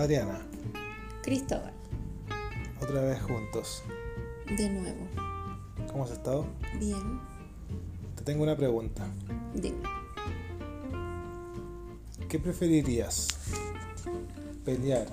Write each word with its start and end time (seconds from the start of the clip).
Adriana, 0.00 0.40
Cristóbal, 1.22 1.74
otra 2.80 3.02
vez 3.02 3.20
juntos. 3.20 3.82
de 4.56 4.70
nuevo. 4.70 5.06
¿Cómo 5.92 6.04
has 6.04 6.12
estado? 6.12 6.46
Bien, 6.78 7.20
Te 8.16 8.22
tengo 8.24 8.42
una 8.44 8.56
pregunta. 8.56 9.06
dime. 9.54 9.76
¿Qué 12.30 12.38
preferirías? 12.38 13.28
¿Pelear 14.64 15.06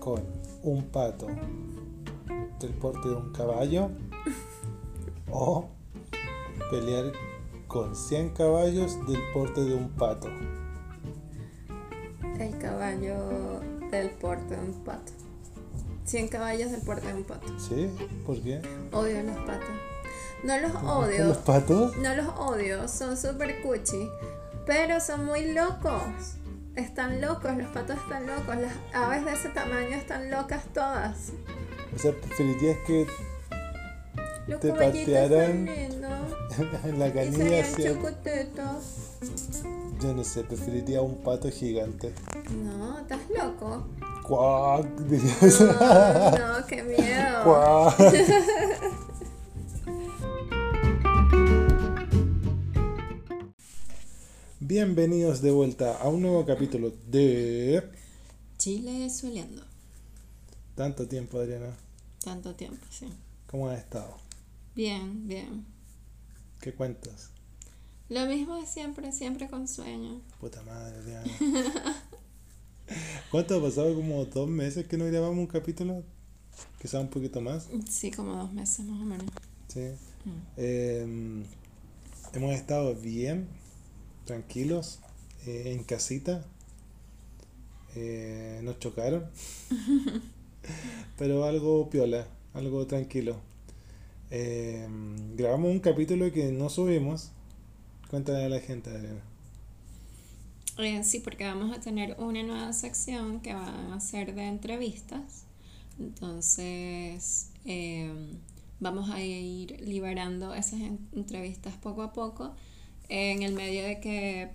con 0.00 0.24
un 0.64 0.82
pato 0.86 1.28
del 2.58 2.70
porte 2.80 3.08
de 3.10 3.14
un 3.14 3.32
caballo? 3.32 3.90
¿O 5.30 5.68
pelear 6.68 7.12
con 7.68 7.94
100 7.94 8.30
caballos 8.30 8.98
del 9.06 9.20
porte 9.32 9.60
de 9.62 9.74
un 9.76 9.88
pato? 9.90 10.28
Caballo 12.62 13.60
del 13.90 14.10
porte 14.10 14.54
de 14.54 14.60
un 14.62 14.84
pato. 14.84 15.12
100 16.04 16.28
caballos 16.28 16.70
del 16.70 16.80
porte 16.82 17.08
de 17.08 17.14
un 17.14 17.24
pato. 17.24 17.58
¿Sí? 17.58 17.90
¿Por 18.24 18.40
qué? 18.40 18.60
Odio 18.92 19.22
los 19.24 19.36
patos. 19.38 19.68
No 20.44 20.58
los 20.58 20.72
¿Por 20.72 20.84
odio. 20.84 21.24
los 21.24 21.36
patos? 21.38 21.96
No 21.96 22.14
los 22.14 22.28
odio, 22.38 22.88
son 22.88 23.16
súper 23.16 23.62
cuchi. 23.62 24.08
Pero 24.64 25.00
son 25.00 25.24
muy 25.24 25.52
locos. 25.52 26.02
Están 26.76 27.20
locos, 27.20 27.56
los 27.56 27.66
patos 27.72 27.96
están 27.98 28.26
locos. 28.26 28.56
Las 28.56 28.72
aves 28.94 29.24
de 29.24 29.32
ese 29.32 29.48
tamaño 29.48 29.96
están 29.96 30.30
locas 30.30 30.62
todas. 30.72 31.32
O 31.94 31.98
sea, 31.98 32.12
¿preferirías 32.12 32.78
que 32.86 33.06
Los 34.46 34.60
Te 34.60 34.72
patearan 34.72 35.68
en 36.84 36.98
la 36.98 37.08
Y 37.08 37.12
canilla 37.12 37.64
serían 37.64 37.94
chocotetos. 37.96 38.84
Yo 40.02 40.12
no 40.12 40.24
sé, 40.24 40.42
preferiría 40.42 41.00
un 41.00 41.22
pato 41.22 41.48
gigante. 41.48 42.12
No, 42.50 42.98
estás 42.98 43.20
loco. 43.30 43.86
¡Cuac! 44.24 44.84
no, 44.98 46.66
qué 46.66 46.82
miedo. 46.82 47.44
¡Cuac! 47.44 47.96
Bienvenidos 54.58 55.40
de 55.40 55.52
vuelta 55.52 55.96
a 55.98 56.08
un 56.08 56.22
nuevo 56.22 56.44
capítulo 56.44 56.92
de... 57.06 57.88
Chile 58.58 59.08
sueleando. 59.08 59.62
Tanto 60.74 61.06
tiempo, 61.06 61.38
Adriana. 61.38 61.76
Tanto 62.24 62.56
tiempo, 62.56 62.84
sí. 62.90 63.06
¿Cómo 63.46 63.68
has 63.68 63.78
estado? 63.78 64.16
Bien, 64.74 65.28
bien. 65.28 65.64
¿Qué 66.60 66.74
cuentas? 66.74 67.31
Lo 68.12 68.26
mismo 68.26 68.56
de 68.56 68.66
siempre, 68.66 69.10
siempre 69.10 69.48
con 69.48 69.66
sueño. 69.66 70.20
Puta 70.38 70.62
madre, 70.64 70.98
Adriana. 70.98 71.24
¿Cuánto 73.30 73.56
ha 73.56 73.62
pasado? 73.62 73.94
¿Como 73.94 74.22
dos 74.26 74.50
meses 74.50 74.86
que 74.86 74.98
no 74.98 75.06
grabamos 75.06 75.38
un 75.38 75.46
capítulo? 75.46 76.02
Quizá 76.78 77.00
un 77.00 77.08
poquito 77.08 77.40
más. 77.40 77.70
Sí, 77.88 78.10
como 78.10 78.36
dos 78.36 78.52
meses 78.52 78.84
más 78.84 79.00
o 79.00 79.04
menos. 79.06 79.24
Sí. 79.68 79.80
Mm. 80.26 80.30
Eh, 80.58 81.44
hemos 82.34 82.52
estado 82.52 82.94
bien, 82.94 83.48
tranquilos, 84.26 84.98
eh, 85.46 85.72
en 85.74 85.82
casita. 85.82 86.44
Eh, 87.96 88.60
nos 88.62 88.78
chocaron. 88.78 89.24
Pero 91.18 91.46
algo 91.46 91.88
piola, 91.88 92.26
algo 92.52 92.86
tranquilo. 92.86 93.36
Eh, 94.30 94.86
grabamos 95.34 95.70
un 95.70 95.80
capítulo 95.80 96.30
que 96.30 96.52
no 96.52 96.68
subimos. 96.68 97.32
Cuéntale 98.12 98.44
a 98.44 98.48
la 98.50 98.60
gente, 98.60 98.90
Adriana. 98.90 99.22
Eh, 100.78 101.02
sí, 101.02 101.20
porque 101.20 101.44
vamos 101.44 101.76
a 101.76 101.80
tener 101.80 102.14
una 102.18 102.42
nueva 102.42 102.72
sección 102.74 103.40
que 103.40 103.54
va 103.54 103.94
a 103.94 104.00
ser 104.00 104.34
de 104.34 104.46
entrevistas. 104.46 105.44
Entonces, 105.98 107.48
eh, 107.64 108.12
vamos 108.80 109.10
a 109.10 109.20
ir 109.22 109.80
liberando 109.80 110.54
esas 110.54 110.80
en- 110.80 110.98
entrevistas 111.14 111.74
poco 111.76 112.02
a 112.02 112.12
poco 112.12 112.54
en 113.08 113.42
el 113.42 113.54
medio 113.54 113.82
de 113.82 113.98
que 114.00 114.50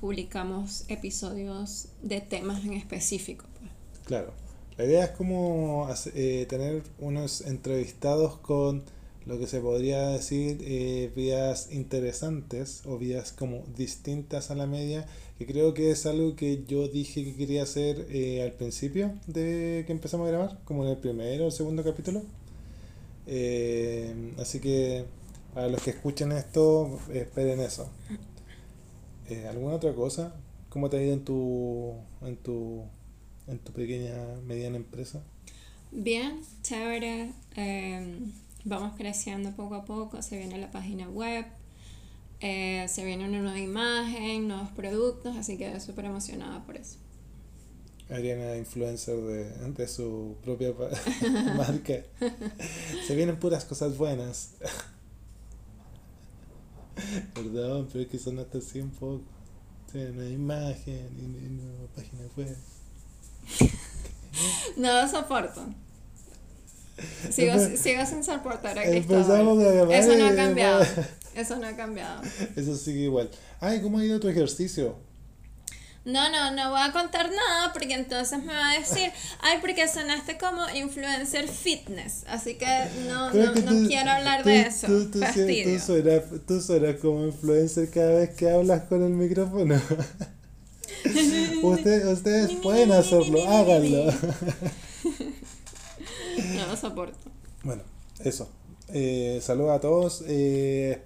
publicamos 0.00 0.84
episodios 0.88 1.88
de 2.02 2.20
temas 2.20 2.64
en 2.64 2.74
específico. 2.74 3.46
pues. 3.58 3.70
Claro, 4.06 4.34
la 4.76 4.84
idea 4.84 5.04
es 5.04 5.10
como 5.12 5.88
eh, 6.14 6.46
tener 6.46 6.82
unos 6.98 7.40
entrevistados 7.40 8.36
con 8.38 8.84
lo 9.28 9.38
que 9.38 9.46
se 9.46 9.60
podría 9.60 10.08
decir 10.08 10.58
eh, 10.62 11.12
vías 11.14 11.68
interesantes 11.70 12.82
o 12.86 12.96
vías 12.96 13.30
como 13.32 13.62
distintas 13.76 14.50
a 14.50 14.54
la 14.54 14.66
media, 14.66 15.06
que 15.38 15.46
creo 15.46 15.74
que 15.74 15.90
es 15.90 16.06
algo 16.06 16.34
que 16.34 16.64
yo 16.66 16.88
dije 16.88 17.22
que 17.24 17.36
quería 17.36 17.62
hacer 17.62 18.06
eh, 18.10 18.42
al 18.42 18.52
principio 18.52 19.12
de 19.26 19.84
que 19.86 19.92
empezamos 19.92 20.26
a 20.26 20.30
grabar, 20.30 20.58
como 20.64 20.82
en 20.84 20.90
el 20.90 20.96
primero 20.96 21.46
o 21.46 21.50
segundo 21.50 21.84
capítulo. 21.84 22.22
Eh, 23.26 24.32
así 24.38 24.60
que 24.60 25.04
para 25.52 25.68
los 25.68 25.82
que 25.82 25.90
escuchen 25.90 26.32
esto, 26.32 26.98
esperen 27.12 27.60
eso. 27.60 27.90
Eh, 29.28 29.46
¿Alguna 29.46 29.74
otra 29.74 29.92
cosa? 29.94 30.34
¿Cómo 30.70 30.88
te 30.88 30.96
ha 30.96 31.02
ido 31.02 31.12
en 31.12 31.24
tu, 31.24 31.92
en 32.22 32.36
tu, 32.36 32.82
en 33.46 33.58
tu 33.58 33.72
pequeña, 33.72 34.14
mediana 34.46 34.78
empresa? 34.78 35.22
Bien, 35.92 36.40
chévere. 36.62 37.32
eh, 37.56 38.20
vamos 38.68 38.94
creciendo 38.96 39.52
poco 39.52 39.74
a 39.76 39.84
poco. 39.84 40.22
Se 40.22 40.36
viene 40.38 40.58
la 40.58 40.70
página 40.70 41.08
web. 41.08 41.46
eh, 42.40 42.86
se 42.88 43.04
viene 43.04 43.28
una 43.28 43.40
nueva 43.40 43.58
imagen, 43.60 44.48
nuevos 44.48 44.70
productos, 44.72 45.36
así 45.36 45.58
que 45.58 45.80
súper 45.80 46.06
emocionada 46.06 46.64
por 46.64 46.76
eso. 46.76 46.98
Ariana, 48.10 48.56
influencer 48.56 49.16
de, 49.20 49.44
de 49.72 49.88
su 49.88 50.38
propia 50.42 50.72
marca. 51.56 51.94
Se 53.06 53.14
vienen 53.14 53.38
puras 53.38 53.64
cosas 53.66 53.96
buenas. 53.98 54.54
Perdón, 57.34 57.88
pero 57.92 58.04
es 58.04 58.10
que 58.10 58.18
sonaste 58.18 58.58
así 58.58 58.80
un 58.80 58.90
poco. 58.90 59.24
Tiene 59.90 60.10
una 60.10 60.28
imagen 60.28 61.08
y 61.18 61.22
y 61.44 61.46
una 61.48 61.86
página 61.94 62.24
web. 62.36 62.56
No 64.76 64.92
lo 65.02 65.08
soporto. 65.08 65.74
Sigo, 67.30 67.52
Empe- 67.52 67.76
sigo 67.76 68.06
sin 68.06 68.24
soportar 68.24 68.78
a 68.78 68.82
Cristóbal. 68.82 69.22
a 69.90 69.98
Eso 69.98 70.16
no 70.16 70.26
ha 70.26 70.34
cambiado. 70.34 70.84
Eso 71.34 71.56
no 71.56 71.66
ha 71.68 71.76
cambiado. 71.76 72.22
Eso 72.56 72.76
sigue 72.76 73.00
igual. 73.02 73.30
Ay, 73.60 73.80
¿cómo 73.80 73.98
ha 73.98 74.04
ido 74.04 74.18
tu 74.18 74.28
ejercicio? 74.28 74.96
No, 76.04 76.30
no, 76.30 76.50
no 76.52 76.70
voy 76.70 76.80
a 76.80 76.90
contar 76.90 77.30
nada 77.30 77.72
porque 77.74 77.92
entonces 77.92 78.42
me 78.42 78.54
va 78.54 78.70
a 78.70 78.78
decir, 78.78 79.10
ay, 79.40 79.58
porque 79.60 79.86
sonaste 79.88 80.38
como 80.38 80.62
influencer 80.74 81.46
fitness. 81.48 82.24
Así 82.28 82.54
que 82.54 82.66
no, 83.08 83.26
no, 83.32 83.52
que 83.52 83.60
no 83.60 83.72
tú- 83.72 83.86
quiero 83.88 84.10
hablar 84.10 84.42
tú- 84.42 84.48
de 84.48 84.60
eso. 84.62 84.86
Tú, 84.86 85.10
tú, 85.10 85.20
tú 85.20 85.78
suenas, 85.84 86.22
tú 86.46 86.60
suenas 86.62 86.96
como 86.96 87.26
influencer 87.26 87.90
cada 87.90 88.14
vez 88.14 88.30
que 88.30 88.48
hablas 88.50 88.84
con 88.84 89.02
el 89.04 89.10
micrófono. 89.10 89.80
Usted- 91.62 92.06
ustedes 92.08 92.52
pueden 92.62 92.90
hacerlo, 92.92 93.46
háganlo. 93.48 94.12
No 96.68 96.76
soporto. 96.76 97.30
Bueno, 97.64 97.82
eso. 98.24 98.48
Eh, 98.92 99.38
saludos 99.42 99.72
a 99.72 99.80
todos. 99.80 100.24
Eh, 100.26 100.98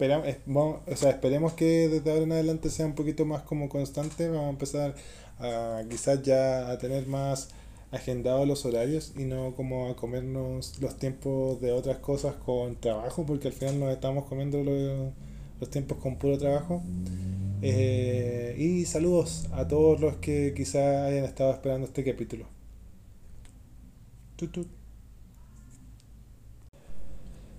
vamos- 0.47 0.81
o 0.87 0.97
sea, 0.97 1.11
esperemos 1.11 1.53
que 1.55 1.89
desde 1.89 2.11
ahora 2.11 2.23
en 2.25 2.33
adelante 2.33 2.71
sea 2.71 2.87
un 2.87 2.95
poquito 2.95 3.25
más 3.25 3.43
como 3.43 3.69
constante. 3.69 4.29
Vamos 4.29 4.47
a 4.47 4.51
empezar 4.51 4.95
a 5.39 5.83
quizás 5.91 6.23
ya 6.23 6.71
a 6.71 6.79
tener 6.79 7.07
más 7.07 7.49
agendados 7.91 8.47
los 8.49 8.65
horarios 8.65 9.13
y 9.19 9.25
no 9.25 9.55
como 9.55 9.89
a 9.91 9.97
comernos 9.97 10.81
los 10.81 10.97
tiempos 10.97 11.61
de 11.61 11.73
otras 11.73 11.99
cosas 11.99 12.35
con 12.37 12.77
trabajo, 12.81 13.27
porque 13.27 13.49
al 13.49 13.55
final 13.55 13.81
nos 13.81 13.93
estamos 13.93 14.25
comiendo 14.27 14.63
lo- 14.63 15.13
los 15.61 15.71
tiempos 15.71 15.99
con 15.99 16.17
puro 16.17 16.39
trabajo. 16.39 16.83
Eh, 17.63 18.57
y 18.59 18.85
saludos 18.87 19.47
a 19.53 19.69
todos 19.69 20.01
los 20.01 20.17
que 20.17 20.53
quizás 20.57 21.07
hayan 21.09 21.25
estado 21.25 21.53
esperando 21.53 21.87
este 21.87 22.03
capítulo. 22.05 22.47
Tut, 24.37 24.53
tut. 24.53 24.69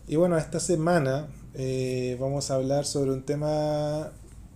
Y 0.08 0.16
bueno, 0.18 0.38
esta 0.38 0.60
semana 0.60 1.28
eh, 1.54 2.18
vamos 2.20 2.52
a 2.52 2.56
hablar 2.56 2.86
sobre 2.86 3.12
un 3.12 3.24
tema 3.24 4.12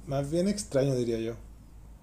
más 0.05 0.29
bien 0.29 0.47
extraño, 0.47 0.95
diría 0.95 1.19
yo. 1.19 1.35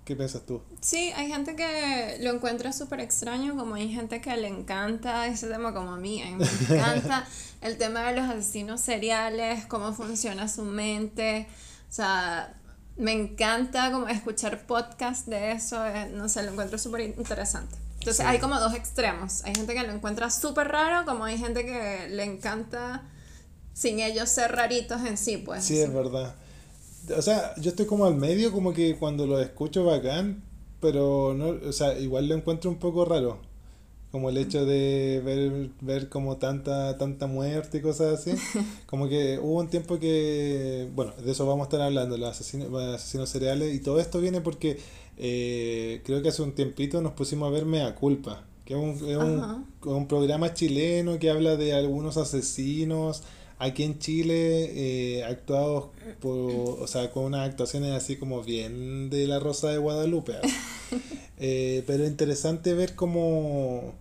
¿Qué 0.05 0.15
piensas 0.17 0.43
tú? 0.43 0.61
Sí, 0.81 1.13
hay 1.17 1.29
gente 1.29 1.57
que 1.57 2.19
lo 2.21 2.31
encuentra 2.31 2.73
súper 2.75 3.01
extraño, 3.01 3.57
como 3.57 3.75
hay 3.75 3.91
gente 3.91 4.21
que 4.21 4.37
le 4.37 4.49
encanta 4.49 5.27
ese 5.27 5.49
tema 5.49 5.73
como 5.73 5.95
a 5.95 5.97
mí. 5.97 6.23
A 6.23 6.27
mí 6.27 6.45
me 6.69 6.77
encanta 6.77 7.27
el 7.63 7.79
tema 7.79 8.03
de 8.11 8.21
los 8.21 8.29
asesinos 8.29 8.83
seriales, 8.83 9.65
cómo 9.67 9.95
funciona 9.95 10.47
su 10.49 10.63
mente. 10.63 11.47
O 11.89 11.93
sea, 11.93 12.55
me 12.99 13.13
encanta 13.13 13.91
como 13.93 14.07
escuchar 14.09 14.67
podcast 14.67 15.27
de 15.27 15.53
eso, 15.53 15.87
eh, 15.87 16.11
no 16.13 16.29
sé, 16.29 16.43
lo 16.43 16.51
encuentro 16.53 16.77
súper 16.77 17.01
interesante. 17.01 17.75
Entonces 17.95 18.17
Sí. 18.17 18.23
hay 18.31 18.39
como 18.41 18.61
dos 18.61 18.75
extremos. 18.75 19.43
Hay 19.45 19.55
gente 19.55 19.73
que 19.73 19.83
lo 19.85 19.93
encuentra 19.93 20.31
súper 20.31 20.69
raro, 20.69 21.07
como 21.07 21.25
hay 21.25 21.39
gente 21.39 21.65
que 21.65 22.09
le 22.11 22.25
encanta 22.25 23.03
sin 23.75 23.99
ellos 24.01 24.31
ser 24.31 24.53
raritos 24.53 25.03
en 25.05 25.19
sí, 25.19 25.37
pues. 25.37 25.65
Sí, 25.65 25.79
es 25.79 25.93
verdad. 25.93 26.35
O 27.15 27.21
sea, 27.21 27.55
yo 27.57 27.71
estoy 27.71 27.85
como 27.85 28.07
al 28.07 28.15
medio, 28.15 28.53
como 28.53 28.73
que 28.73 28.97
cuando 28.97 29.27
lo 29.27 29.39
escucho 29.41 29.85
bacán, 29.85 30.43
pero 30.81 31.35
no, 31.35 31.69
o 31.69 31.73
sea, 31.73 31.99
igual 31.99 32.29
lo 32.29 32.37
encuentro 32.37 32.71
un 32.71 32.79
poco 32.79 33.05
raro. 33.05 33.39
Como 34.13 34.31
el 34.31 34.39
hecho 34.39 34.65
de 34.65 35.21
ver, 35.25 35.71
ver 35.81 36.09
como 36.09 36.37
tanta, 36.37 36.97
tanta 36.99 37.27
muerte 37.27 37.79
y 37.79 37.81
cosas 37.81 38.21
así. 38.21 38.31
Como 38.87 39.09
que 39.09 39.41
hubo 39.41 39.59
un 39.59 39.67
tiempo 39.67 39.99
que, 39.99 40.89
bueno, 40.95 41.13
de 41.17 41.33
eso 41.33 41.45
vamos 41.47 41.63
a 41.63 41.65
estar 41.65 41.81
hablando, 41.81 42.17
los 42.17 42.31
asesinos, 42.31 42.71
los 42.71 42.95
asesinos 42.95 43.29
cereales, 43.29 43.75
y 43.75 43.81
todo 43.81 43.99
esto 43.99 44.21
viene 44.21 44.41
porque 44.41 44.79
eh, 45.17 46.01
creo 46.05 46.23
que 46.23 46.29
hace 46.29 46.43
un 46.43 46.53
tiempito 46.53 47.03
nos 47.03 47.15
pusimos 47.15 47.49
a 47.49 47.51
ver 47.51 47.67
Mea 47.67 47.97
Culpa, 47.97 48.45
que 48.65 48.75
es 48.75 48.79
un, 48.79 49.11
es 49.11 49.17
un, 49.17 49.67
un 49.83 50.07
programa 50.07 50.55
chileno 50.55 51.19
que 51.19 51.31
habla 51.31 51.57
de 51.57 51.75
algunos 51.75 52.17
asesinos 52.17 53.25
aquí 53.59 53.83
en 53.83 53.99
Chile 53.99 54.71
eh, 55.17 55.25
actuados 55.25 55.87
por, 56.21 56.81
o 56.81 56.87
sea, 56.87 57.11
con 57.11 57.25
unas 57.25 57.49
actuaciones 57.49 57.93
así 57.93 58.17
como 58.17 58.43
bien 58.43 59.11
de 59.11 59.27
la 59.27 59.39
Rosa 59.39 59.71
de 59.71 59.79
Guadalupe. 59.79 60.35
eh, 61.39 61.83
pero 61.87 62.07
interesante 62.07 62.75
ver 62.75 62.95
cómo 62.95 63.95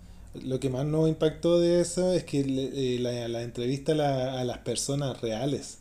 lo 0.44 0.60
que 0.60 0.70
más 0.70 0.86
nos 0.86 1.08
impactó 1.10 1.60
de 1.60 1.82
eso 1.82 2.14
es 2.14 2.24
que 2.24 2.40
eh, 2.42 3.00
la, 3.00 3.28
la, 3.28 3.44
entrevista 3.44 3.92
a, 3.92 3.96
la, 3.96 4.42
a 4.42 4.44
las 4.44 4.60
personas 4.60 5.22
reales 5.22 5.78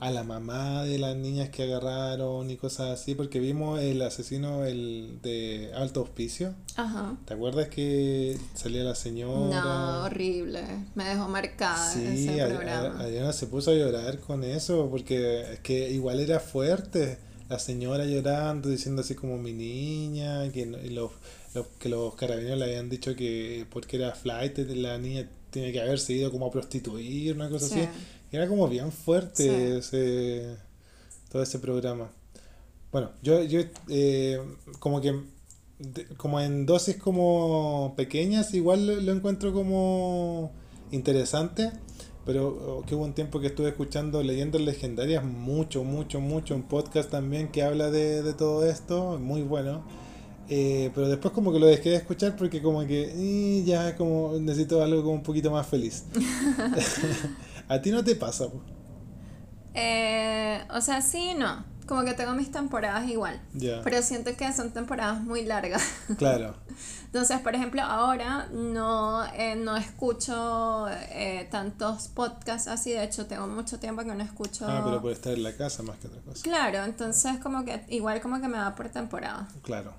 a 0.00 0.10
la 0.10 0.22
mamá 0.22 0.84
de 0.84 0.98
las 0.98 1.16
niñas 1.16 1.48
que 1.48 1.62
agarraron 1.62 2.50
y 2.50 2.56
cosas 2.56 3.00
así, 3.00 3.14
porque 3.14 3.40
vimos 3.40 3.80
el 3.80 4.02
asesino 4.02 4.64
el 4.64 5.18
de 5.22 5.72
alto 5.74 6.00
auspicio. 6.00 6.54
Ajá. 6.76 7.16
¿Te 7.24 7.34
acuerdas 7.34 7.68
que 7.68 8.38
salía 8.54 8.84
la 8.84 8.94
señora? 8.94 9.62
No, 9.62 10.04
horrible. 10.04 10.62
Me 10.94 11.04
dejó 11.04 11.28
marcada 11.28 11.92
sí, 11.92 12.04
ese 12.04 12.46
programa. 12.46 13.00
Adriana 13.00 13.32
se 13.32 13.46
puso 13.46 13.70
a 13.70 13.74
llorar 13.74 14.18
con 14.20 14.44
eso, 14.44 14.88
porque 14.90 15.52
es 15.54 15.60
que 15.60 15.90
igual 15.90 16.20
era 16.20 16.40
fuerte. 16.40 17.18
La 17.48 17.58
señora 17.58 18.04
llorando, 18.04 18.68
diciendo 18.68 19.02
así 19.02 19.14
como 19.14 19.38
mi 19.38 19.52
niña, 19.52 20.50
que 20.50 20.66
los, 20.66 21.12
los, 21.54 21.66
que 21.78 21.88
los 21.88 22.14
carabineros 22.16 22.58
le 22.58 22.64
habían 22.64 22.90
dicho 22.90 23.14
que 23.14 23.66
porque 23.70 23.96
era 23.96 24.12
flight, 24.12 24.58
la 24.58 24.98
niña 24.98 25.28
tiene 25.50 25.72
que 25.72 25.80
haberse 25.80 26.12
ido 26.12 26.30
como 26.30 26.46
a 26.46 26.50
prostituir, 26.50 27.34
una 27.34 27.48
cosa 27.48 27.66
así. 27.66 27.88
Era 28.32 28.48
como 28.48 28.68
bien 28.68 28.92
fuerte 28.92 29.78
ese, 29.78 30.56
todo 31.30 31.42
ese 31.42 31.58
programa. 31.58 32.10
Bueno, 32.92 33.10
yo, 33.22 33.42
yo 33.42 33.60
eh, 33.88 34.40
como 34.78 35.00
que 35.00 35.14
como 36.16 36.40
en 36.40 36.64
dosis 36.64 36.96
como 36.96 37.94
pequeñas 37.96 38.54
igual 38.54 39.04
lo, 39.04 39.12
encuentro 39.12 39.52
como 39.52 40.52
interesante, 40.90 41.70
pero 42.24 42.48
oh, 42.48 42.82
que 42.86 42.94
hubo 42.94 43.04
un 43.04 43.12
tiempo 43.12 43.40
que 43.40 43.48
estuve 43.48 43.68
escuchando 43.68 44.22
leyendas 44.22 44.62
legendarias 44.62 45.22
mucho, 45.24 45.84
mucho, 45.84 46.20
mucho, 46.20 46.54
un 46.54 46.62
podcast 46.62 47.10
también 47.10 47.48
que 47.48 47.62
habla 47.62 47.90
de, 47.90 48.22
de 48.22 48.32
todo 48.32 48.68
esto, 48.68 49.18
muy 49.18 49.42
bueno. 49.42 49.84
Eh, 50.48 50.92
pero 50.94 51.08
después 51.08 51.34
como 51.34 51.52
que 51.52 51.58
lo 51.58 51.66
dejé 51.66 51.90
de 51.90 51.96
escuchar 51.96 52.36
porque 52.36 52.62
como 52.62 52.86
que 52.86 53.64
ya 53.66 53.96
como 53.96 54.38
necesito 54.38 54.80
algo 54.80 55.02
como 55.02 55.14
un 55.14 55.22
poquito 55.22 55.50
más 55.50 55.66
feliz. 55.66 56.04
¿A 57.68 57.80
ti 57.80 57.90
no 57.90 58.04
te 58.04 58.14
pasa? 58.14 58.46
Eh, 59.74 60.64
o 60.74 60.80
sea, 60.80 61.00
sí, 61.02 61.34
no. 61.36 61.64
Como 61.86 62.04
que 62.04 62.14
tengo 62.14 62.32
mis 62.32 62.50
temporadas 62.50 63.08
igual. 63.08 63.40
Pero 63.84 64.02
siento 64.02 64.36
que 64.36 64.52
son 64.52 64.72
temporadas 64.72 65.20
muy 65.20 65.44
largas. 65.44 65.82
Claro. 66.18 66.54
Entonces, 67.06 67.40
por 67.40 67.54
ejemplo, 67.54 67.80
ahora 67.82 68.48
no, 68.52 69.24
eh, 69.32 69.54
no 69.56 69.76
escucho 69.76 70.86
eh, 70.90 71.48
tantos 71.50 72.08
podcasts 72.08 72.68
así. 72.68 72.90
De 72.90 73.04
hecho, 73.04 73.26
tengo 73.26 73.46
mucho 73.46 73.78
tiempo 73.78 74.02
que 74.02 74.14
no 74.14 74.22
escucho. 74.22 74.66
Ah, 74.68 74.82
pero 74.84 75.00
por 75.00 75.12
estar 75.12 75.32
en 75.32 75.42
la 75.42 75.56
casa 75.56 75.82
más 75.82 75.96
que 75.98 76.08
otra 76.08 76.20
cosa. 76.20 76.42
Claro, 76.42 76.84
entonces 76.84 77.38
como 77.38 77.64
que 77.64 77.84
igual 77.88 78.20
como 78.20 78.40
que 78.40 78.48
me 78.48 78.58
va 78.58 78.74
por 78.74 78.88
temporada. 78.88 79.48
Claro. 79.62 79.94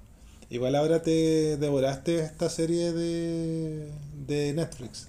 Igual 0.50 0.76
ahora 0.76 1.02
te 1.02 1.58
devoraste 1.58 2.20
esta 2.20 2.50
serie 2.50 2.92
de, 2.94 3.92
de 4.28 4.54
Netflix. 4.54 5.08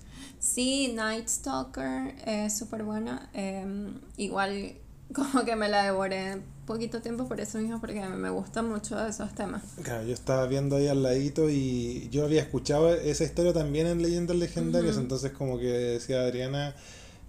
Sí, 0.54 0.92
Night 0.94 1.28
Stalker 1.28 2.14
es 2.26 2.56
súper 2.56 2.82
buena. 2.82 3.28
Em, 3.34 4.00
igual 4.16 4.74
como 5.14 5.44
que 5.44 5.56
me 5.56 5.68
la 5.68 5.84
devoré 5.84 6.42
poquito 6.66 7.00
tiempo 7.00 7.26
por 7.26 7.40
eso 7.40 7.58
mismo, 7.58 7.80
porque 7.80 8.00
me 8.00 8.30
gustan 8.30 8.68
mucho 8.68 9.06
esos 9.06 9.34
temas. 9.34 9.62
Claro, 9.82 10.04
yo 10.04 10.12
estaba 10.12 10.46
viendo 10.46 10.76
ahí 10.76 10.86
al 10.86 11.02
ladito 11.02 11.48
y 11.48 12.08
yo 12.10 12.24
había 12.24 12.42
escuchado 12.42 12.92
esa 12.94 13.24
historia 13.24 13.52
también 13.52 13.86
en 13.86 14.02
Leyendas 14.02 14.36
Legendarias, 14.36 14.98
entonces 14.98 15.32
como 15.32 15.58
que 15.58 15.66
decía 15.66 16.20
Adriana 16.20 16.74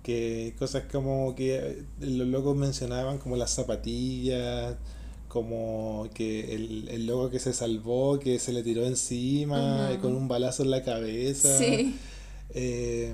que 0.03 0.55
cosas 0.59 0.83
como 0.91 1.35
que 1.35 1.83
los 1.99 2.27
locos 2.27 2.55
mencionaban 2.55 3.17
como 3.17 3.37
las 3.37 3.51
zapatillas, 3.51 4.75
como 5.29 6.09
que 6.13 6.55
el, 6.55 6.89
el 6.89 7.05
loco 7.05 7.29
que 7.29 7.39
se 7.39 7.53
salvó, 7.53 8.19
que 8.19 8.39
se 8.39 8.51
le 8.51 8.63
tiró 8.63 8.85
encima 8.85 9.97
con 10.01 10.15
un 10.15 10.27
balazo 10.27 10.63
en 10.63 10.71
la 10.71 10.83
cabeza. 10.83 11.57
Sí. 11.57 11.95
Eh, 12.49 13.13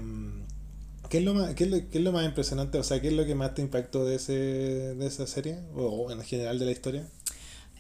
¿qué, 1.10 1.18
es 1.20 1.24
lo 1.24 1.34
más, 1.34 1.54
qué, 1.56 1.64
es 1.92 2.02
lo, 2.02 2.12
más 2.12 2.26
impresionante? 2.26 2.78
O 2.78 2.84
sea, 2.84 3.02
¿qué 3.02 3.10
es 3.10 3.14
lo 3.14 3.26
que 3.26 3.36
más 3.36 3.54
te 3.54 3.62
impactó 3.62 4.06
de, 4.06 4.16
ese, 4.16 4.34
de 4.34 5.08
esa 5.08 5.28
serie? 5.28 5.60
O 5.76 6.12
en 6.12 6.22
general 6.22 6.60
de 6.60 6.66
la 6.66 6.72
historia. 6.72 7.08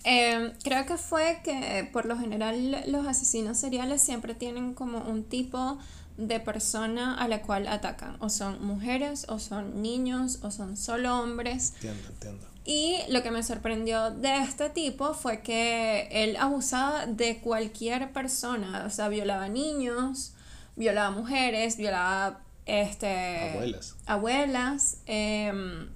Eh, 0.03 0.53
creo 0.63 0.85
que 0.85 0.97
fue 0.97 1.39
que 1.43 1.89
por 1.91 2.05
lo 2.05 2.17
general 2.17 2.83
los 2.87 3.07
asesinos 3.07 3.57
seriales 3.57 4.03
siempre 4.03 4.35
tienen 4.35 4.75
como 4.75 4.99
un 4.99 5.23
tipo 5.23 5.79
de 6.17 6.39
persona 6.39 7.15
a 7.15 7.27
la 7.27 7.41
cual 7.41 7.67
atacan. 7.67 8.17
O 8.19 8.29
son 8.29 8.63
mujeres, 8.63 9.25
o 9.29 9.39
son 9.39 9.81
niños, 9.81 10.39
o 10.43 10.51
son 10.51 10.77
solo 10.77 11.19
hombres. 11.19 11.73
Entiendo, 11.75 12.09
entiendo. 12.09 12.47
Y 12.65 12.97
lo 13.09 13.21
que 13.21 13.31
me 13.31 13.43
sorprendió 13.43 14.11
de 14.11 14.37
este 14.37 14.69
tipo 14.69 15.13
fue 15.13 15.41
que 15.41 16.07
él 16.11 16.35
abusaba 16.37 17.05
de 17.05 17.39
cualquier 17.39 18.11
persona. 18.11 18.85
O 18.87 18.89
sea, 18.89 19.07
violaba 19.07 19.49
niños, 19.49 20.33
violaba 20.75 21.11
mujeres, 21.11 21.77
violaba 21.77 22.41
este, 22.65 23.51
abuelas, 23.51 23.95
abuelas 24.05 24.97
em, 25.05 25.89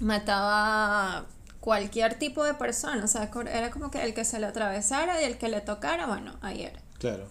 mataba 0.00 1.26
cualquier 1.60 2.18
tipo 2.18 2.44
de 2.44 2.54
persona, 2.54 3.04
o 3.04 3.08
sea, 3.08 3.30
era 3.52 3.70
como 3.70 3.90
que 3.90 4.02
el 4.02 4.12
que 4.12 4.24
se 4.24 4.38
le 4.38 4.46
atravesara 4.46 5.22
y 5.22 5.24
el 5.24 5.38
que 5.38 5.48
le 5.48 5.60
tocara, 5.60 6.06
bueno, 6.06 6.36
ahí 6.42 6.62
era. 6.62 6.80
Claro. 6.98 7.26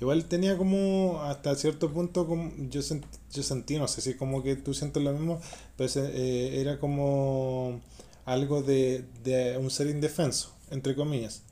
Igual 0.00 0.24
tenía 0.24 0.56
como 0.56 1.22
hasta 1.22 1.54
cierto 1.54 1.92
punto, 1.92 2.26
como 2.26 2.50
yo, 2.68 2.80
yo 3.32 3.42
sentí, 3.42 3.78
no 3.78 3.86
sé 3.86 4.00
si 4.00 4.14
como 4.14 4.42
que 4.42 4.56
tú 4.56 4.74
sientes 4.74 5.02
lo 5.02 5.12
mismo, 5.12 5.40
pero 5.76 5.90
eh, 5.96 6.60
era 6.60 6.78
como 6.78 7.80
algo 8.24 8.62
de, 8.62 9.04
de 9.22 9.56
un 9.58 9.70
ser 9.70 9.88
indefenso, 9.88 10.54
entre 10.70 10.94
comillas. 10.94 11.42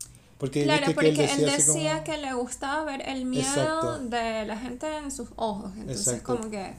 Porque 0.43 0.65
claro, 0.65 0.87
porque 0.93 1.11
él 1.11 1.45
decía, 1.47 2.03
que 2.03 2.19
le 2.19 2.35
gustaba 2.35 2.83
ver 2.83 3.09
el 3.09 3.27
miedo 3.27 4.01
de 4.01 4.45
la 4.45 4.59
gente 4.59 4.89
en 4.97 5.13
sus 5.13 5.29
ojos. 5.37 5.71
Entonces, 5.79 6.21
como 6.21 6.51
que 6.51 6.75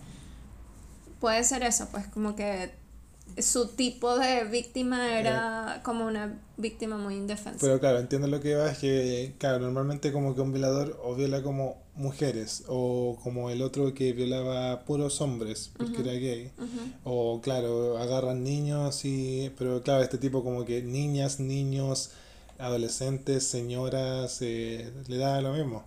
puede 1.22 1.42
ser 1.46 1.64
eso, 1.64 1.88
pues 1.90 2.06
como 2.08 2.36
que 2.36 2.74
su 3.38 3.70
tipo 3.70 4.20
de 4.20 4.44
víctima 4.44 5.18
era 5.18 5.80
como 5.86 6.06
una 6.06 6.42
víctima 6.58 6.98
muy 6.98 7.16
indefensa. 7.16 7.60
Pero 7.62 7.80
claro, 7.80 8.00
entiendo 8.00 8.28
lo 8.28 8.42
que 8.42 8.54
va, 8.56 8.70
es 8.70 8.80
que, 8.80 9.34
claro, 9.38 9.60
normalmente 9.60 10.12
como 10.12 10.36
que 10.36 10.42
un 10.42 10.52
violador 10.52 11.00
o 11.02 11.16
viola 11.16 11.42
como 11.42 11.78
mujeres, 11.96 12.66
o 12.68 13.18
como 13.24 13.50
el 13.50 13.62
otro 13.62 13.94
que 13.94 14.12
violaba 14.12 14.84
puros 14.84 15.22
hombres, 15.22 15.72
porque 15.78 16.02
era 16.02 16.12
gay, 16.12 16.52
o 17.06 17.40
claro, 17.40 17.98
agarran 17.98 18.44
niños 18.44 19.06
y, 19.06 19.54
pero 19.58 19.82
claro, 19.84 20.04
este 20.04 20.18
tipo 20.18 20.44
como 20.44 20.66
que 20.66 20.82
niñas, 20.82 21.40
niños, 21.40 22.12
adolescentes, 22.60 23.46
señoras, 23.46 24.40
eh, 24.42 24.92
le 25.08 25.18
da 25.18 25.42
lo 25.42 25.54
mismo. 25.54 25.84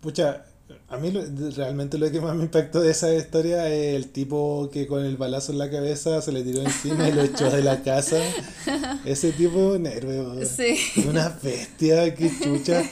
Pucha, 0.00 0.44
a 0.88 0.96
mí 0.98 1.10
realmente 1.56 1.98
lo 1.98 2.10
que 2.10 2.20
más 2.20 2.34
me 2.34 2.44
impactó 2.44 2.80
de 2.80 2.90
esa 2.90 3.14
historia 3.14 3.68
es 3.68 3.94
el 3.94 4.08
tipo 4.08 4.70
que 4.72 4.86
con 4.86 5.04
el 5.04 5.16
balazo 5.16 5.52
en 5.52 5.58
la 5.58 5.70
cabeza 5.70 6.20
se 6.22 6.32
le 6.32 6.42
tiró 6.42 6.62
encima 6.62 7.08
y 7.08 7.12
lo 7.12 7.22
echó 7.22 7.50
de 7.50 7.62
la 7.62 7.82
casa. 7.82 8.18
Ese 9.04 9.32
tipo, 9.32 9.78
nervio. 9.78 10.44
Sí. 10.44 10.76
Una 11.08 11.28
bestia, 11.42 12.14
que 12.14 12.30
chucha. 12.40 12.82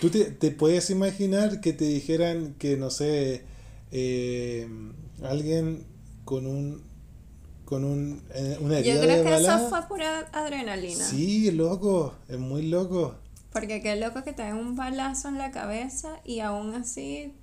¿Tú 0.00 0.10
te, 0.10 0.26
te, 0.26 0.50
puedes 0.50 0.90
imaginar 0.90 1.60
que 1.60 1.72
te 1.72 1.84
dijeran 1.84 2.54
que, 2.58 2.76
no 2.76 2.90
sé, 2.90 3.42
eh, 3.90 4.68
alguien 5.22 5.84
con 6.24 6.46
un 6.46 6.82
con 7.66 7.84
un, 7.84 8.22
eh, 8.32 8.56
una 8.60 8.78
herida 8.78 8.94
Yo 8.94 9.00
creo 9.02 9.24
que 9.24 9.36
eso 9.36 9.68
fue 9.68 9.82
pura 9.88 10.20
adrenalina. 10.32 11.04
Sí, 11.04 11.50
loco, 11.50 12.14
es 12.28 12.38
muy 12.38 12.62
loco. 12.62 13.16
Porque 13.52 13.82
qué 13.82 13.96
loco 13.96 14.24
que 14.24 14.32
te 14.32 14.42
den 14.42 14.54
un 14.54 14.76
balazo 14.76 15.28
en 15.28 15.36
la 15.36 15.50
cabeza 15.50 16.20
y 16.24 16.40
aún 16.40 16.74
así... 16.74 17.34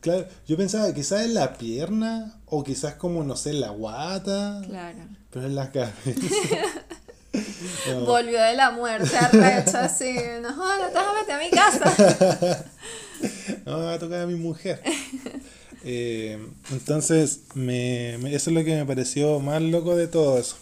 claro, 0.00 0.26
yo 0.46 0.56
pensaba 0.56 0.92
quizás 0.92 1.24
en 1.24 1.34
la 1.34 1.54
pierna 1.54 2.40
o 2.46 2.62
quizás 2.64 2.94
como, 2.94 3.24
no 3.24 3.36
sé, 3.36 3.50
en 3.50 3.60
la 3.60 3.70
guata. 3.70 4.60
Claro. 4.66 4.98
Pero 5.30 5.46
en 5.46 5.54
la 5.54 5.70
cabeza. 5.70 5.94
Volvió 8.06 8.42
de 8.42 8.54
la 8.54 8.70
muerte 8.70 9.16
arrecho 9.16 9.78
así. 9.78 10.14
No, 10.40 10.50
no 10.50 10.88
te 10.88 10.94
vas 10.94 11.06
a 11.06 11.14
meter 11.14 11.34
a 11.34 11.38
mi 11.38 11.50
casa. 11.50 12.64
no, 13.66 13.78
me 13.78 13.84
va 13.84 13.94
a 13.94 13.98
tocar 13.98 14.20
a 14.20 14.26
mi 14.26 14.34
mujer. 14.34 14.82
Eh, 15.84 16.38
entonces, 16.72 17.42
me, 17.54 18.14
eso 18.34 18.50
es 18.50 18.56
lo 18.56 18.64
que 18.64 18.74
me 18.74 18.86
pareció 18.86 19.38
más 19.40 19.60
loco 19.62 19.96
de 19.96 20.08
todo 20.08 20.38
eso. 20.38 20.56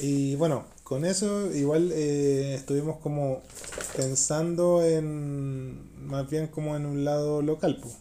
Y 0.00 0.36
bueno, 0.36 0.64
con 0.84 1.04
eso 1.04 1.52
igual 1.54 1.90
eh, 1.92 2.54
estuvimos 2.54 2.98
como 2.98 3.42
pensando 3.96 4.82
en 4.82 6.06
más 6.06 6.30
bien 6.30 6.46
como 6.46 6.76
en 6.76 6.86
un 6.86 7.04
lado 7.04 7.42
local, 7.42 7.78
pues. 7.80 7.96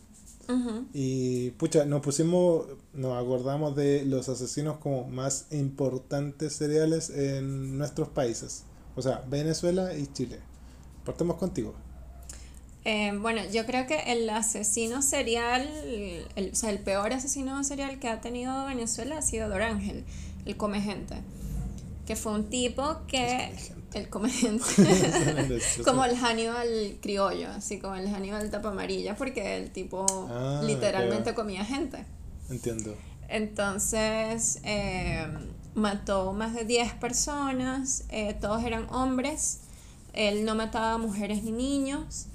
Y 0.94 1.52
pucha, 1.52 1.84
nos 1.84 2.02
pusimos, 2.02 2.68
nos 2.94 3.22
acordamos 3.22 3.76
de 3.76 4.06
los 4.06 4.30
asesinos 4.30 4.78
como 4.78 5.06
más 5.10 5.48
importantes 5.52 6.54
seriales 6.54 7.10
en 7.10 7.78
nuestros 7.78 8.08
países. 8.08 8.64
O 8.96 9.02
sea, 9.02 9.26
Venezuela 9.30 9.94
y 9.98 10.08
Chile. 10.14 10.40
Partemos 11.04 11.36
contigo. 11.36 11.76
Eh, 12.90 13.12
bueno, 13.20 13.42
yo 13.52 13.66
creo 13.66 13.86
que 13.86 14.00
el 14.14 14.30
asesino 14.30 15.02
serial, 15.02 15.68
el, 16.38 16.52
o 16.54 16.56
sea, 16.56 16.70
el 16.70 16.80
peor 16.80 17.12
asesino 17.12 17.62
serial 17.66 18.00
que 18.00 18.08
ha 18.08 18.22
tenido 18.22 18.66
Venezuela 18.66 19.18
ha 19.18 19.22
sido 19.22 19.50
Dorángel, 19.50 20.06
el 20.46 20.56
come 20.56 20.80
gente. 20.80 21.16
Que 22.06 22.16
fue 22.16 22.32
un 22.32 22.46
tipo 22.50 23.02
que. 23.06 23.54
El 23.94 24.08
come 24.08 24.30
gente. 24.30 24.64
como 25.84 26.06
el 26.06 26.16
Hannibal 26.16 26.98
criollo, 27.02 27.50
así 27.50 27.78
como 27.78 27.96
el 27.96 28.08
Hannibal 28.08 28.50
tapa 28.50 28.70
amarilla, 28.70 29.18
porque 29.18 29.58
el 29.58 29.72
tipo 29.72 30.06
ah, 30.30 30.62
literalmente 30.64 31.34
comía 31.34 31.66
gente. 31.66 32.06
Entiendo. 32.50 32.96
Entonces, 33.28 34.62
eh, 34.64 35.28
mató 35.76 36.32
más 36.32 36.54
de 36.54 36.64
10 36.64 36.94
personas, 36.94 38.06
eh, 38.12 38.34
todos 38.40 38.64
eran 38.64 38.88
hombres. 38.92 39.60
Él 40.14 40.46
no 40.46 40.56
mataba 40.56 40.98
mujeres 40.98 41.44
ni 41.44 41.52
niños. 41.52 42.28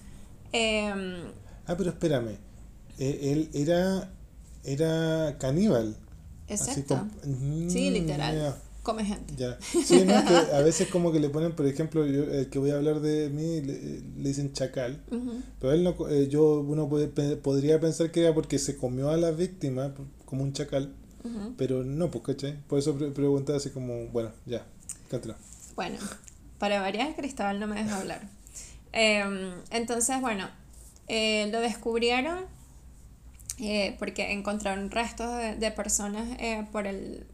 Em, 0.52 1.32
ah, 1.66 1.74
pero 1.76 1.90
espérame. 1.90 2.36
E, 2.98 3.32
él 3.32 3.50
era, 3.54 4.12
era 4.64 5.36
caníbal. 5.38 5.96
Exacto. 6.48 7.08
sí, 7.68 7.90
mm, 7.90 7.92
literal. 7.92 8.56
Come 8.82 9.04
gente. 9.04 9.36
Ya. 9.36 9.58
Sí, 9.60 10.04
no, 10.04 10.24
que 10.24 10.34
a 10.54 10.60
veces 10.60 10.88
como 10.88 11.12
que 11.12 11.20
le 11.20 11.28
ponen, 11.28 11.52
por 11.52 11.66
ejemplo, 11.66 12.04
yo, 12.04 12.24
el 12.24 12.50
que 12.50 12.58
voy 12.58 12.70
a 12.70 12.76
hablar 12.76 13.00
de 13.00 13.30
mí, 13.30 13.60
le, 13.60 14.00
dicen 14.16 14.52
chacal. 14.52 15.00
Pero 15.60 15.72
él 15.72 15.84
no, 15.84 15.94
eh, 16.08 16.28
yo, 16.28 16.60
uno 16.60 16.88
puede, 16.88 17.08
podría 17.36 17.80
pensar 17.80 18.10
que 18.10 18.22
era 18.22 18.34
porque 18.34 18.58
se 18.58 18.76
comió 18.76 19.10
a 19.10 19.16
la 19.16 19.30
víctima 19.30 19.94
como 20.24 20.42
un 20.42 20.52
chacal. 20.52 20.92
Pero 21.56 21.84
no, 21.84 22.10
pues, 22.10 22.24
¿cachai? 22.24 22.58
Por 22.66 22.80
eso 22.80 22.96
preguntaba 22.96 23.58
así 23.58 23.70
como, 23.70 24.08
bueno, 24.08 24.32
ya, 24.44 24.66
continúa. 25.08 25.36
Bueno, 25.76 25.98
para 26.58 26.80
variar, 26.80 27.14
Cristóbal 27.14 27.60
no 27.60 27.68
me 27.68 27.76
deja 27.76 28.00
hablar. 28.00 28.28
Em, 28.92 29.54
entonces, 29.70 30.20
bueno, 30.20 30.48
eh, 31.08 31.48
lo 31.50 31.60
descubrieron 31.60 32.44
eh, 33.58 33.96
porque 33.98 34.32
encontraron 34.32 34.90
restos 34.90 35.28
de, 35.58 35.70
personas 35.70 36.28
eh, 36.38 36.66
por, 36.72 36.86
el, 36.86 37.26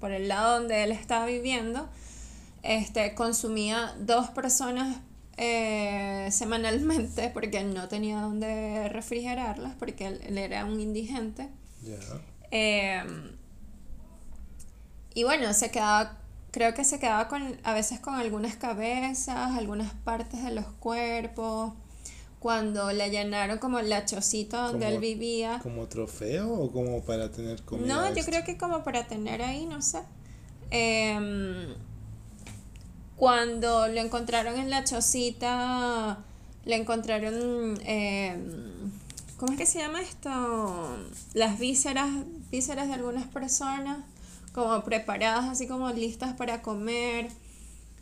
por 0.00 0.12
el 0.12 0.28
lado 0.28 0.60
donde 0.60 0.84
él 0.84 0.92
estaba 0.92 1.26
viviendo. 1.26 1.88
Este, 2.62 3.14
consumía 3.14 3.94
dos 4.00 4.30
personas 4.30 4.98
semanalmente 6.32 7.28
porque 7.34 7.64
no 7.64 7.88
tenía 7.88 8.20
donde 8.20 8.88
refrigerarlas 8.88 9.74
porque 9.74 10.06
él, 10.06 10.38
era 10.38 10.64
un 10.64 10.80
indigente. 10.80 11.48
Em, 12.50 13.32
y 15.12 15.24
bueno, 15.24 15.52
se 15.52 15.70
quedaba 15.70 16.18
creo 16.54 16.72
que 16.72 16.84
se 16.84 17.00
quedaba 17.00 17.26
con, 17.26 17.58
a 17.64 17.74
veces 17.74 17.98
con 17.98 18.14
algunas 18.14 18.54
cabezas, 18.54 19.58
algunas 19.58 19.92
partes 19.92 20.44
de 20.44 20.52
los 20.52 20.66
cuerpos. 20.66 21.72
Cuando 22.38 22.92
le 22.92 23.10
llenaron 23.10 23.58
como 23.58 23.80
la 23.80 24.04
chocita 24.04 24.68
donde 24.68 24.86
él 24.86 25.00
vivía. 25.00 25.58
¿Como 25.64 25.88
trofeo 25.88 26.52
o 26.52 26.70
como 26.70 27.02
para 27.02 27.32
tener 27.32 27.62
comida? 27.62 27.92
No, 27.92 28.14
yo 28.14 28.22
creo 28.24 28.44
que 28.44 28.56
como 28.56 28.84
para 28.84 29.08
tener 29.08 29.42
ahí, 29.42 29.66
no 29.66 29.82
sé. 29.82 30.02
Em, 30.70 31.74
cuando 33.16 33.88
lo 33.88 34.00
encontraron 34.00 34.56
en 34.56 34.70
la 34.70 34.84
chocita, 34.84 36.18
le 36.66 36.76
encontraron, 36.76 37.80
em, 37.84 38.92
¿cómo 39.38 39.52
es 39.52 39.58
que 39.58 39.66
se 39.66 39.80
llama 39.80 40.02
esto? 40.02 40.98
Las 41.32 41.58
vísceras, 41.58 42.10
vísceras 42.52 42.86
de 42.86 42.94
algunas 42.94 43.26
personas 43.26 44.04
como 44.54 44.84
preparadas, 44.84 45.46
así 45.46 45.66
como 45.66 45.90
listas 45.90 46.34
para 46.34 46.62
comer. 46.62 47.28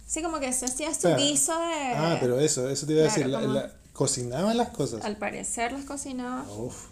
Sí, 0.07 0.23
como 0.23 0.39
que 0.39 0.53
se 0.53 0.67
hacía 0.67 0.93
su 0.93 1.09
guiso 1.17 1.59
de... 1.59 1.95
Ah, 1.97 2.19
pero 2.21 2.39
eso, 2.39 2.69
eso 2.69 2.87
te 2.87 2.93
iba 2.93 3.03
a 3.03 3.05
decir, 3.05 3.27
la, 3.27 3.73
cocinaban 3.95 4.59
las 4.59 4.69
cosas. 4.69 5.03
Al 5.05 5.17
parecer 5.17 5.73
las 5.73 5.87
cocinaba. 5.87 6.45
Uf. 6.53 6.89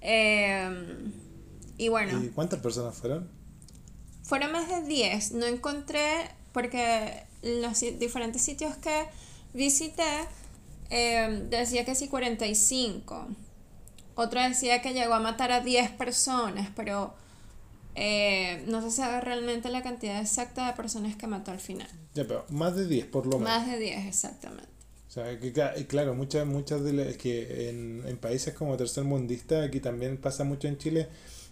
Em, 0.00 1.12
y 1.78 1.88
bueno. 1.88 2.20
¿Y 2.22 2.28
cuántas 2.30 2.58
personas 2.58 2.96
fueron? 2.96 3.30
Fueron 4.24 4.50
más 4.50 4.68
de 4.68 4.82
10. 4.82 5.32
No 5.32 5.46
encontré, 5.46 6.28
porque 6.52 7.24
los 7.42 7.78
diferentes 8.00 8.42
sitios 8.42 8.76
que 8.76 9.06
visité 9.52 10.26
em, 10.90 11.48
decía 11.48 11.84
que 11.84 11.94
sí 11.94 12.08
45. 12.08 13.28
Otro 14.16 14.42
decía 14.42 14.82
que 14.82 14.92
llegó 14.92 15.14
a 15.14 15.20
matar 15.20 15.52
a 15.52 15.60
10 15.60 15.92
personas, 15.92 16.70
pero 16.74 17.14
eh, 17.94 18.64
no 18.66 18.82
se 18.82 18.90
sabe 18.90 19.20
realmente 19.20 19.68
la 19.70 19.82
cantidad 19.82 20.20
exacta 20.20 20.66
de 20.66 20.72
personas 20.74 21.16
que 21.16 21.26
mató 21.26 21.50
al 21.50 21.60
final. 21.60 21.88
Ya, 22.14 22.26
pero 22.26 22.44
más 22.50 22.76
de 22.76 22.86
10 22.86 23.06
por 23.06 23.26
lo 23.26 23.38
menos. 23.38 23.54
Más 23.54 23.66
de 23.66 23.78
10, 23.78 24.06
exactamente. 24.06 24.68
O 25.08 25.10
sea, 25.10 25.38
que 25.38 25.52
claro, 25.86 26.14
muchas, 26.14 26.44
muchas 26.44 26.82
de 26.82 26.92
las 26.92 27.16
que 27.16 27.68
en, 27.70 28.02
en 28.06 28.16
países 28.16 28.52
como 28.54 28.76
tercermundista, 28.76 29.62
aquí 29.62 29.78
también 29.78 30.16
pasa 30.16 30.42
mucho 30.42 30.66
en 30.66 30.76
Chile, 30.76 31.08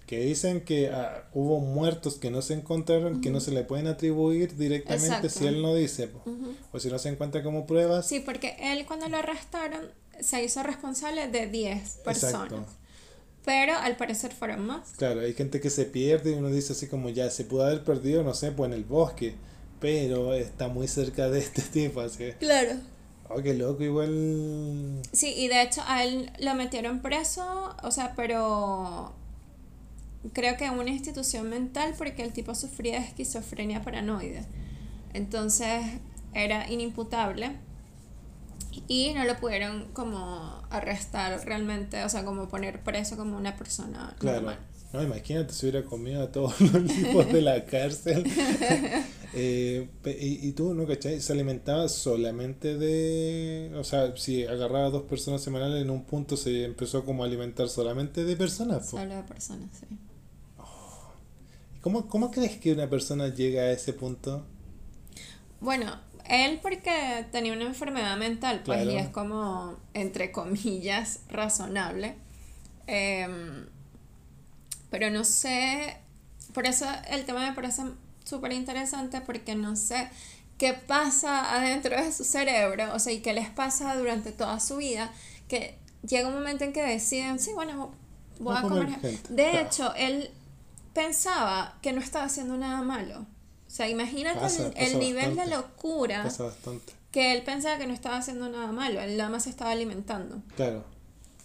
que 0.07 0.19
dicen 0.19 0.63
que 0.63 0.91
ah, 0.91 1.29
hubo 1.33 1.61
muertos 1.61 2.17
que 2.17 2.31
no 2.31 2.43
se 2.43 2.55
encontraron, 2.55 3.21
que 3.21 3.31
no 3.31 3.39
se 3.39 3.53
le 3.53 3.63
pueden 3.63 3.87
atribuir 3.87 4.57
directamente 4.57 5.31
si 5.31 5.47
él 5.47 5.63
no 5.63 5.75
dice, 5.75 6.11
o 6.73 6.81
si 6.81 6.89
no 6.89 6.99
se 6.99 7.11
encuentra 7.11 7.43
como 7.43 7.67
pruebas. 7.67 8.09
Sí, 8.09 8.21
porque 8.21 8.57
él 8.59 8.85
cuando 8.85 9.09
lo 9.09 9.19
arrestaron 9.19 9.91
se 10.21 10.43
hizo 10.43 10.63
responsable 10.63 11.29
de 11.29 11.47
10 11.47 11.99
personas. 12.05 12.53
Exacto. 12.53 12.67
Pero 13.45 13.77
al 13.77 13.97
parecer 13.97 14.33
fueron 14.33 14.67
más. 14.67 14.93
Claro, 14.97 15.21
hay 15.21 15.35
gente 15.35 15.61
que 15.61 15.71
se 15.71 15.85
pierde 15.85 16.31
y 16.31 16.35
uno 16.35 16.49
dice 16.49 16.75
así 16.75 16.87
como 16.87 17.09
ya 17.09 17.29
se 17.31 17.45
pudo 17.45 17.65
haber 17.65 17.83
perdido, 17.83 18.23
no 18.23 18.35
sé, 18.35 18.53
pues 18.53 18.69
en 18.69 18.75
el 18.75 18.85
bosque. 18.85 19.35
Pero 19.81 20.33
está 20.35 20.69
muy 20.69 20.87
cerca 20.87 21.29
de 21.29 21.41
este 21.41 21.63
tipo, 21.73 22.01
así. 22.01 22.33
Claro. 22.39 22.77
Oh, 23.29 23.43
qué 23.43 23.55
loco, 23.55 23.83
igual. 23.83 25.01
Sí, 25.13 25.35
y 25.37 25.49
de 25.49 25.63
hecho 25.63 25.83
a 25.87 26.05
él 26.05 26.31
lo 26.39 26.55
metieron 26.55 27.01
preso, 27.01 27.75
o 27.83 27.91
sea, 27.91 28.15
pero 28.15 29.13
creo 30.33 30.57
que 30.57 30.67
en 30.67 30.75
una 30.75 30.91
institución 30.91 31.49
mental 31.49 31.95
porque 31.99 32.23
el 32.23 32.33
tipo 32.33 32.55
sufría 32.55 33.01
de 33.01 33.07
esquizofrenia 33.07 33.83
paranoide. 33.83 34.45
Entonces 35.15 35.83
era 36.35 36.71
inimputable 36.71 37.57
y 38.89 39.13
no 39.15 39.25
lo 39.25 39.37
pudieron 39.39 39.89
como 39.93 40.63
arrestar 40.71 41.45
realmente, 41.45 42.05
o 42.05 42.09
sea, 42.09 42.25
como 42.25 42.49
poner 42.49 42.83
preso 42.83 43.17
como 43.17 43.37
una 43.37 43.57
persona 43.57 44.15
claro. 44.19 44.53
No, 44.93 45.03
imagínate 45.03 45.55
si 45.55 45.67
hubiera 45.67 45.87
comido 45.87 46.23
a 46.23 46.31
todos 46.31 46.61
los 46.73 46.85
tipos 46.85 47.33
de 47.33 47.41
la 47.41 47.65
cárcel. 47.65 48.25
eh, 49.35 49.89
y, 50.05 50.49
y, 50.49 50.53
tú, 50.53 50.75
¿no 50.75 50.87
cachai? 50.87 51.21
Se 51.21 51.33
alimentaba 51.33 51.89
solamente 51.89 52.77
de... 52.77 53.73
O 53.77 53.85
sea, 53.85 54.15
si 54.17 54.45
agarraba 54.45 54.87
a 54.87 54.91
dos 54.91 55.05
personas 55.05 55.41
semanales 55.41 55.81
en 55.83 55.89
un 55.89 56.05
punto 56.05 56.37
se 56.37 56.65
empezó 56.65 57.07
como 57.07 57.23
a 57.23 57.27
alimentar 57.27 57.71
solamente 57.71 58.25
de 58.25 58.37
personas. 58.37 58.91
Solo 58.91 59.15
de 59.15 59.23
personas, 59.23 59.71
sí. 59.81 59.87
Oh. 60.59 61.11
¿Cómo, 61.81 62.07
¿Cómo 62.09 62.31
crees 62.31 62.59
que 62.59 62.73
una 62.73 62.91
persona 62.91 63.29
llega 63.29 63.63
a 63.63 63.73
ese 63.73 63.95
punto? 63.95 64.45
Bueno, 65.61 65.97
él 66.29 66.61
porque 66.63 67.27
tenía 67.33 67.53
una 67.53 67.65
enfermedad 67.65 68.17
mental, 68.17 68.63
pues, 68.65 68.85
y 68.85 68.97
es 68.97 69.09
como, 69.09 69.77
entre 69.95 70.33
comillas, 70.33 71.21
razonable. 71.29 72.17
Em, 72.87 73.67
pero 74.91 75.11
no 75.11 75.25
sé, 75.25 75.97
por 76.53 76.67
eso 76.67 76.87
el 77.09 77.25
tema 77.25 77.49
me 77.49 77.55
parece 77.55 77.83
súper 78.25 78.53
interesante 78.53 79.21
porque 79.21 79.55
no 79.55 79.77
sé 79.77 80.09
qué 80.59 80.75
pasa 80.75 81.57
adentro 81.57 81.97
de 81.97 82.13
su 82.13 82.25
cerebro, 82.25 82.95
o 82.95 82.99
sea, 82.99 83.13
y 83.13 83.21
qué 83.21 83.33
les 83.33 83.51
pasa 83.51 83.97
durante 83.97 84.33
toda 84.33 84.61
su 84.61 84.77
vida, 84.77 85.11
que 85.49 85.79
llega 86.07 86.29
un 86.29 86.35
momento 86.35 86.65
en 86.65 86.73
que 86.73 86.83
deciden, 86.83 87.39
sí, 87.39 87.53
bueno, 87.55 87.93
voy 88.39 88.57
a 88.57 88.63
comer. 88.63 89.01
De 89.29 89.61
hecho, 89.61 89.95
él 89.95 90.31
pensaba 90.93 91.79
que 91.83 91.93
no 91.93 92.01
estaba 92.01 92.27
haciendo 92.27 92.57
nada 92.57 92.83
malo. 92.83 93.27
O 93.73 93.75
sea, 93.75 93.89
imagínate 93.89 94.39
el, 94.77 94.99
nivel 94.99 95.35
de 95.35 95.47
locura 95.47 96.31
que 97.11 97.33
él 97.33 97.43
pensaba 97.43 97.79
que 97.79 97.87
no 97.87 97.95
estaba 97.95 98.19
haciendo 98.19 98.51
nada 98.51 98.71
malo, 98.71 99.01
él 99.01 99.17
nada 99.17 99.31
más 99.31 99.45
se 99.45 99.51
estaba 99.51 99.71
alimentando. 99.71 100.43
Claro, 100.57 100.85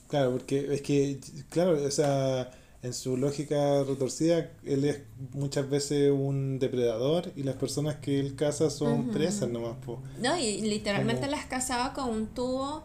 claro, 0.10 0.32
porque 0.32 0.74
es 0.74 0.82
que, 0.82 1.22
claro, 1.50 1.82
o 1.82 1.90
sea, 1.90 2.52
en 2.84 2.94
su 2.94 3.16
lógica 3.16 3.82
retorcida, 3.86 4.52
él 4.66 4.84
es 4.84 5.04
muchas 5.32 5.70
veces 5.70 6.12
un 6.12 6.60
depredador 6.60 7.32
y 7.38 7.44
las 7.44 7.56
personas 7.56 7.96
que 7.96 8.20
él 8.20 8.36
caza 8.36 8.70
son 8.70 9.08
presas 9.12 9.48
nomás. 9.48 9.78
Po. 9.86 10.04
No, 10.20 10.38
y 10.38 10.60
literalmente 10.64 11.28
las 11.28 11.46
cazaba 11.46 11.94
con 11.94 12.10
un 12.10 12.28
tubo, 12.28 12.84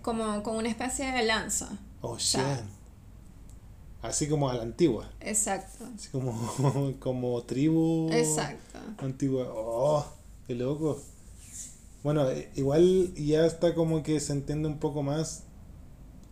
como 0.00 0.42
con 0.42 0.56
una 0.56 0.70
especie 0.70 1.12
de 1.12 1.24
lanza. 1.24 1.68
Oh, 2.00 2.16
shit. 2.16 2.40
Así 4.04 4.28
como 4.28 4.48
a 4.50 4.54
la 4.54 4.62
antigua. 4.62 5.10
Exacto. 5.20 5.84
Así 5.94 6.08
como, 6.10 6.94
como 7.00 7.42
tribu 7.42 8.08
Exacto. 8.12 8.78
antigua. 8.98 9.50
Oh, 9.54 10.04
qué 10.46 10.54
loco. 10.54 11.00
Bueno, 12.02 12.28
eh, 12.30 12.50
igual 12.54 13.14
ya 13.14 13.46
está 13.46 13.74
como 13.74 14.02
que 14.02 14.20
se 14.20 14.32
entiende 14.32 14.68
un 14.68 14.78
poco 14.78 15.02
más 15.02 15.44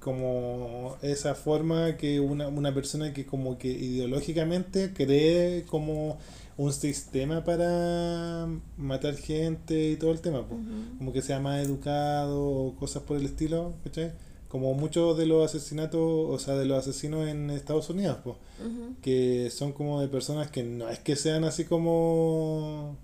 como 0.01 0.97
esa 1.01 1.35
forma 1.35 1.97
que 1.97 2.19
una, 2.21 2.49
una 2.49 2.75
persona 2.75 3.13
que 3.13 3.25
como 3.25 3.57
que 3.57 3.69
ideológicamente 3.69 4.93
cree 4.93 5.65
como 5.65 6.19
un 6.59 6.73
sistema 6.73 7.45
para 7.45 8.49
matar 8.77 9.17
gente 9.17 9.91
y 9.93 9.97
todo 9.97 10.11
el 10.11 10.21
tema. 10.21 10.41
Ujú. 10.41 10.99
como 10.99 11.13
que 11.13 11.23
sea 11.23 11.39
más 11.41 11.65
educado 11.65 12.45
o 12.45 12.75
cosas 12.77 13.03
por 13.05 13.17
el 13.17 13.25
estilo, 13.25 13.73
¿cachai? 13.85 14.13
Como 14.53 14.75
muchos 14.75 15.17
de 15.17 15.25
los 15.25 15.47
asesinatos, 15.47 15.99
o 16.03 16.39
sea, 16.39 16.57
de 16.57 16.67
los 16.67 16.79
asesinos 16.79 17.27
en 17.27 17.49
Estados 17.49 17.89
Unidos, 17.89 18.19
Ujú. 18.27 18.97
que 19.01 19.49
son 19.49 19.73
como 19.73 19.99
de 20.03 20.09
personas 20.09 20.51
que 20.51 20.63
no 20.63 20.91
es 20.91 20.99
que 20.99 21.17
sean 21.17 21.45
así 21.45 21.65
como 21.65 22.99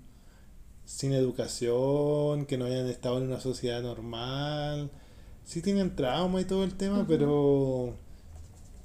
sin 0.85 1.11
educación, 1.11 2.45
que 2.45 2.59
no 2.59 2.65
hayan 2.65 2.85
estado 2.85 3.17
en 3.17 3.23
una 3.23 3.39
sociedad 3.39 3.81
normal, 3.81 4.91
sí 5.43 5.63
tienen 5.63 5.95
trauma 5.95 6.39
y 6.39 6.45
todo 6.45 6.63
el 6.63 6.75
tema, 6.75 7.07
pero 7.07 7.95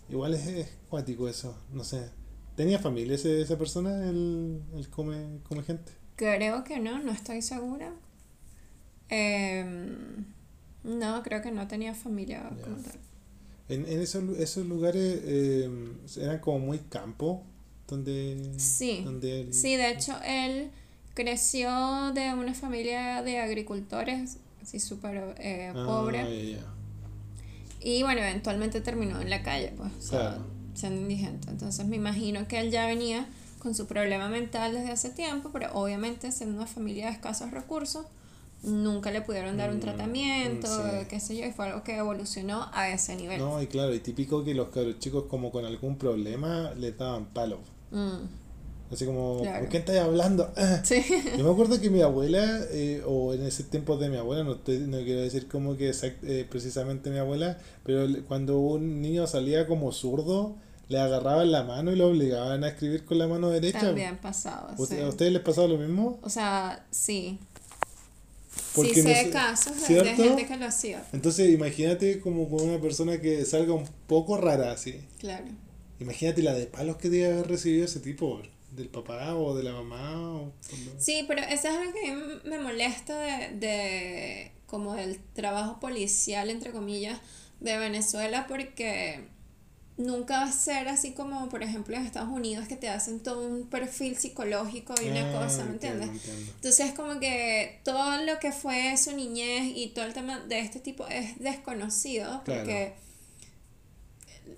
igual 0.08 0.32
es, 0.32 0.46
es 0.46 0.78
cuático 0.88 1.28
eso, 1.28 1.54
no 1.70 1.84
sé. 1.84 2.08
¿Tenía 2.56 2.78
familia 2.78 3.16
ese, 3.16 3.42
esa 3.42 3.58
persona, 3.58 4.08
el, 4.08 4.62
el 4.74 4.88
come, 4.88 5.40
come 5.46 5.62
gente? 5.64 5.92
Creo 6.16 6.64
que 6.64 6.80
no, 6.80 6.98
no 6.98 7.12
estoy 7.12 7.42
segura. 7.42 7.92
Em, 9.10 10.24
no, 10.84 11.22
creo 11.22 11.42
que 11.42 11.50
no 11.50 11.66
tenía 11.66 11.94
familia 11.94 12.48
como 12.62 12.76
tal. 12.76 12.94
En, 13.68 13.86
en 13.86 14.00
esos, 14.00 14.22
esos 14.38 14.66
lugares 14.66 15.20
eh, 15.24 15.70
eran 16.18 16.38
como 16.40 16.58
muy 16.60 16.78
campo, 16.78 17.42
donde, 17.88 18.52
Sí, 18.58 19.00
donde 19.04 19.40
él- 19.42 19.54
Sí, 19.54 19.76
de 19.76 19.90
hecho, 19.90 20.14
él 20.24 20.70
creció 21.14 22.12
de 22.12 22.34
una 22.34 22.54
familia 22.54 23.22
de 23.22 23.38
agricultores, 23.38 24.36
así 24.62 24.80
súper 24.80 25.34
eh, 25.38 25.72
Ah, 25.74 25.84
pobre. 25.86 26.58
Y 27.80 28.02
bueno, 28.02 28.20
eventualmente 28.22 28.80
terminó 28.80 29.20
en 29.20 29.28
la 29.30 29.42
calle, 29.42 29.72
pues, 29.76 29.92
o 29.98 30.00
sea, 30.00 30.18
Claro. 30.20 30.46
siendo 30.74 31.00
indigente. 31.02 31.50
Entonces 31.50 31.86
me 31.86 31.96
imagino 31.96 32.48
que 32.48 32.60
él 32.60 32.70
ya 32.70 32.86
venía 32.86 33.26
con 33.58 33.74
su 33.74 33.86
problema 33.86 34.28
mental 34.28 34.72
desde 34.74 34.90
hace 34.90 35.10
tiempo, 35.10 35.50
pero 35.52 35.72
obviamente 35.74 36.32
siendo 36.32 36.56
una 36.56 36.66
familia 36.66 37.06
de 37.06 37.12
escasos 37.12 37.50
recursos, 37.50 38.06
nunca 38.64 39.10
le 39.10 39.20
pudieron 39.22 39.56
dar 39.56 39.70
un 39.70 39.76
Mm, 39.76 39.80
tratamiento, 39.80 40.66
sí. 40.68 41.06
qué 41.08 41.20
sé 41.20 41.36
yo, 41.36 41.46
y 41.46 41.52
fue 41.52 41.66
algo 41.66 41.82
que 41.84 41.96
evolucionó 41.96 42.68
a 42.72 42.88
ese 42.90 43.16
nivel. 43.16 43.38
No, 43.38 43.60
y 43.62 43.66
claro, 43.66 43.94
y 43.94 44.00
típico 44.00 44.42
que 44.44 44.54
los 44.54 44.68
cabros 44.68 44.98
chicos 44.98 45.24
como 45.28 45.50
con 45.50 45.64
algún 45.64 45.96
problema 45.96 46.72
les 46.78 46.96
daban 46.98 47.26
palos. 47.26 47.60
Mm, 47.90 48.42
Así 48.92 49.06
como, 49.06 49.40
Claro. 49.40 49.60
¿con 49.60 49.68
quién 49.70 49.80
estás 49.80 49.96
hablando? 49.98 50.52
sí. 50.84 51.02
Yo 51.36 51.42
me 51.44 51.50
acuerdo 51.50 51.80
que 51.80 51.90
mi 51.90 52.02
abuela, 52.02 52.60
eh, 52.70 53.02
o 53.06 53.32
en 53.34 53.42
ese 53.44 53.64
tiempo 53.64 53.96
de 53.96 54.08
mi 54.08 54.18
abuela, 54.18 54.44
no, 54.44 54.52
estoy- 54.52 54.78
no 54.86 54.98
quiero 54.98 55.20
decir 55.22 55.48
como 55.48 55.76
que 55.76 55.90
exact- 55.90 56.22
eh, 56.22 56.46
precisamente 56.48 57.10
mi 57.10 57.18
abuela, 57.18 57.58
pero 57.82 58.06
cuando 58.28 58.58
un 58.58 59.00
niño 59.00 59.26
salía 59.26 59.66
como 59.66 59.90
zurdo, 59.90 60.54
le 60.88 61.00
agarraban 61.00 61.50
la 61.50 61.64
mano 61.64 61.90
y 61.92 61.96
lo 61.96 62.08
obligaban 62.08 62.62
a 62.62 62.68
escribir 62.68 63.04
con 63.06 63.16
la 63.18 63.26
mano 63.26 63.48
derecha. 63.48 63.80
También 63.80 64.18
pasaba, 64.18 64.74
¿Usted- 64.78 64.98
sí. 64.98 65.02
¿A 65.02 65.08
ustedes 65.08 65.32
les 65.32 65.42
pasaba 65.42 65.66
lo 65.66 65.78
mismo? 65.78 66.18
O 66.22 66.28
sea, 66.28 66.84
sí. 66.90 67.40
Porque 68.74 68.94
sí 68.94 69.02
sé 69.02 69.08
de 69.08 69.30
casos 69.30 69.88
de, 69.88 70.04
gente 70.14 70.46
que 70.46 70.56
lo 70.56 70.66
hacía. 70.66 71.06
Entonces 71.12 71.50
imagínate 71.50 72.20
como 72.20 72.48
con 72.48 72.68
una 72.68 72.80
persona 72.80 73.20
que 73.20 73.44
salga 73.44 73.72
un 73.72 73.88
poco 74.06 74.36
rara 74.36 74.72
así. 74.72 75.00
Claro. 75.18 75.46
Imagínate 76.00 76.42
la 76.42 76.54
de 76.54 76.66
palos 76.66 76.96
que 76.96 77.08
debe 77.08 77.32
haber 77.32 77.48
recibido 77.48 77.84
ese 77.84 78.00
tipo, 78.00 78.42
del 78.72 78.88
papá 78.88 79.36
o 79.36 79.54
de 79.54 79.62
la 79.62 79.72
mamá. 79.72 80.32
O, 80.32 80.52
Sí, 80.98 81.24
pero 81.28 81.42
eso 81.42 81.68
es 81.68 81.76
algo 81.76 81.92
que 81.92 82.10
a 82.10 82.14
mí 82.14 82.22
me 82.44 82.58
molesta 82.58 83.18
de, 83.18 83.56
de 83.56 84.52
como 84.66 84.94
del 84.94 85.20
trabajo 85.34 85.78
policial, 85.78 86.50
entre 86.50 86.72
comillas, 86.72 87.20
de 87.60 87.78
Venezuela, 87.78 88.46
porque 88.48 89.28
nunca 89.96 90.38
va 90.40 90.44
a 90.46 90.52
ser 90.52 90.88
así 90.88 91.12
como, 91.12 91.48
por 91.48 91.62
ejemplo, 91.62 91.94
en 91.96 92.04
Estados 92.04 92.28
Unidos, 92.30 92.66
que 92.66 92.76
te 92.76 92.88
hacen 92.88 93.20
todo 93.20 93.46
un 93.46 93.66
perfil 93.68 94.16
psicológico 94.16 94.94
y 95.00 95.08
una 95.08 95.30
Ah, 95.30 95.44
cosa, 95.44 95.64
¿me 95.64 95.72
entiendes? 95.74 96.08
entiendo. 96.08 96.52
Entonces 96.56 96.92
como 96.94 97.20
que 97.20 97.78
todo 97.84 98.24
lo 98.24 98.38
que 98.40 98.50
fue 98.52 98.96
su 98.96 99.14
niñez 99.14 99.72
y 99.76 99.88
todo 99.94 100.04
el 100.04 100.12
tema 100.12 100.40
de 100.40 100.58
este 100.60 100.80
tipo 100.80 101.06
es 101.08 101.38
desconocido, 101.38 102.42
porque... 102.44 102.92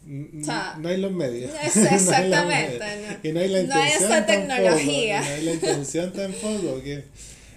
N- 0.06 0.40
O 0.40 0.44
sea, 0.44 0.76
no 0.80 0.88
hay 0.88 0.96
los 0.98 1.12
medios. 1.12 1.50
es 1.62 1.76
No 1.76 1.82
hay 1.88 1.94
exactamente, 1.96 2.78
no. 3.22 3.28
Y 3.28 3.32
no 3.32 3.40
hay 3.40 3.48
la 3.48 3.62
No 3.62 3.74
hay 3.74 3.88
intención 3.92 4.12
esa 4.12 4.26
tampoco, 4.26 4.48
tecnología. 4.54 5.20
No 5.20 5.26
hay 5.26 5.42
la 5.44 5.52
intención 5.52 6.12
tampoco. 6.12 6.82
Que, 6.82 7.04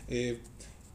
eh, 0.10 0.38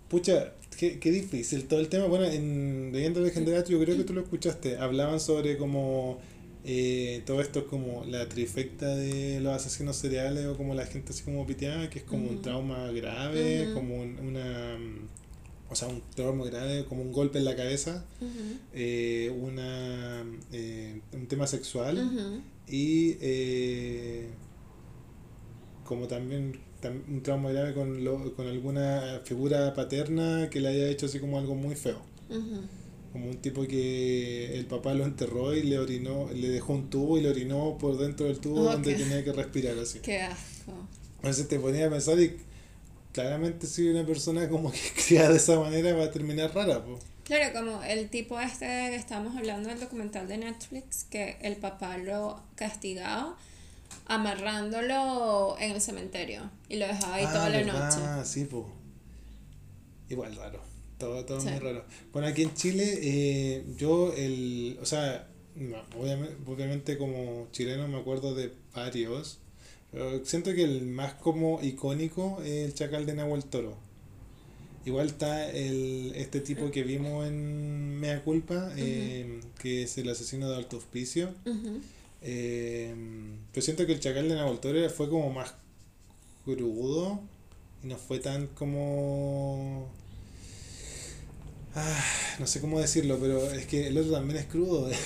pucha, 0.09 0.53
qué, 0.77 0.99
qué 0.99 1.11
difícil 1.11 1.65
todo 1.67 1.81
el 1.81 1.89
tema. 1.89 2.07
Bueno, 2.07 2.27
en 2.27 2.91
Leyenda 2.93 3.21
Legendaria, 3.21 3.65
yo 3.65 3.81
creo 3.81 3.97
que 3.97 4.05
tú 4.05 4.13
lo 4.13 4.21
escuchaste. 4.23 4.77
Hablaban 4.79 5.19
sobre 5.21 5.57
como 5.57 6.19
eh, 6.65 7.23
todo 7.27 7.41
esto 7.43 7.61
es 7.61 7.65
como 7.67 8.05
la 8.07 8.29
trifecta 8.29 8.87
de 8.95 9.41
los 9.41 9.53
asesinos 9.55 9.97
seriales 9.97 10.47
o 10.47 10.57
como 10.57 10.75
la 10.75 10.87
gente 10.87 11.13
así 11.13 11.23
como 11.23 11.47
piteada, 11.47 11.91
que 11.91 11.99
es 12.01 12.05
como 12.05 12.29
un 12.31 12.43
trauma 12.43 12.91
grave, 12.93 13.69
como 13.75 14.01
un- 14.01 14.19
una. 14.19 14.77
mm, 14.79 15.09
O 15.71 15.75
sea, 15.77 15.89
un 15.89 16.03
trauma 16.15 16.45
grave, 16.45 16.85
como 16.85 17.03
un 17.03 17.11
golpe 17.13 17.39
en 17.39 17.45
la 17.47 17.57
cabeza 17.57 18.05
eh, 18.73 19.35
una, 19.41 20.25
eh, 20.53 21.01
un 21.13 21.27
tema 21.27 21.47
sexual 21.47 21.97
y 22.69 23.17
eh, 23.21 24.29
como 25.85 26.07
también 26.07 26.61
tam- 26.83 27.03
un 27.09 27.23
trauma 27.23 27.51
grave 27.51 27.75
con, 27.75 28.05
lo- 28.05 28.35
con 28.37 28.47
alguna 28.47 29.21
figura 29.25 29.75
paterna 29.75 30.49
que 30.51 30.61
le 30.61 30.69
haya 30.69 30.89
hecho 30.89 31.07
así 31.07 31.19
como 31.19 31.39
algo 31.39 31.55
muy 31.55 31.75
feo. 31.75 32.01
Como 33.15 33.31
un 33.31 33.37
tipo 33.37 33.63
que 33.63 34.59
el 34.59 34.67
papá 34.67 34.93
lo 34.93 35.05
enterró 35.05 35.55
y 35.55 35.63
le 35.63 35.79
orinó, 35.79 36.29
le 36.33 36.49
dejó 36.49 36.73
un 36.73 36.91
tubo 36.91 37.17
y 37.17 37.21
le 37.23 37.29
orinó 37.29 37.79
por 37.79 37.97
dentro 37.97 38.27
del 38.27 38.41
tubo 38.41 38.63
Ok. 38.65 38.73
donde 38.73 38.95
tenía 38.97 39.23
que 39.23 39.33
respirar 39.33 39.79
así. 39.79 40.01
Qué 40.01 40.21
asco. 40.23 40.73
Entonces 41.19 41.47
te 41.47 41.61
ponía 41.61 41.87
a 41.87 41.91
pensar 41.91 42.19
y 42.19 42.37
claramente 43.13 43.69
si 43.69 43.89
una 43.89 44.05
persona 44.05 44.49
como 44.49 44.73
que 44.73 44.81
cría 45.07 45.29
de 45.31 45.37
esa 45.37 45.61
manera 45.61 45.95
va 45.95 46.07
a 46.07 46.11
terminar 46.11 46.53
rara. 46.53 46.85
po. 46.85 46.99
Claro, 47.23 47.53
como 47.59 47.85
el 47.85 48.11
tipo 48.11 48.41
este 48.41 48.67
que 48.67 48.97
estábamos 48.97 49.37
hablando 49.37 49.69
del 49.69 49.79
documental 49.79 50.27
de 50.27 50.37
Netflix, 50.39 51.05
que 51.05 51.37
el 51.41 51.55
papá 51.57 51.97
lo 51.99 52.43
castigaba 52.57 53.37
amarrándolo 54.07 55.57
en 55.61 55.71
el 55.71 55.81
cementerio 55.81 56.51
y 56.69 56.77
lo 56.79 56.87
dejaba 56.89 57.15
ahí 57.15 57.27
toda 57.27 57.49
la 57.49 57.63
noche. 57.63 57.99
Ah, 58.03 58.23
sí, 58.25 58.45
pues. 58.45 58.65
Igual 60.09 60.35
raro. 60.35 60.61
Todo, 61.05 61.25
todo 61.25 61.41
Sí. 61.41 61.49
muy 61.51 61.59
raro. 61.59 61.85
Bueno, 62.13 62.29
aquí 62.29 62.43
en 62.43 62.55
Chile, 62.55 62.99
eh, 63.03 63.65
yo, 63.77 64.13
el. 64.17 64.79
O 64.81 64.87
sea, 64.87 65.29
no, 65.55 65.77
obviamente, 66.01 66.37
obviamente 66.47 66.99
como 66.99 67.49
chileno 67.53 67.87
me 67.89 67.99
acuerdo 67.99 68.35
de 68.35 68.53
varios. 68.75 69.39
Pero 69.93 70.25
siento 70.25 70.53
que 70.55 70.65
el 70.65 70.83
más 70.87 71.15
como 71.15 71.61
icónico 71.63 72.41
es 72.43 72.67
el 72.67 72.75
chacal 72.75 73.07
de 73.07 73.15
Nahuel 73.15 73.45
Toro. 73.45 73.77
Igual 74.87 75.07
está 75.07 75.51
el, 75.51 76.13
este 76.17 76.41
tipo 76.41 76.71
que 76.71 76.83
vimos 76.83 77.27
en 77.27 77.99
Mea 78.01 78.23
Culpa, 78.23 78.73
eh, 78.77 79.41
que 79.59 79.83
es 79.85 79.97
el 79.99 80.09
asesino 80.11 80.49
de 80.51 80.57
Alto 80.57 80.77
Hospicio. 80.79 81.31
Eh, 82.23 82.95
yo 83.55 83.63
siento 83.63 83.87
que 83.87 83.93
el 83.93 84.01
Chacal 84.01 84.29
de 84.29 84.35
Nahuel 84.35 84.59
Toro 84.59 84.89
fue 84.91 85.09
como 85.09 85.31
más 85.31 85.55
crudo 86.45 87.21
y 87.83 87.87
no 87.87 87.97
fue 87.97 88.19
tan 88.19 88.47
como... 88.49 89.89
Ah, 91.77 92.05
no 92.39 92.47
sé 92.47 92.61
cómo 92.61 92.81
decirlo, 92.81 93.19
pero 93.21 93.51
es 93.51 93.67
que 93.67 93.89
el 93.89 93.99
otro 93.99 94.13
también 94.13 94.39
es 94.39 94.47
crudo. 94.47 94.89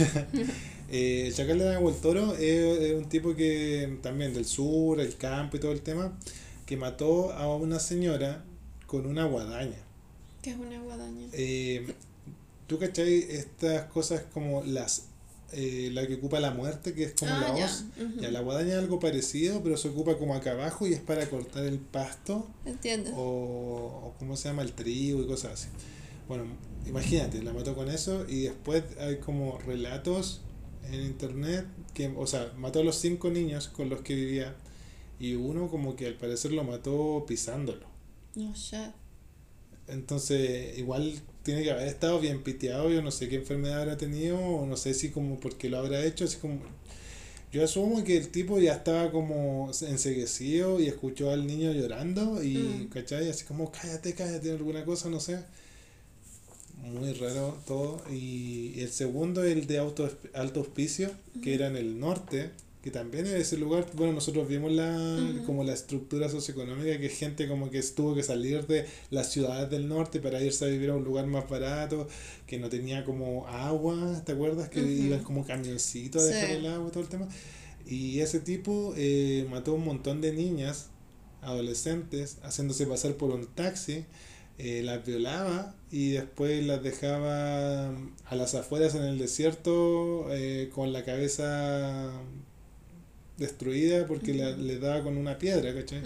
Eh, 0.90 1.26
el 1.26 1.34
Chacal 1.34 1.58
de 1.58 1.66
Nahuel 1.66 1.96
Toro 1.96 2.32
es, 2.34 2.40
es 2.80 2.94
un 2.94 3.10
tipo 3.10 3.36
que 3.36 3.98
también 4.02 4.32
del 4.32 4.46
sur, 4.46 4.98
el 5.02 5.16
campo 5.18 5.58
y 5.58 5.60
todo 5.60 5.72
el 5.72 5.82
tema, 5.82 6.18
que 6.64 6.78
mató 6.78 7.30
a 7.34 7.54
una 7.54 7.78
señora 7.78 8.42
con 8.86 9.04
una 9.04 9.26
guadaña. 9.26 9.76
Que 10.40 10.48
es 10.52 10.56
una 10.56 10.80
guadaña. 10.80 11.26
Eh, 11.34 11.92
¿Tú 12.66 12.78
cachai 12.78 13.18
estas 13.28 13.82
cosas 13.90 14.22
como 14.32 14.64
las 14.64 15.02
eh, 15.52 15.90
la 15.92 16.06
que 16.06 16.14
ocupa 16.14 16.40
la 16.40 16.52
muerte, 16.52 16.94
que 16.94 17.04
es 17.04 17.12
como 17.12 17.32
Ah, 17.34 17.48
la 17.52 17.58
ya. 17.58 17.64
hoz? 17.66 17.84
Ujú. 18.00 18.20
Ya, 18.22 18.30
la 18.30 18.40
guadaña 18.40 18.72
es 18.72 18.78
algo 18.78 18.98
parecido, 18.98 19.62
pero 19.62 19.76
se 19.76 19.88
ocupa 19.90 20.16
como 20.16 20.34
acá 20.34 20.52
abajo 20.52 20.86
y 20.86 20.94
es 20.94 21.00
para 21.00 21.28
cortar 21.28 21.64
el 21.66 21.78
pasto 21.80 22.46
Entiendo. 22.64 23.10
o, 23.14 24.06
o 24.08 24.14
cómo 24.18 24.38
se 24.38 24.48
llama 24.48 24.62
el 24.62 24.72
trigo 24.72 25.20
y 25.20 25.26
cosas 25.26 25.52
así. 25.52 25.68
Bueno, 26.28 26.44
imagínate, 26.86 27.42
la 27.42 27.52
mató 27.52 27.74
con 27.74 27.88
eso 27.90 28.24
y 28.28 28.42
después 28.42 28.84
hay 29.00 29.16
como 29.16 29.58
relatos 29.58 30.42
en 30.90 31.02
internet 31.04 31.66
que, 31.94 32.08
o 32.16 32.26
sea, 32.26 32.52
mató 32.56 32.80
a 32.80 32.84
los 32.84 32.96
cinco 32.96 33.30
niños 33.30 33.68
con 33.68 33.88
los 33.88 34.02
que 34.02 34.14
vivía 34.14 34.54
y 35.18 35.34
uno 35.34 35.68
como 35.68 35.96
que 35.96 36.06
al 36.06 36.14
parecer 36.14 36.52
lo 36.52 36.64
mató 36.64 37.24
pisándolo. 37.26 37.86
No 38.34 38.54
sé. 38.54 38.92
Entonces, 39.88 40.78
igual 40.78 41.14
tiene 41.42 41.62
que 41.62 41.70
haber 41.70 41.88
estado 41.88 42.20
bien 42.20 42.42
piteado. 42.42 42.90
Yo 42.90 43.00
no 43.02 43.10
sé 43.10 43.28
qué 43.28 43.36
enfermedad 43.36 43.80
habrá 43.80 43.96
tenido, 43.96 44.38
o 44.38 44.66
no 44.66 44.76
sé 44.76 44.92
si 44.94 45.10
como 45.10 45.40
porque 45.40 45.70
lo 45.70 45.78
habrá 45.78 46.04
hecho, 46.04 46.24
así 46.24 46.36
como. 46.36 46.60
Yo 47.50 47.64
asumo 47.64 48.04
que 48.04 48.18
el 48.18 48.28
tipo 48.28 48.58
ya 48.58 48.74
estaba 48.74 49.10
como 49.10 49.70
enseguecido 49.80 50.78
y 50.80 50.86
escuchó 50.86 51.30
al 51.30 51.46
niño 51.46 51.72
llorando 51.72 52.42
y, 52.42 52.58
Mm. 52.58 52.88
¿cachai? 52.90 53.30
Así 53.30 53.44
como, 53.46 53.72
cállate, 53.72 54.12
cállate, 54.14 54.50
alguna 54.52 54.84
cosa, 54.84 55.08
no 55.08 55.18
sé. 55.20 55.38
Muy 56.92 57.12
raro 57.14 57.56
todo. 57.66 58.02
Y 58.10 58.80
el 58.80 58.90
segundo, 58.90 59.42
el 59.44 59.66
de 59.66 59.78
auto, 59.78 60.08
alto 60.34 60.60
auspicio, 60.60 61.10
que 61.42 61.54
era 61.54 61.66
en 61.68 61.76
el 61.76 61.98
norte, 61.98 62.50
que 62.82 62.90
también 62.90 63.26
en 63.26 63.36
ese 63.36 63.56
lugar, 63.58 63.86
bueno, 63.94 64.12
nosotros 64.12 64.48
vimos 64.48 64.72
la, 64.72 65.34
como 65.44 65.64
la 65.64 65.72
estructura 65.74 66.28
socioeconómica, 66.28 66.98
que 66.98 67.08
gente 67.08 67.48
como 67.48 67.70
que 67.70 67.82
tuvo 67.82 68.14
que 68.14 68.22
salir 68.22 68.66
de 68.66 68.86
las 69.10 69.30
ciudades 69.32 69.68
del 69.70 69.88
norte 69.88 70.20
para 70.20 70.40
irse 70.42 70.64
a 70.64 70.68
vivir 70.68 70.90
a 70.90 70.94
un 70.96 71.04
lugar 71.04 71.26
más 71.26 71.48
barato, 71.48 72.06
que 72.46 72.58
no 72.58 72.68
tenía 72.68 73.04
como 73.04 73.46
agua, 73.48 74.22
¿te 74.24 74.32
acuerdas? 74.32 74.68
Que 74.68 74.80
Ujú. 74.80 74.88
iban 74.90 75.22
como 75.24 75.44
camioncitos 75.44 76.22
a 76.22 76.26
Sí. 76.26 76.34
dejar 76.34 76.50
el 76.50 76.66
agua, 76.66 76.90
todo 76.90 77.02
el 77.02 77.08
tema. 77.08 77.28
Y 77.84 78.20
ese 78.20 78.40
tipo 78.40 78.94
eh, 78.96 79.46
mató 79.50 79.72
a 79.72 79.74
un 79.74 79.84
montón 79.84 80.20
de 80.20 80.32
niñas, 80.32 80.86
adolescentes, 81.42 82.38
haciéndose 82.42 82.86
pasar 82.86 83.14
por 83.14 83.30
un 83.30 83.46
taxi, 83.46 84.04
eh, 84.58 84.82
las 84.82 85.04
violaba 85.06 85.74
y 85.90 86.10
después 86.10 86.66
las 86.66 86.82
dejaba 86.82 87.88
a 88.24 88.34
las 88.36 88.54
afueras 88.54 88.94
en 88.94 89.02
el 89.04 89.18
desierto 89.18 90.26
eh, 90.32 90.68
con 90.74 90.92
la 90.92 91.04
cabeza 91.04 92.10
destruida 93.36 94.06
porque 94.06 94.34
la- 94.34 94.50
Ujú. 94.50 94.62
le 94.62 94.78
daba 94.78 95.02
con 95.04 95.16
una 95.16 95.38
piedra, 95.38 95.72
¿cachai? 95.74 96.02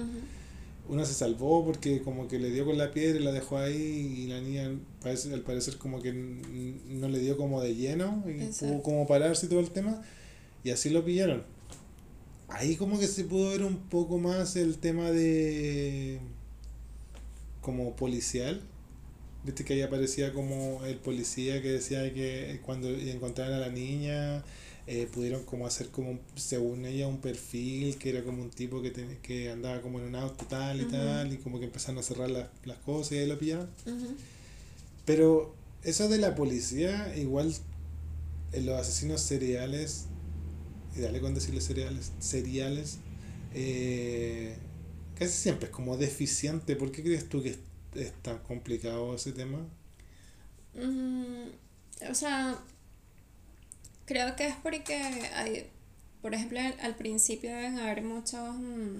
Una 0.88 1.04
se 1.06 1.14
salvó 1.14 1.64
porque 1.64 2.02
como 2.02 2.28
que 2.28 2.38
le 2.38 2.50
dio 2.50 2.64
con 2.66 2.76
la 2.76 2.90
piedra 2.90 3.18
y 3.18 3.22
la 3.22 3.32
dejó 3.32 3.56
ahí 3.58 4.14
y 4.18 4.26
la 4.26 4.40
niña 4.40 4.70
parece, 5.00 5.32
al 5.32 5.40
parecer 5.40 5.78
como 5.78 6.02
que 6.02 6.12
no 6.12 7.08
le 7.08 7.18
dio 7.20 7.36
como 7.36 7.62
de 7.62 7.74
lleno 7.74 8.22
y 8.26 8.42
Exacto. 8.42 8.66
pudo 8.74 8.82
como 8.82 9.06
pararse 9.06 9.46
y 9.46 9.48
todo 9.48 9.60
el 9.60 9.70
tema 9.70 10.02
y 10.64 10.70
así 10.70 10.90
lo 10.90 11.04
pillaron. 11.04 11.44
Ahí 12.48 12.76
como 12.76 12.98
que 12.98 13.06
se 13.06 13.24
pudo 13.24 13.50
ver 13.50 13.62
un 13.64 13.76
poco 13.88 14.18
más 14.18 14.56
el 14.56 14.76
tema 14.78 15.10
de 15.10 16.20
como 17.62 17.96
policial. 17.96 18.60
Viste 19.44 19.64
que 19.64 19.72
ahí 19.74 19.82
aparecía 19.82 20.32
como 20.34 20.84
el 20.84 20.96
policía 20.98 21.60
que 21.62 21.68
decía 21.68 22.12
que 22.14 22.60
cuando 22.64 22.88
encontraron 22.90 23.54
a 23.54 23.58
la 23.58 23.70
niña 23.70 24.44
eh, 24.86 25.08
pudieron 25.12 25.42
como 25.44 25.66
hacer 25.66 25.88
como, 25.88 26.18
según 26.36 26.84
ella, 26.84 27.08
un 27.08 27.18
perfil 27.18 27.96
que 27.98 28.10
era 28.10 28.22
como 28.22 28.42
un 28.42 28.50
tipo 28.50 28.82
que, 28.82 28.90
ten- 28.90 29.18
que 29.22 29.50
andaba 29.50 29.80
como 29.80 29.98
en 29.98 30.04
un 30.06 30.14
auto 30.16 30.44
tal 30.48 30.80
y 30.80 30.84
tal 30.84 31.32
y 31.32 31.38
como 31.38 31.58
que 31.58 31.64
empezaron 31.66 31.98
a 31.98 32.02
cerrar 32.02 32.30
las, 32.30 32.48
las 32.64 32.78
cosas 32.78 33.12
y 33.12 33.18
ahí 33.18 33.26
lo 33.26 33.38
pillaron. 33.38 33.68
Pero 35.04 35.54
eso 35.82 36.08
de 36.08 36.18
la 36.18 36.34
policía, 36.36 37.12
igual 37.16 37.52
en 38.52 38.66
los 38.66 38.78
asesinos 38.80 39.20
seriales, 39.22 40.04
y 40.96 41.00
dale 41.00 41.20
con 41.20 41.34
decirle 41.34 41.60
seriales, 41.60 42.12
seriales, 42.20 42.98
eh, 43.54 44.56
casi 45.18 45.32
siempre 45.32 45.66
es 45.66 45.72
como 45.72 45.96
deficiente. 45.96 46.76
¿Por 46.76 46.92
qué 46.92 47.02
crees 47.02 47.28
tú 47.28 47.42
que 47.42 47.58
es, 47.94 48.12
tan 48.22 48.38
complicado 48.38 49.14
ese 49.14 49.32
tema? 49.32 49.58
Mm, 50.74 51.48
o 52.10 52.14
sea, 52.14 52.58
creo 54.06 54.34
que 54.36 54.46
es 54.46 54.56
porque 54.62 54.94
hay, 54.94 55.70
por 56.20 56.34
ejemplo, 56.34 56.60
al, 56.60 56.74
al 56.80 56.94
principio 56.96 57.50
deben 57.50 57.78
haber 57.78 58.02
muchos, 58.02 58.54
mm, 58.56 58.98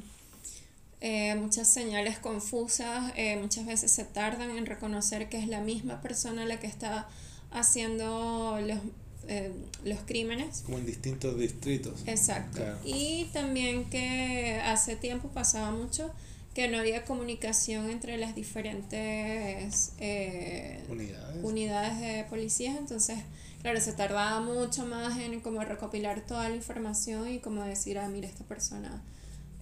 eh, 1.00 1.34
muchas 1.36 1.72
señales 1.72 2.18
confusas, 2.18 3.12
eh, 3.16 3.36
muchas 3.36 3.66
veces 3.66 3.90
se 3.90 4.04
tardan 4.04 4.50
en 4.50 4.66
reconocer 4.66 5.28
que 5.28 5.38
es 5.38 5.48
la 5.48 5.60
misma 5.60 6.00
persona 6.00 6.44
la 6.46 6.60
que 6.60 6.66
está 6.66 7.08
haciendo 7.50 8.60
los, 8.60 8.78
eh, 9.28 9.52
los 9.84 9.98
crímenes. 10.00 10.62
Como 10.64 10.78
en 10.78 10.86
distintos 10.86 11.38
distritos. 11.38 12.02
Exacto. 12.06 12.58
Claro. 12.58 12.78
Y 12.84 13.26
también 13.32 13.88
que 13.90 14.60
hace 14.64 14.96
tiempo 14.96 15.28
pasaba 15.28 15.70
mucho 15.70 16.10
que 16.54 16.68
no 16.68 16.78
había 16.78 17.04
comunicación 17.04 17.90
entre 17.90 18.18
las 18.18 18.34
diferentes 18.34 19.92
eh, 19.98 20.84
Unidades. 20.88 21.38
unidades 21.42 22.00
de 22.00 22.24
policías, 22.24 22.76
entonces, 22.76 23.18
claro, 23.62 23.80
se 23.80 23.92
tardaba 23.94 24.40
mucho 24.40 24.84
más 24.84 25.18
en 25.18 25.40
como 25.40 25.64
recopilar 25.64 26.20
toda 26.26 26.48
la 26.50 26.56
información 26.56 27.30
y 27.30 27.38
como 27.38 27.64
decir, 27.64 27.98
ah, 27.98 28.08
mira, 28.08 28.28
esta 28.28 28.44
persona, 28.44 29.02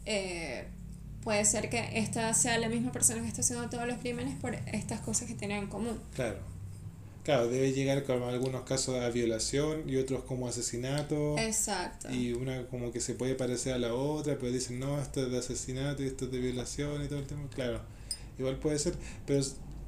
eh, 0.05 0.67
puede 1.23 1.45
ser 1.45 1.71
que 1.71 1.99
esta 1.99 2.33
sea 2.35 2.59
la 2.59 2.69
misma 2.69 2.91
persona 2.91 3.23
que 3.23 3.29
está 3.29 3.43
haciendo 3.43 3.69
todos 3.71 3.87
los 3.87 3.99
crímenes 3.99 4.37
por 4.41 4.55
estas 4.55 5.01
cosas 5.01 5.29
que 5.29 5.35
tienen 5.35 5.59
en 5.59 5.67
común. 5.69 6.01
Claro. 6.15 6.39
Claro, 7.25 7.49
debe 7.49 7.73
llegar 7.73 8.05
con 8.05 8.23
algunos 8.23 8.63
casos 8.63 8.97
a 8.97 9.11
violación 9.11 9.89
y 9.89 9.97
otros 9.97 10.25
como 10.25 10.49
asesinato. 10.49 11.37
Exacto. 11.39 12.11
Y 12.11 12.33
una 12.33 12.67
como 12.67 12.93
que 12.93 13.01
se 13.01 13.15
puede 13.15 13.35
parecer 13.35 13.75
a 13.75 13.79
la 13.79 13.95
otra, 13.95 14.37
pero 14.39 14.51
dicen, 14.51 14.79
no, 14.79 15.01
esto 15.01 15.23
es 15.23 15.31
de 15.31 15.39
asesinato 15.39 16.03
y 16.03 16.07
esto 16.07 16.25
es 16.25 16.31
de 16.33 16.39
violación 16.39 17.05
y 17.05 17.09
todo 17.09 17.19
el 17.19 17.27
tema. 17.27 17.43
Claro, 17.55 17.81
igual 18.39 18.57
puede 18.57 18.79
ser, 18.79 18.95
pero 19.27 19.45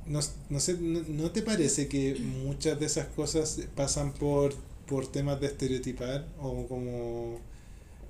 no, 0.06 0.20
no 0.50 0.60
sé, 0.60 0.74
no, 0.74 1.00
¿no 1.08 1.30
te 1.30 1.42
parece 1.42 1.88
que 1.88 2.16
muchas 2.16 2.78
de 2.78 2.86
esas 2.86 3.06
cosas 3.08 3.60
pasan 3.74 4.12
por, 4.12 4.54
por 4.86 5.10
temas 5.10 5.40
de 5.40 5.46
estereotipar 5.46 6.26
o 6.38 6.66
como, 6.66 7.38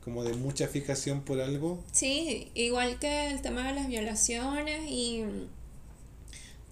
como 0.04 0.24
de 0.24 0.34
mucha 0.34 0.66
fijación 0.66 1.22
por 1.22 1.40
algo? 1.40 1.78
Sí, 1.92 2.50
igual 2.54 2.98
que 2.98 3.30
el 3.30 3.40
tema 3.40 3.68
de 3.68 3.74
las 3.74 3.88
violaciones 3.88 4.90
y 4.90 5.24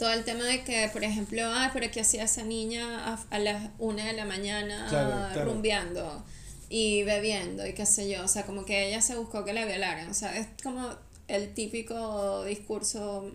todo 0.00 0.12
el 0.12 0.24
tema 0.24 0.44
de 0.44 0.64
que, 0.64 0.88
por 0.92 1.04
ejemplo, 1.04 1.42
ah, 1.44 1.70
pero 1.72 1.88
que 1.92 2.00
hacía 2.00 2.24
esa 2.24 2.42
niña 2.42 2.84
a, 3.14 3.24
a 3.30 3.38
las 3.38 3.70
una 3.78 4.06
de 4.06 4.14
la 4.14 4.24
mañana 4.24 4.86
Claro, 4.88 5.32
claro. 5.32 5.52
rumbeando 5.52 6.24
y 6.70 7.02
bebiendo 7.04 7.66
y 7.66 7.74
qué 7.74 7.84
sé 7.86 8.08
yo, 8.10 8.24
o 8.24 8.28
sea, 8.28 8.46
como 8.46 8.64
que 8.64 8.88
ella 8.88 9.00
se 9.02 9.14
buscó 9.16 9.44
que 9.44 9.52
la 9.52 9.64
violaran, 9.66 10.08
o 10.08 10.14
sea, 10.14 10.36
es 10.38 10.46
como 10.62 10.88
el 11.28 11.52
típico 11.54 12.44
discurso 12.44 13.30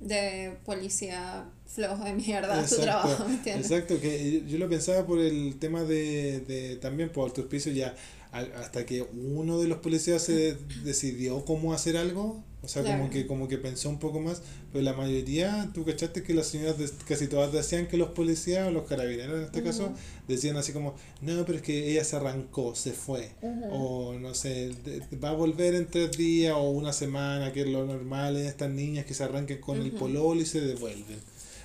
de 0.00 0.56
policía 0.64 1.44
flojo 1.66 2.04
de 2.04 2.12
mierda, 2.14 2.66
tu 2.66 2.76
trabajo, 2.76 3.24
¿me 3.26 3.34
entiendes? 3.34 3.70
exacto, 3.70 4.00
que 4.00 4.42
yo- 4.48 4.58
lo 4.58 4.68
pensaba 4.68 5.06
por 5.06 5.18
el 5.20 5.58
tema 5.58 5.82
de, 5.84 6.40
de 6.40 6.76
también 6.76 7.10
por 7.10 7.32
tu 7.32 7.42
auspicio 7.42 7.70
ya 7.72 7.94
hasta 8.32 8.86
que 8.86 9.02
uno 9.02 9.58
de 9.58 9.66
los 9.68 9.78
policías 9.78 10.22
se 10.22 10.56
decidió 10.84 11.44
cómo 11.44 11.72
hacer 11.74 11.96
algo, 11.96 12.42
o 12.62 12.68
sea, 12.68 12.82
como 12.96 13.10
que 13.10 13.26
como 13.26 13.48
que 13.48 13.56
pensó 13.58 13.88
un 13.88 13.98
poco 13.98 14.20
más, 14.20 14.42
pero 14.70 14.84
la 14.84 14.92
mayoría, 14.92 15.70
tú 15.74 15.84
cachaste 15.84 16.22
que 16.22 16.34
las 16.34 16.46
señoras 16.46 16.78
de- 16.78 16.90
casi 17.08 17.26
todas 17.26 17.52
decían 17.52 17.86
que 17.88 17.96
los 17.96 18.10
policías 18.10 18.68
o 18.68 18.70
los 18.70 18.86
carabineros 18.86 19.38
en 19.38 19.44
este 19.44 19.62
caso 19.62 19.92
decían 20.28 20.56
así 20.58 20.72
como, 20.72 20.94
no, 21.22 21.44
pero 21.46 21.56
es 21.58 21.62
que 21.64 21.90
ella 21.90 22.04
se 22.04 22.16
arrancó, 22.16 22.74
se 22.74 22.92
fue, 22.92 23.30
o 23.72 24.14
no 24.20 24.34
sé, 24.34 24.68
de- 24.84 25.02
va 25.16 25.30
a 25.30 25.32
volver 25.32 25.74
en 25.74 25.86
tres 25.86 26.12
días 26.16 26.54
o 26.54 26.68
una 26.70 26.92
semana, 26.92 27.52
que 27.52 27.62
es 27.62 27.66
lo 27.68 27.84
normal 27.86 28.36
en 28.36 28.46
estas 28.46 28.70
niñas 28.70 29.06
que 29.06 29.14
se 29.14 29.24
arranquen 29.24 29.58
con 29.60 29.78
el 29.78 29.90
pololo 29.98 30.40
y 30.40 30.46
se 30.46 30.60
devuelven. 30.60 31.18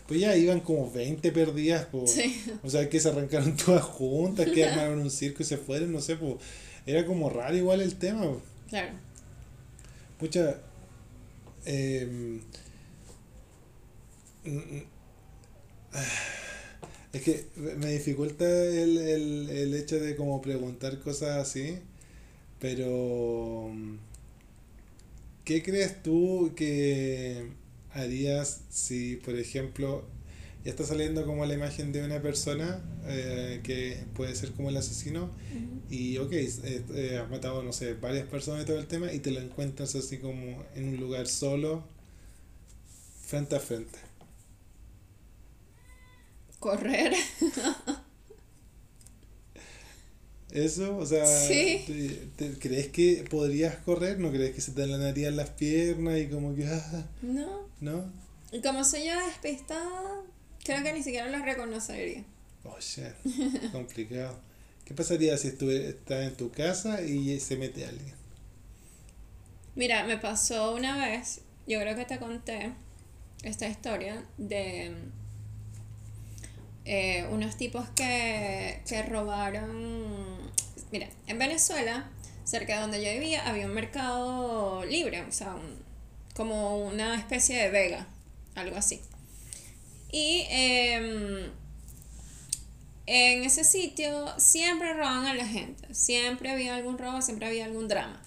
Pues 0.07 0.19
ya 0.19 0.35
iban 0.35 0.59
como 0.59 0.91
20 0.91 1.31
perdidas, 1.31 1.85
po. 1.85 2.05
Sí. 2.05 2.43
o 2.63 2.69
sea, 2.69 2.89
que 2.89 2.99
se 2.99 3.09
arrancaron 3.09 3.55
todas 3.65 3.83
juntas, 3.83 4.47
que 4.49 4.65
armaron 4.65 4.99
un 4.99 5.11
circo 5.11 5.41
y 5.41 5.45
se 5.45 5.57
fueron, 5.57 5.91
no 5.91 6.01
sé, 6.01 6.15
pues 6.15 6.35
era 6.85 7.05
como 7.05 7.29
raro 7.29 7.55
igual 7.55 7.81
el 7.81 7.95
tema. 7.95 8.23
po. 8.23 8.41
Claro. 8.69 8.93
Pucha, 10.19 10.61
mm, 11.65 12.37
es 17.13 17.21
que 17.21 17.45
me 17.55 17.91
dificulta 17.91 18.45
el, 18.45 18.97
el, 18.97 19.49
el 19.49 19.73
hecho 19.73 19.99
de 19.99 20.15
como 20.15 20.41
preguntar 20.41 20.99
cosas 20.99 21.37
así, 21.37 21.79
pero 22.59 23.69
mm, 23.73 23.95
¿qué 25.43 25.63
crees 25.63 26.03
tú 26.03 26.53
que 26.55 27.49
harías 27.95 28.61
si, 28.69 29.15
por 29.17 29.35
ejemplo, 29.35 30.05
ya 30.63 30.71
está 30.71 30.83
saliendo 30.83 31.25
como 31.25 31.45
la 31.45 31.53
imagen 31.53 31.91
de 31.91 32.03
una 32.03 32.21
persona 32.21 32.81
eh, 33.05 33.61
que 33.63 34.03
puede 34.15 34.35
ser 34.35 34.51
como 34.51 34.69
el 34.69 34.77
asesino 34.77 35.29
y 35.89 36.17
ok, 36.17 36.31
eh, 36.33 36.83
eh, 36.93 37.21
has 37.23 37.29
matado, 37.29 37.63
no 37.63 37.71
sé, 37.71 37.93
varias 37.93 38.27
personas 38.27 38.63
y 38.63 38.65
todo 38.65 38.79
el 38.79 38.87
tema 38.87 39.13
y 39.13 39.19
te 39.19 39.31
lo 39.31 39.39
encuentras 39.39 39.95
así 39.95 40.17
como 40.17 40.63
en 40.75 40.89
un 40.89 40.97
lugar 40.97 41.27
solo, 41.27 41.83
frente 43.25 43.55
a 43.55 43.59
frente. 43.59 43.99
Correr. 46.59 47.13
Eso, 50.55 50.97
o 50.97 51.05
sea, 51.05 51.25
Sí. 51.25 51.83
te- 51.85 52.27
te- 52.49 52.57
¿crees 52.59 52.87
que 52.87 53.25
podrías 53.29 53.75
correr? 53.77 54.19
¿No 54.19 54.31
crees 54.31 54.55
que 54.55 54.61
se 54.61 54.71
te 54.71 54.83
enlanarían 54.83 55.35
las 55.35 55.49
piernas 55.49 56.17
y 56.19 56.27
como 56.27 56.55
que, 56.55 56.65
ah, 56.67 57.05
No. 57.21 57.67
no? 57.81 58.11
Y 58.51 58.61
como 58.61 58.83
soy 58.85 59.05
yo 59.05 59.19
despistada, 59.27 60.21
creo 60.63 60.81
que 60.83 60.93
ni 60.93 61.03
siquiera 61.03 61.29
lo 61.29 61.43
reconocería. 61.43 62.23
Oh, 62.63 62.77
shit, 62.79 63.13
complicado. 63.73 64.39
¿Qué 64.85 64.93
pasaría 64.93 65.37
si 65.37 65.49
estuve, 65.49 65.89
estás 65.89 66.23
en 66.25 66.35
tu 66.37 66.51
casa 66.51 67.01
y 67.01 67.39
se 67.39 67.57
mete 67.57 67.85
alguien? 67.85 68.13
Mira, 69.75 70.05
me 70.05 70.17
pasó 70.17 70.73
una 70.73 70.97
vez, 71.05 71.41
yo 71.67 71.79
creo 71.81 71.95
que 71.97 72.05
te 72.05 72.17
conté 72.17 72.71
esta 73.43 73.67
historia 73.67 74.23
de 74.37 74.93
eh, 76.85 77.27
unos 77.31 77.57
tipos 77.57 77.87
que, 77.95 78.81
que 78.87 79.03
robaron, 79.03 80.37
mira, 80.91 81.07
en 81.27 81.39
Venezuela, 81.39 82.09
cerca 82.43 82.75
de 82.75 82.81
donde 82.81 83.03
yo 83.03 83.11
vivía, 83.11 83.47
había 83.47 83.65
un 83.65 83.73
mercado 83.73 84.85
libre, 84.85 85.21
o 85.23 85.31
sea, 85.31 85.55
un- 85.55 85.83
como 86.35 86.77
una 86.85 87.15
especie 87.15 87.57
de 87.57 87.69
vega, 87.69 88.07
algo 88.55 88.75
así. 88.77 89.01
Y 90.11 90.45
em, 90.49 91.49
en 93.07 93.43
ese 93.43 93.63
sitio 93.63 94.27
siempre 94.39 94.93
roban 94.93 95.25
a 95.25 95.33
la 95.33 95.45
gente, 95.47 95.93
siempre 95.93 96.49
había 96.51 96.75
algún 96.75 96.97
robo, 96.97 97.21
siempre 97.21 97.47
había 97.47 97.65
algún 97.65 97.87
drama. 97.87 98.21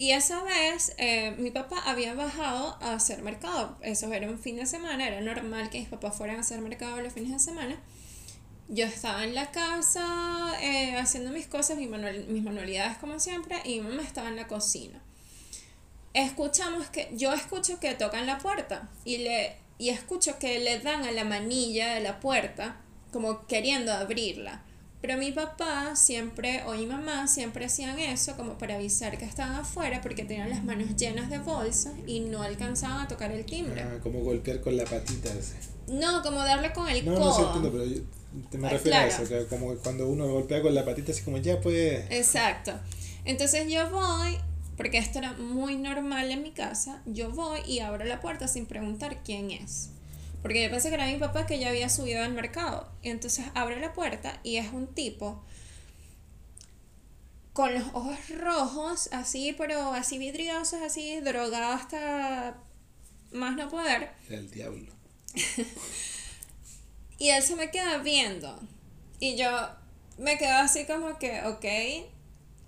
Y 0.00 0.12
esa 0.12 0.42
vez 0.42 0.94
eh, 0.96 1.32
mi 1.38 1.50
papá 1.50 1.76
había 1.84 2.14
bajado 2.14 2.78
a 2.80 2.94
hacer 2.94 3.22
mercado, 3.22 3.76
eso 3.82 4.10
era 4.12 4.28
un 4.30 4.38
fin 4.38 4.56
de 4.56 4.64
semana, 4.64 5.06
era 5.06 5.20
normal 5.20 5.68
que 5.70 5.78
mis 5.80 5.88
papás 5.88 6.16
fueran 6.16 6.36
a 6.38 6.40
hacer 6.40 6.58
mercado 6.62 7.00
los 7.02 7.12
fines 7.12 7.32
de 7.32 7.38
semana. 7.38 7.76
Yo 8.68 8.86
estaba 8.86 9.24
en 9.24 9.34
la 9.34 9.50
casa 9.50 10.06
eh, 10.62 10.96
haciendo 10.96 11.30
mis 11.32 11.46
cosas, 11.48 11.76
mis, 11.76 11.88
manual- 11.90 12.26
mis 12.28 12.42
manualidades 12.42 12.96
como 12.98 13.20
siempre, 13.20 13.56
y 13.64 13.80
mi 13.80 13.88
mamá 13.88 14.02
estaba 14.02 14.28
en 14.28 14.36
la 14.36 14.48
cocina. 14.48 15.02
Escuchamos 16.14 16.88
que, 16.88 17.08
yo 17.12 17.32
escucho 17.32 17.78
que 17.78 17.94
tocan 17.94 18.26
la 18.26 18.38
puerta 18.38 18.88
y, 19.04 19.18
le, 19.18 19.56
y 19.78 19.90
escucho 19.90 20.38
que 20.38 20.58
le 20.60 20.80
dan 20.80 21.04
a 21.04 21.12
la 21.12 21.24
manilla 21.24 21.94
de 21.94 22.00
la 22.00 22.18
puerta 22.20 22.76
como 23.12 23.46
queriendo 23.46 23.92
abrirla. 23.92 24.62
Pero 25.00 25.16
mi 25.16 25.32
papá 25.32 25.96
siempre, 25.96 26.62
o 26.66 26.74
mi 26.74 26.84
mamá 26.84 27.26
siempre 27.26 27.64
hacían 27.64 27.98
eso 27.98 28.36
como 28.36 28.58
para 28.58 28.74
avisar 28.74 29.16
que 29.16 29.24
estaban 29.24 29.54
afuera 29.56 30.00
porque 30.02 30.24
tenían 30.24 30.50
las 30.50 30.62
manos 30.62 30.94
llenas 30.96 31.30
de 31.30 31.38
bolsas 31.38 31.94
y 32.06 32.20
no 32.20 32.42
alcanzaban 32.42 33.00
a 33.00 33.08
tocar 33.08 33.30
el 33.32 33.46
timbre. 33.46 33.80
Ah, 33.82 33.98
como 34.02 34.20
golpear 34.20 34.60
con 34.60 34.76
la 34.76 34.84
patita 34.84 35.30
ese. 35.32 35.54
No, 35.88 36.22
como 36.22 36.36
darle 36.40 36.72
con 36.74 36.86
el 36.88 37.02
No, 37.04 37.12
no 37.12 37.18
codo. 37.18 37.34
sé, 37.34 37.42
entiendo, 37.42 37.72
pero 37.72 37.84
yo 37.86 38.02
te 38.50 38.58
me 38.58 38.68
Ah, 38.68 38.70
refiero 38.72 38.98
a 38.98 39.06
eso, 39.06 39.26
que 39.26 39.46
como 39.46 39.74
cuando 39.76 40.06
uno 40.06 40.28
golpea 40.28 40.60
con 40.60 40.74
la 40.74 40.84
patita 40.84 41.12
así 41.12 41.22
como 41.22 41.38
ya 41.38 41.60
pues... 41.60 42.04
Exacto. 42.10 42.72
Entonces 43.24 43.72
yo 43.72 43.88
voy, 43.90 44.36
porque 44.76 44.98
esto 44.98 45.18
era 45.18 45.32
muy 45.32 45.76
normal 45.76 46.30
en 46.30 46.42
mi 46.42 46.50
casa, 46.52 47.02
yo 47.06 47.30
voy 47.30 47.60
y 47.66 47.78
abro 47.80 48.04
la 48.04 48.20
puerta 48.20 48.46
sin 48.48 48.66
preguntar 48.66 49.22
quién 49.24 49.50
es. 49.50 49.90
Porque 50.42 50.62
yo 50.62 50.70
pensé 50.70 50.88
que 50.88 50.94
era 50.94 51.06
mi 51.06 51.16
papá 51.16 51.46
que 51.46 51.58
ya 51.58 51.68
había 51.68 51.88
subido 51.88 52.22
al 52.22 52.32
mercado. 52.32 52.90
Y 53.02 53.10
entonces 53.10 53.46
abro 53.54 53.76
la 53.76 53.92
puerta 53.92 54.40
y 54.42 54.56
es 54.56 54.72
un 54.72 54.86
tipo 54.86 55.44
con 57.52 57.74
los 57.74 57.84
ojos 57.92 58.16
rojos, 58.38 59.08
así, 59.12 59.54
pero 59.58 59.92
así 59.92 60.18
vidriosos, 60.18 60.80
así, 60.82 61.20
drogado 61.20 61.72
hasta 61.72 62.56
más 63.32 63.56
no 63.56 63.68
poder. 63.68 64.10
El 64.28 64.50
diablo. 64.50 64.92
Y 67.20 67.28
él 67.28 67.42
se 67.42 67.54
me 67.54 67.70
queda 67.70 67.98
viendo. 67.98 68.58
Y 69.20 69.36
yo 69.36 69.50
me 70.16 70.38
quedo 70.38 70.56
así 70.56 70.86
como 70.86 71.18
que, 71.18 71.42
ok, 71.44 71.66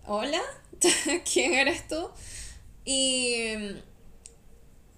hola, 0.07 0.43
¿quién 1.33 1.55
eres 1.55 1.89
tú? 1.89 2.11
Y, 2.85 3.55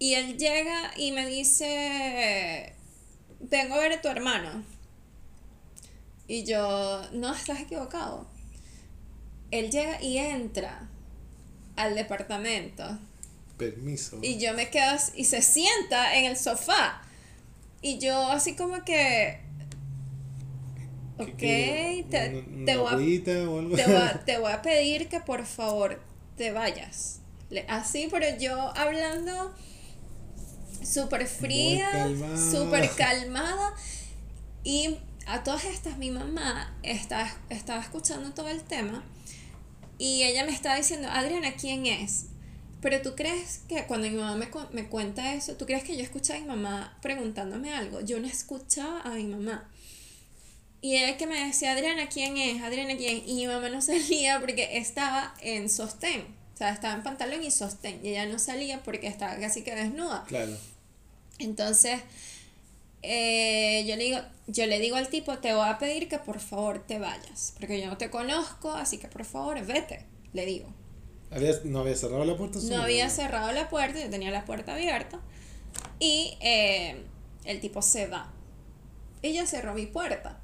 y 0.05 0.13
él 0.17 0.37
llega 0.37 0.91
y 0.99 1.13
me 1.13 1.27
dice, 1.27 2.75
vengo 3.41 3.75
a 3.75 3.79
ver 3.79 3.93
a 3.93 4.03
tu 4.03 4.09
hermano. 4.09 4.63
Y 6.29 6.45
yo, 6.45 7.01
no, 7.13 7.33
estás 7.35 7.61
equivocado. 7.61 8.27
Él 9.51 9.71
llega 9.71 10.03
y 10.03 10.19
entra 10.19 10.91
al 11.77 11.95
departamento. 11.95 12.99
Permiso. 13.57 14.19
Y 14.21 14.39
yo 14.39 14.53
me 14.53 14.69
quedo 14.69 14.95
y 15.15 15.25
se 15.25 15.41
sienta 15.41 16.17
en 16.19 16.27
el 16.27 16.37
sofá. 16.37 17.01
Y 17.81 17.99
yo 17.99 18.31
así 18.31 18.55
como 18.57 18.85
que... 18.85 19.41
¿Qué- 21.39 22.03
Ok, 22.05 22.11
te, 22.11 22.29
¿Una- 22.29 22.67
te 22.67 22.77
voy 22.77 22.89
a, 22.93 22.97
te, 23.75 23.87
voy 23.87 23.97
a, 23.97 24.23
te 24.27 24.39
voy 24.39 24.53
a 24.53 24.61
pedir 24.61 25.09
que 25.09 25.21
por 25.21 25.47
favor 25.47 26.03
te 26.37 26.53
vayas. 26.53 27.21
Así, 27.69 28.09
pero 28.11 28.37
yo 28.39 28.77
hablando 28.77 29.55
súper 30.83 31.27
fría, 31.27 31.91
calmada. 31.91 32.51
súper 32.51 32.91
calmada. 32.91 33.75
Y 34.63 34.97
a 35.27 35.43
todas 35.43 35.65
estas, 35.65 35.99
mi 35.99 36.11
mamá 36.11 36.75
estaba, 36.83 37.31
estaba 37.51 37.81
escuchando 37.81 38.33
todo 38.33 38.49
el 38.49 38.63
tema 38.63 39.05
y 39.99 40.25
ella 40.25 40.45
me 40.45 40.53
estaba 40.53 40.77
diciendo, 40.77 41.09
Adriana, 41.11 41.55
¿quién 41.55 41.87
es? 41.87 42.27
Pero 42.81 43.01
tú 43.01 43.15
crees 43.15 43.63
que 43.69 43.85
cuando 43.85 44.09
mi 44.09 44.17
mamá 44.17 44.37
me, 44.37 44.49
me 44.73 44.89
cuenta 44.89 45.35
eso, 45.35 45.55
tú 45.55 45.65
crees 45.65 45.85
que 45.85 45.97
yo 45.97 46.03
escuchaba 46.03 46.39
a 46.39 46.43
mi 46.43 46.49
mamá 46.49 46.99
preguntándome 47.01 47.73
algo. 47.73 48.01
Yo 48.01 48.21
no 48.21 48.27
escuchaba 48.27 49.01
a 49.01 49.11
mi 49.11 49.25
mamá. 49.25 49.71
Y 50.83 50.97
ella 50.97 51.17
que 51.17 51.27
me 51.27 51.47
decía, 51.47 51.73
Adriana, 51.73 52.09
¿quién 52.11 52.37
es? 52.37 52.61
Adriana, 52.63 52.95
¿quién? 52.97 53.27
Y 53.27 53.37
mi 53.37 53.47
mamá 53.47 53.71
no 53.71 53.81
salía 53.83 54.39
porque 54.41 54.77
estaba 54.77 55.35
en 55.41 55.71
sostén. 55.71 56.44
O 56.55 56.57
sea, 56.57 56.71
estaba 56.71 56.95
en 56.95 57.03
pantalón 57.03 57.43
y 57.43 57.51
sostén. 57.51 58.01
Y 58.05 58.11
ella 58.11 58.27
no 58.27 58.39
salía 58.39 58.83
porque 58.83 59.09
estaba 59.09 59.37
casi 59.37 59.63
que 59.63 59.75
desnuda. 59.75 60.25
Claro. 60.29 60.57
Entonces, 61.39 62.01
eh, 63.03 63.85
yo, 63.89 63.97
le 63.97 64.05
digo, 64.05 64.19
yo 64.47 64.67
le 64.67 64.79
digo 64.79 64.97
al 64.97 65.09
tipo, 65.09 65.37
te 65.39 65.53
voy 65.53 65.69
a 65.69 65.79
pedir 65.79 66.09
que 66.09 66.19
por 66.19 66.39
favor 66.39 66.79
te 66.79 67.01
vayas. 67.01 67.55
Porque 67.59 67.81
yo 67.81 67.89
no 67.89 67.99
te 67.99 68.09
conozco, 68.09 68.71
así 68.71 68.99
que 68.99 69.09
por 69.09 69.25
favor, 69.25 69.61
vete. 69.67 70.07
Le 70.33 70.47
digo. 70.47 70.73
¿Había, 71.33 71.53
¿No 71.65 71.81
había 71.81 71.97
cerrado 71.97 72.25
la 72.25 72.37
puerta? 72.37 72.61
No 72.63 72.83
había 72.83 73.11
cerrado 73.11 73.51
la 73.51 73.69
puerta, 73.69 74.01
yo 74.01 74.09
tenía 74.09 74.31
la 74.31 74.45
puerta 74.45 74.75
abierta. 74.75 75.21
Y 75.99 76.39
eh, 76.41 77.05
el 77.45 77.61
tipo 77.61 77.83
se 77.83 78.07
va. 78.07 78.33
Yo 79.23 79.47
cerró 79.47 79.75
mi 79.75 79.87
puerta. 79.87 80.41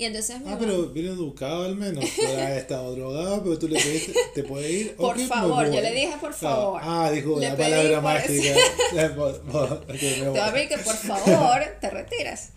Y 0.00 0.06
entonces 0.06 0.38
Ah, 0.46 0.56
pero 0.58 0.86
bien 0.86 1.08
educado 1.08 1.64
al 1.66 1.76
menos. 1.76 2.02
Haber 2.26 2.56
estado 2.56 2.96
drogado, 2.96 3.42
pero 3.42 3.58
tú 3.58 3.68
le 3.68 3.78
pediste, 3.78 4.14
¿te 4.34 4.44
puede 4.44 4.72
ir? 4.72 4.96
Por 4.96 5.10
Ok, 5.12 5.16
me 5.18 5.26
favor, 5.26 5.66
yo 5.70 5.78
le 5.82 5.92
dije 5.92 6.14
por 6.18 6.30
Ah, 6.30 6.36
favor. 6.36 6.80
Ah, 6.82 7.10
dijo 7.12 7.38
Le 7.38 7.50
la 7.50 7.56
palabra 7.56 8.00
mágica. 8.00 8.54
Ya, 8.94 9.14
por- 9.14 9.42
por- 9.42 9.72
ok, 9.74 9.88
me 9.90 9.98
te 9.98 10.28
voy 10.30 10.38
a 10.38 10.52
pedir 10.54 10.68
que 10.70 10.78
por 10.78 10.96
favor 10.96 11.60
te 11.82 11.90
retires. 11.90 12.48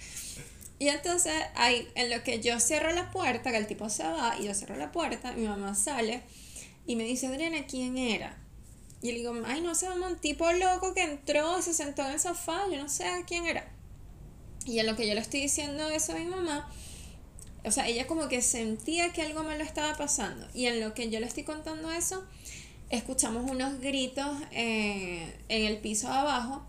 Y 0.79 0.87
entonces, 0.87 1.33
ahí, 1.55 1.85
en 1.95 2.09
lo 2.09 2.23
que 2.23 2.39
yo 2.39 2.57
cierro 2.61 2.91
la 2.93 3.11
puerta, 3.11 3.51
que 3.51 3.57
el 3.57 3.67
tipo 3.67 3.89
se 3.89 4.03
va 4.03 4.37
y 4.39 4.45
yo 4.45 4.53
cierro 4.53 4.77
la 4.77 4.93
puerta, 4.93 5.33
mi 5.33 5.45
mamá 5.45 5.75
sale 5.75 6.23
y 6.87 6.95
me 6.95 7.03
dice, 7.03 7.27
Adriana, 7.27 7.65
¿quién 7.67 7.97
era? 7.97 8.37
Y 9.01 9.11
le 9.11 9.17
digo, 9.17 9.33
ay, 9.45 9.59
no 9.59 9.75
sé, 9.75 9.89
mamá, 9.89 10.07
un 10.07 10.17
tipo 10.17 10.49
loco 10.53 10.93
que 10.93 11.03
entró, 11.03 11.61
se 11.61 11.73
sentó 11.73 12.03
en 12.05 12.13
el 12.13 12.19
sofá, 12.21 12.61
yo 12.71 12.77
no 12.81 12.87
sé 12.87 13.03
quién 13.27 13.45
era. 13.47 13.69
Y 14.65 14.79
en 14.79 14.85
lo 14.85 14.95
que 14.95 15.05
yo 15.05 15.13
le 15.13 15.19
estoy 15.19 15.41
diciendo 15.41 15.89
eso 15.89 16.13
a 16.13 16.15
mi 16.15 16.23
mamá, 16.25 16.71
o 17.65 17.71
sea, 17.71 17.87
ella 17.87 18.07
como 18.07 18.27
que 18.27 18.41
sentía 18.41 19.13
que 19.13 19.21
algo 19.21 19.43
malo 19.43 19.63
estaba 19.63 19.95
pasando. 19.95 20.45
Y 20.53 20.65
en 20.65 20.81
lo 20.81 20.93
que 20.93 21.09
yo 21.09 21.19
le 21.19 21.27
estoy 21.27 21.43
contando 21.43 21.91
eso, 21.91 22.23
escuchamos 22.89 23.49
unos 23.49 23.79
gritos 23.79 24.37
eh, 24.51 25.33
en 25.49 25.65
el 25.65 25.77
piso 25.77 26.07
de 26.07 26.13
abajo. 26.13 26.65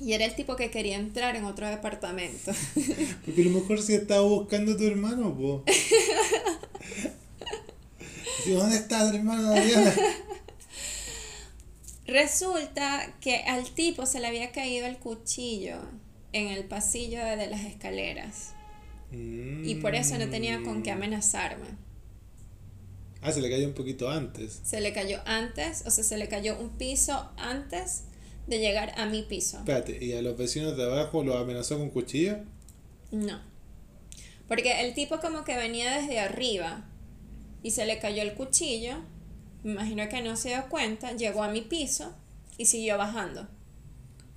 Y 0.00 0.12
era 0.12 0.24
el 0.26 0.34
tipo 0.34 0.56
que 0.56 0.70
quería 0.70 0.96
entrar 0.96 1.36
en 1.36 1.44
otro 1.44 1.66
departamento. 1.68 2.52
Porque 3.24 3.42
a 3.42 3.44
lo 3.44 3.60
mejor 3.60 3.80
si 3.80 3.94
estaba 3.94 4.22
buscando 4.22 4.72
a 4.72 4.76
tu 4.76 4.84
hermano, 4.84 5.34
po. 5.36 5.64
Sí, 8.44 8.52
¿Dónde 8.52 8.76
está 8.76 9.10
tu 9.10 9.16
hermano? 9.16 9.54
Resulta 12.06 13.12
que 13.20 13.38
al 13.38 13.68
tipo 13.70 14.06
se 14.06 14.20
le 14.20 14.28
había 14.28 14.52
caído 14.52 14.86
el 14.86 14.98
cuchillo 14.98 15.78
en 16.32 16.48
el 16.48 16.64
pasillo 16.64 17.24
de 17.24 17.48
las 17.48 17.64
escaleras. 17.64 18.55
Y 19.12 19.76
por 19.76 19.94
eso 19.94 20.18
no 20.18 20.28
tenía 20.28 20.62
con 20.62 20.82
qué 20.82 20.92
Mm. 20.92 20.96
amenazarme. 20.98 21.66
Ah, 23.22 23.32
se 23.32 23.40
le 23.40 23.50
cayó 23.50 23.66
un 23.66 23.74
poquito 23.74 24.10
antes. 24.10 24.60
Se 24.62 24.80
le 24.80 24.92
cayó 24.92 25.20
antes, 25.26 25.84
o 25.86 25.90
sea, 25.90 26.04
se 26.04 26.16
le 26.18 26.28
cayó 26.28 26.58
un 26.60 26.70
piso 26.70 27.30
antes 27.36 28.04
de 28.46 28.58
llegar 28.58 28.92
a 28.98 29.06
mi 29.06 29.22
piso. 29.22 29.58
Espérate, 29.58 30.04
¿y 30.04 30.12
a 30.12 30.22
los 30.22 30.36
vecinos 30.36 30.76
de 30.76 30.84
abajo 30.84 31.24
los 31.24 31.34
amenazó 31.36 31.78
con 31.78 31.90
cuchillo? 31.90 32.38
No. 33.10 33.40
Porque 34.46 34.80
el 34.86 34.94
tipo 34.94 35.18
como 35.18 35.44
que 35.44 35.56
venía 35.56 35.98
desde 35.98 36.20
arriba 36.20 36.84
y 37.62 37.72
se 37.72 37.84
le 37.86 37.98
cayó 37.98 38.22
el 38.22 38.34
cuchillo. 38.34 38.98
Me 39.64 39.72
imagino 39.72 40.08
que 40.08 40.22
no 40.22 40.36
se 40.36 40.50
dio 40.50 40.68
cuenta, 40.68 41.16
llegó 41.16 41.42
a 41.42 41.50
mi 41.50 41.62
piso 41.62 42.14
y 42.58 42.66
siguió 42.66 42.96
bajando. 42.98 43.48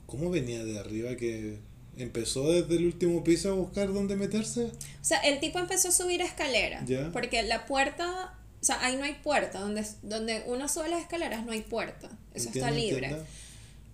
¿Cómo 0.07 0.31
venía 0.31 0.63
de 0.65 0.79
arriba 0.79 1.15
que 1.15 1.59
empezó 2.03 2.51
desde 2.51 2.75
el 2.75 2.85
último 2.85 3.23
piso 3.23 3.49
a 3.49 3.53
buscar 3.53 3.91
dónde 3.93 4.15
meterse? 4.15 4.65
O 4.65 5.03
sea, 5.03 5.19
el 5.19 5.39
tipo 5.39 5.59
empezó 5.59 5.89
a 5.89 5.91
subir 5.91 6.21
escaleras. 6.21 6.85
Ya. 6.87 7.09
Porque 7.11 7.43
la 7.43 7.65
puerta, 7.65 8.33
o 8.61 8.63
sea, 8.63 8.83
ahí 8.83 8.95
no 8.97 9.03
hay 9.03 9.13
puerta. 9.13 9.59
Donde, 9.59 9.85
donde 10.01 10.43
uno 10.47 10.67
sube 10.69 10.89
las 10.89 11.01
escaleras 11.01 11.45
no 11.45 11.51
hay 11.51 11.61
puerta. 11.61 12.07
Eso 12.33 12.49
está 12.49 12.69
Entiendo, 12.69 12.75
libre. 12.79 13.05
entiendo. 13.07 13.27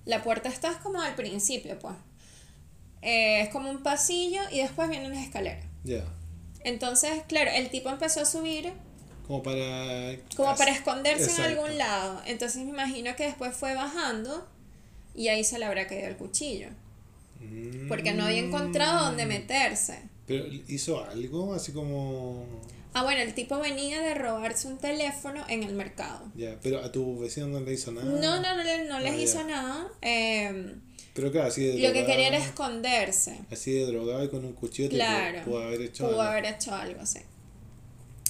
La 0.05 0.23
puerta 0.23 0.49
está 0.49 0.77
como 0.79 1.01
al 1.01 1.15
principio, 1.15 1.77
pues. 1.79 1.95
Eh, 3.01 3.41
es 3.41 3.49
como 3.49 3.69
un 3.69 3.83
pasillo 3.83 4.41
y 4.51 4.59
después 4.59 4.89
vienen 4.89 5.11
las 5.13 5.23
escaleras. 5.23 5.63
Ya. 5.83 6.03
Entonces, 6.61 7.11
claro, 7.27 7.51
el 7.53 7.69
tipo 7.69 7.89
empezó 7.89 8.21
a 8.21 8.25
subir 8.25 8.73
Como 9.27 9.43
para... 9.43 10.15
como 10.35 10.55
para 10.55 10.71
esconderse 10.71 11.25
Exacto. 11.25 11.43
en 11.43 11.57
algún 11.57 11.77
lado. 11.77 12.21
Entonces 12.25 12.63
me 12.63 12.69
imagino 12.71 13.15
que 13.15 13.25
después 13.25 13.55
fue 13.55 13.75
bajando 13.75 14.47
y 15.13 15.27
ahí 15.27 15.43
se 15.43 15.59
le 15.59 15.65
habrá 15.65 15.85
caído 15.87 16.07
el 16.07 16.15
cuchillo. 16.17 16.69
Porque 17.87 18.13
no 18.13 18.25
había 18.25 18.39
encontrado 18.39 19.05
dónde 19.05 19.25
Mm. 19.25 19.29
meterse. 19.29 19.99
Pero 20.27 20.45
hizo 20.67 21.03
algo 21.03 21.53
así 21.53 21.71
como... 21.71 22.45
Ah, 22.93 23.03
bueno, 23.03 23.21
el 23.21 23.33
tipo 23.33 23.59
venía 23.59 23.99
de 24.01 24.13
robarse 24.15 24.67
un 24.67 24.77
teléfono 24.77 25.43
en 25.49 25.63
el 25.63 25.73
mercado. 25.75 26.31
Ya, 26.35 26.57
pero 26.63 26.79
a 26.83 26.91
tu 26.91 27.19
vecino 27.19 27.47
no 27.47 27.59
le 27.59 27.73
hizo 27.73 27.91
nada. 27.91 28.05
No, 28.05 28.39
no, 28.41 28.41
no, 28.41 28.63
no 28.87 28.99
les 29.01 29.13
Ah, 29.13 29.17
hizo 29.17 29.43
nada. 29.43 29.87
eh, 30.01 30.75
Pero 31.13 31.31
claro, 31.31 31.47
así 31.49 31.61
de 31.63 31.73
lo 31.73 31.75
que 31.79 31.81
drogado. 31.89 32.07
quería 32.07 32.27
era 32.29 32.37
esconderse. 32.37 33.37
Así 33.51 33.73
de 33.73 33.85
drogado 33.85 34.23
y 34.23 34.29
con 34.29 34.45
un 34.45 34.53
cuchillo 34.53 34.89
Claro. 34.89 35.43
pudo, 35.43 35.53
pudo 35.55 35.63
haber 35.63 35.81
hecho 35.81 36.03
Pudo 36.05 36.21
algo. 36.21 36.31
haber 36.31 36.45
hecho 36.45 36.73
algo 36.73 37.01
así. 37.01 37.19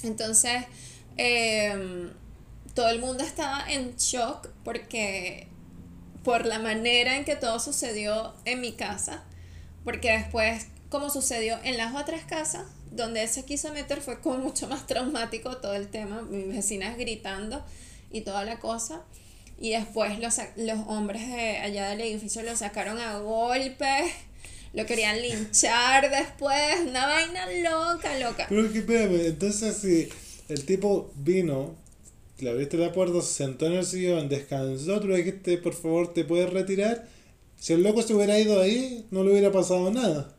Entonces, 0.02 0.64
eh, 1.16 2.10
todo 2.74 2.88
el 2.90 3.00
mundo 3.00 3.24
estaba 3.24 3.72
en 3.72 3.96
shock 3.96 4.48
porque 4.64 5.48
por 6.26 6.44
la 6.44 6.58
manera 6.58 7.16
en 7.16 7.24
que 7.24 7.36
todo 7.36 7.60
sucedió 7.60 8.34
en 8.44 8.60
mi 8.60 8.72
casa, 8.72 9.22
porque 9.84 10.10
después, 10.10 10.66
como 10.88 11.08
sucedió 11.08 11.56
en 11.62 11.76
las 11.76 11.94
otras 11.94 12.24
casas, 12.24 12.64
donde 12.90 13.28
se 13.28 13.44
quiso 13.44 13.72
meter 13.72 14.00
fue 14.00 14.20
como 14.20 14.38
mucho 14.38 14.66
más 14.66 14.88
traumático 14.88 15.58
todo 15.58 15.76
el 15.76 15.86
tema, 15.86 16.22
mis 16.22 16.48
vecinas 16.48 16.98
gritando 16.98 17.64
y 18.10 18.22
toda 18.22 18.44
la 18.44 18.58
cosa. 18.58 19.04
Y 19.60 19.70
después 19.70 20.18
los, 20.18 20.34
los 20.56 20.80
hombres 20.88 21.28
de 21.28 21.58
allá 21.58 21.90
del 21.90 22.00
edificio 22.00 22.42
lo 22.42 22.56
sacaron 22.56 22.98
a 22.98 23.18
golpes, 23.18 24.10
lo 24.72 24.84
querían 24.84 25.22
linchar 25.22 26.10
después, 26.10 26.80
una 26.88 27.06
vaina 27.06 27.46
loca, 27.62 28.18
loca. 28.18 28.46
Pero 28.48 28.72
que 28.72 29.28
entonces 29.28 29.76
si 29.76 30.08
el 30.48 30.64
tipo 30.64 31.12
vino, 31.14 31.76
le 32.40 32.50
abriste 32.50 32.76
la 32.76 32.92
puerta, 32.92 33.20
se 33.22 33.32
sentó 33.44 33.66
en 33.66 33.72
el 33.74 33.86
sillón, 33.86 34.28
descansó, 34.28 35.00
tú 35.00 35.08
le 35.08 35.16
dijiste, 35.18 35.58
por 35.58 35.72
favor, 35.74 36.12
te 36.12 36.24
puedes 36.24 36.50
retirar. 36.52 37.08
Si 37.56 37.72
el 37.72 37.82
loco 37.82 38.02
se 38.02 38.14
hubiera 38.14 38.38
ido 38.38 38.60
ahí, 38.60 39.06
no 39.10 39.24
le 39.24 39.30
hubiera 39.32 39.50
pasado 39.50 39.90
nada. 39.90 40.36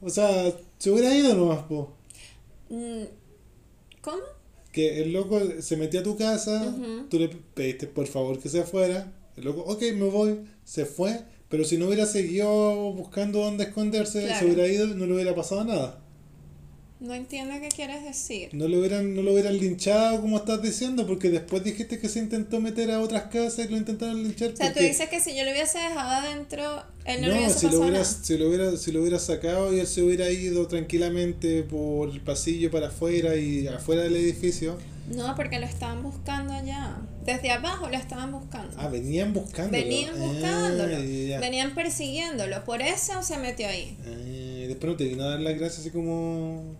O 0.00 0.10
sea, 0.10 0.52
se 0.78 0.90
hubiera 0.90 1.14
ido 1.14 1.34
nomás, 1.34 1.62
po. 1.64 1.92
Mm, 2.68 3.04
¿Cómo? 4.02 4.22
Que 4.72 5.02
el 5.02 5.12
loco 5.12 5.40
se 5.60 5.76
metió 5.76 6.00
a 6.00 6.02
tu 6.02 6.16
casa, 6.16 6.74
Ujú. 6.76 7.06
tú 7.08 7.18
le 7.18 7.28
pediste 7.28 7.86
por 7.86 8.06
favor 8.06 8.38
que 8.40 8.48
se 8.48 8.64
fuera. 8.64 9.12
El 9.36 9.44
loco, 9.44 9.62
ok, 9.62 9.80
me 9.94 10.08
voy, 10.08 10.40
se 10.64 10.84
fue. 10.84 11.20
Pero 11.48 11.64
si 11.64 11.78
no 11.78 11.86
hubiera 11.86 12.06
seguido 12.06 12.92
buscando 12.92 13.40
dónde 13.40 13.64
esconderse, 13.64 14.24
Claro. 14.26 14.38
se 14.40 14.44
hubiera 14.46 14.66
ido, 14.66 14.86
no 14.88 15.06
le 15.06 15.14
hubiera 15.14 15.34
pasado 15.34 15.64
nada. 15.64 16.03
No 17.00 17.12
entiendo 17.12 17.54
qué 17.60 17.68
quieres 17.68 18.02
decir. 18.04 18.50
No 18.52 18.66
lo 18.68 18.78
hubieran, 18.78 19.14
no 19.14 19.22
lo 19.22 19.32
hubieran 19.32 19.58
linchado 19.58 20.20
como 20.20 20.38
estás 20.38 20.62
diciendo, 20.62 21.06
porque 21.06 21.28
después 21.28 21.62
dijiste 21.64 21.98
que 21.98 22.08
se 22.08 22.20
intentó 22.20 22.60
meter 22.60 22.90
a 22.92 23.00
otras 23.00 23.24
casas 23.24 23.66
y 23.66 23.68
lo 23.68 23.76
intentaron 23.76 24.22
linchar. 24.22 24.52
O 24.52 24.56
sea, 24.56 24.68
tú 24.68 24.74
porque- 24.74 24.88
dices 24.88 25.08
que 25.08 25.20
si 25.20 25.36
yo 25.36 25.44
lo 25.44 25.50
hubiese 25.50 25.78
dejado 25.78 26.10
adentro, 26.10 26.82
él 27.04 27.20
no, 27.20 27.28
no, 27.28 27.34
hubiese 27.34 27.58
si 27.58 27.66
lo, 27.66 27.72
pasado 27.72 27.82
hubieras, 27.82 28.12
nada. 28.12 28.24
si, 28.24 28.38
lo 28.38 28.48
hubiera, 28.48 28.76
si 28.76 28.92
lo 28.92 29.00
hubieras 29.02 29.22
sacado 29.24 29.74
y 29.74 29.80
él 29.80 29.86
se 29.86 30.02
hubiera 30.02 30.30
ido 30.30 30.66
tranquilamente 30.68 31.62
por 31.64 32.08
el 32.10 32.20
pasillo 32.20 32.70
para 32.70 32.88
afuera 32.88 33.36
y 33.36 33.66
afuera 33.66 34.02
del 34.02 34.16
edificio. 34.16 34.78
No, 35.14 35.34
porque 35.36 35.58
lo 35.58 35.66
estaban 35.66 36.02
buscando 36.02 36.54
allá. 36.54 36.96
Desde 37.26 37.50
abajo 37.50 37.88
lo 37.90 37.96
estaban 37.96 38.32
buscando. 38.32 38.72
Ah, 38.78 38.88
venían 38.88 39.34
buscándolo. 39.34 39.82
Venían 39.84 40.14
Ah, 40.14 40.26
buscándolo. 40.26 40.96
Venían 41.40 41.74
persiguiéndolo. 41.74 42.64
Por 42.64 42.80
eso 42.80 43.22
se 43.22 43.36
metió 43.36 43.66
ahí. 43.68 43.98
Ah, 44.06 44.64
después 44.68 44.92
no 44.92 44.96
te 44.96 45.04
vino 45.04 45.24
a 45.24 45.30
dar 45.30 45.40
las 45.40 45.58
gracias 45.58 45.80
así 45.80 45.90
como 45.90 46.74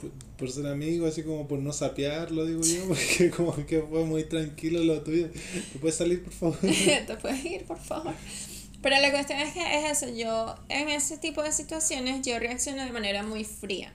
por, 0.00 0.10
por 0.36 0.50
ser 0.50 0.66
amigo, 0.66 1.06
así 1.06 1.22
como 1.22 1.46
por 1.48 1.58
no 1.58 1.72
sapearlo, 1.72 2.44
digo 2.46 2.62
yo, 2.62 2.88
porque 2.88 3.30
como 3.30 3.54
que 3.66 3.80
fue 3.82 4.04
muy 4.04 4.24
tranquilo 4.24 4.82
lo 4.82 5.00
tuyo. 5.02 5.28
¿Te 5.72 5.78
puedes 5.78 5.96
salir, 5.96 6.22
por 6.22 6.32
favor? 6.32 6.58
Te 7.06 7.16
puedes 7.20 7.44
ir, 7.44 7.64
por 7.64 7.78
favor. 7.78 8.14
Pero 8.82 9.00
la 9.00 9.10
cuestión 9.10 9.38
es 9.40 9.52
que 9.54 9.60
es 9.78 10.02
eso. 10.02 10.14
Yo, 10.14 10.54
en 10.68 10.88
ese 10.90 11.16
tipo 11.16 11.42
de 11.42 11.52
situaciones, 11.52 12.20
yo 12.26 12.38
reacciono 12.38 12.84
de 12.84 12.92
manera 12.92 13.22
muy 13.22 13.44
fría. 13.44 13.94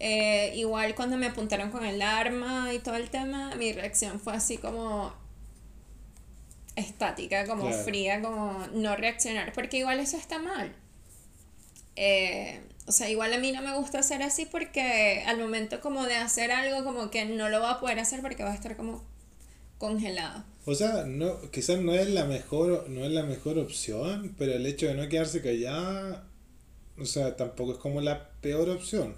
Eh, 0.00 0.52
igual 0.54 0.94
cuando 0.94 1.16
me 1.18 1.26
apuntaron 1.26 1.70
con 1.70 1.84
el 1.84 2.00
arma 2.00 2.72
y 2.72 2.78
todo 2.78 2.94
el 2.96 3.10
tema, 3.10 3.54
mi 3.56 3.72
reacción 3.72 4.20
fue 4.20 4.32
así 4.32 4.56
como 4.56 5.12
estática, 6.76 7.46
como 7.46 7.66
Claro. 7.66 7.82
fría, 7.84 8.22
como 8.22 8.66
no 8.72 8.94
reaccionar, 8.96 9.52
porque 9.52 9.78
igual 9.78 9.98
eso 10.00 10.16
está 10.16 10.38
mal. 10.38 10.72
Eh, 11.96 12.60
o 12.88 12.92
sea, 12.92 13.10
igual 13.10 13.34
a 13.34 13.38
mí 13.38 13.52
no 13.52 13.60
me 13.60 13.76
gusta 13.76 13.98
hacer 13.98 14.22
así 14.22 14.46
porque 14.46 15.22
al 15.26 15.38
momento 15.38 15.80
como 15.80 16.04
de 16.06 16.16
hacer 16.16 16.50
algo 16.50 16.84
como 16.84 17.10
que 17.10 17.26
no 17.26 17.50
lo 17.50 17.60
va 17.60 17.72
a 17.72 17.80
poder 17.80 17.98
hacer 17.98 18.22
porque 18.22 18.42
va 18.42 18.52
a 18.52 18.54
estar 18.54 18.76
como 18.76 19.04
congelado. 19.76 20.42
O 20.64 20.74
sea, 20.74 21.04
no, 21.04 21.38
quizás 21.50 21.80
no 21.80 21.94
es 21.94 22.08
la 22.08 22.24
mejor, 22.24 22.88
no 22.88 23.04
es 23.04 23.12
la 23.12 23.22
mejor 23.22 23.58
opción, 23.58 24.34
pero 24.38 24.52
el 24.52 24.66
hecho 24.66 24.86
de 24.86 24.94
no 24.94 25.08
quedarse 25.08 25.42
callada, 25.42 26.26
o 26.98 27.04
sea, 27.04 27.36
tampoco 27.36 27.72
es 27.72 27.78
como 27.78 28.00
la 28.00 28.30
peor 28.40 28.70
opción. 28.70 29.14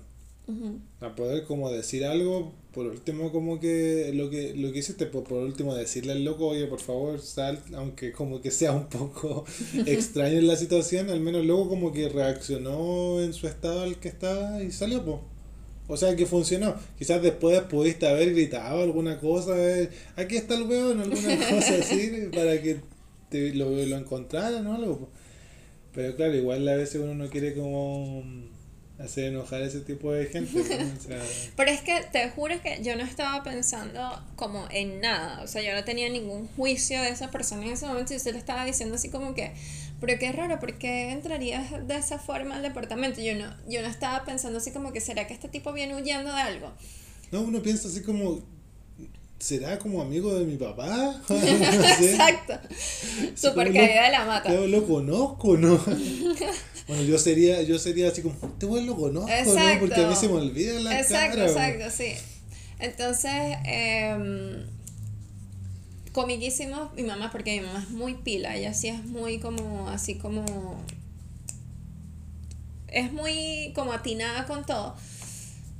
Ujú. 0.50 0.80
A 1.00 1.14
poder 1.14 1.44
como 1.44 1.70
decir 1.70 2.04
algo, 2.04 2.52
por 2.72 2.86
último 2.86 3.32
como 3.32 3.58
que 3.60 4.12
lo 4.14 4.30
que 4.30 4.54
lo 4.54 4.72
que 4.72 4.80
hiciste, 4.80 5.06
por, 5.06 5.24
por 5.24 5.38
último 5.38 5.74
decirle 5.74 6.12
al 6.12 6.24
loco, 6.24 6.48
oye, 6.48 6.66
por 6.66 6.80
favor, 6.80 7.20
sal, 7.20 7.58
aunque 7.74 8.12
como 8.12 8.40
que 8.40 8.50
sea 8.50 8.72
un 8.72 8.88
poco 8.88 9.44
extraño 9.86 10.38
en 10.38 10.46
la 10.46 10.56
situación, 10.56 11.10
al 11.10 11.20
menos 11.20 11.44
luego 11.44 11.68
como 11.68 11.92
que 11.92 12.08
reaccionó 12.08 13.20
en 13.20 13.32
su 13.32 13.46
estado 13.46 13.82
al 13.82 13.96
que 13.98 14.08
estaba 14.08 14.62
y 14.62 14.70
salió, 14.72 15.04
pues. 15.04 15.18
O 15.88 15.96
sea 15.96 16.14
que 16.14 16.24
funcionó. 16.26 16.76
Quizás 16.98 17.20
después 17.22 17.60
pudiste 17.62 18.06
haber 18.06 18.32
gritado 18.32 18.82
alguna 18.82 19.18
cosa, 19.18 19.54
eh, 19.58 19.90
aquí 20.16 20.36
está 20.36 20.54
el 20.56 20.62
weón, 20.64 21.00
alguna 21.00 21.36
cosa 21.50 21.74
así, 21.80 22.28
para 22.32 22.60
que 22.62 22.80
te, 23.28 23.54
lo, 23.54 23.70
lo 23.70 23.96
encontraran 23.96 24.66
o 24.66 24.74
algo. 24.74 24.98
po. 25.00 25.08
Pero 25.94 26.14
claro, 26.16 26.34
igual 26.36 26.68
a 26.68 26.76
veces 26.76 27.00
uno 27.02 27.14
no 27.14 27.28
quiere 27.28 27.54
como 27.54 28.22
hacer 29.02 29.24
enojar 29.26 29.62
a 29.62 29.66
ese 29.66 29.80
tipo 29.80 30.12
de 30.12 30.26
gente. 30.26 30.52
¿no? 30.54 30.62
O 30.62 31.00
sea, 31.00 31.22
Pero 31.56 31.70
es 31.70 31.80
que 31.80 32.00
te 32.12 32.30
juro 32.30 32.60
que 32.62 32.82
yo 32.82 32.96
no 32.96 33.02
estaba 33.02 33.42
pensando 33.42 34.22
como 34.36 34.66
en 34.70 35.00
nada, 35.00 35.42
o 35.42 35.46
sea, 35.46 35.62
yo 35.62 35.74
no 35.74 35.84
tenía 35.84 36.08
ningún 36.08 36.48
juicio 36.48 37.00
de 37.00 37.08
esa 37.08 37.30
persona 37.30 37.64
en 37.64 37.72
ese 37.72 37.86
momento 37.86 38.14
y 38.14 38.18
se 38.18 38.32
le 38.32 38.38
estaba 38.38 38.64
diciendo 38.64 38.96
así 38.96 39.08
como 39.08 39.34
que, 39.34 39.52
pero 40.00 40.18
qué 40.18 40.32
raro, 40.32 40.58
¿por 40.60 40.78
qué 40.78 41.12
entrarías 41.12 41.86
de 41.86 41.96
esa 41.96 42.18
forma 42.18 42.56
al 42.56 42.62
departamento? 42.62 43.20
Yo 43.20 43.34
no, 43.34 43.54
yo 43.68 43.82
no 43.82 43.88
estaba 43.88 44.24
pensando 44.24 44.58
así 44.58 44.70
como 44.70 44.92
que, 44.92 45.00
¿será 45.00 45.26
que 45.26 45.34
este 45.34 45.48
tipo 45.48 45.72
viene 45.72 45.96
huyendo 45.96 46.32
de 46.32 46.40
algo? 46.40 46.72
no, 47.30 47.42
uno 47.42 47.62
piensa 47.62 47.88
así 47.88 48.02
como, 48.02 48.40
¿será 49.38 49.78
como 49.78 50.02
amigo 50.02 50.34
de 50.34 50.44
mi 50.44 50.56
papá? 50.56 51.20
No 51.28 51.38
sé. 51.38 52.10
Exacto. 52.10 52.58
Super 53.34 53.68
como 53.68 53.78
caída 53.78 54.04
de 54.04 54.10
la 54.10 54.24
mata. 54.24 54.52
Yo 54.52 54.66
lo 54.66 54.86
conozco, 54.86 55.56
¿no? 55.56 55.80
Bueno, 56.90 57.04
yo 57.04 57.18
sería, 57.18 57.62
yo 57.62 57.78
sería 57.78 58.08
así 58.08 58.20
como, 58.20 58.34
este 58.42 58.66
weón 58.66 58.84
lo 58.84 58.96
conozco, 58.96 59.28
¿no? 59.28 59.32
Exacto. 59.32 59.78
Porque 59.78 60.04
a 60.04 60.08
mí 60.08 60.16
se 60.16 60.26
me 60.26 60.34
olvida 60.34 60.80
la 60.80 60.98
Exacto, 60.98 61.36
cara. 61.38 61.48
exacto, 61.48 61.84
sí. 61.96 62.14
Entonces, 62.80 63.30
eh, 63.64 64.66
comiquísimos 66.12 66.92
mi 66.94 67.04
mamá, 67.04 67.30
porque 67.30 67.60
mi 67.60 67.66
mamá 67.68 67.78
es 67.78 67.90
muy 67.90 68.14
pila, 68.14 68.56
ella 68.56 68.74
sí 68.74 68.88
es 68.88 69.04
muy 69.04 69.38
como, 69.38 69.88
así 69.88 70.16
como, 70.16 70.82
es 72.88 73.12
muy 73.12 73.72
como 73.76 73.92
atinada 73.92 74.46
con 74.46 74.66
todo. 74.66 74.96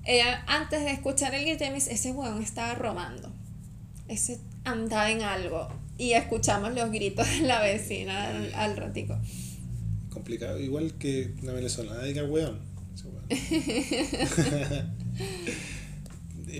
Ella 0.05 0.45
antes 0.47 0.85
de 0.85 0.93
escuchar 0.93 1.35
el 1.35 1.45
grito 1.45 1.65
me 1.65 1.75
dice, 1.75 1.93
ese 1.93 2.13
weón 2.13 2.41
estaba 2.41 2.77
robando, 2.77 3.33
ese 4.07 4.39
andaba 4.65 5.11
en 5.11 5.23
algo. 5.23 5.69
Y 5.99 6.13
escuchamos 6.13 6.73
los 6.73 6.91
gritos 6.93 7.29
de 7.29 7.41
la 7.41 7.61
vecina 7.61 8.29
al, 8.29 8.55
al 8.55 8.77
ratico. 8.77 9.19
Complicado, 10.31 10.61
igual 10.61 10.93
que 10.97 11.33
una 11.43 11.53
venezolana 11.55 12.05
diga 12.05 12.23
weón. 12.23 12.61
Weón. 13.05 13.25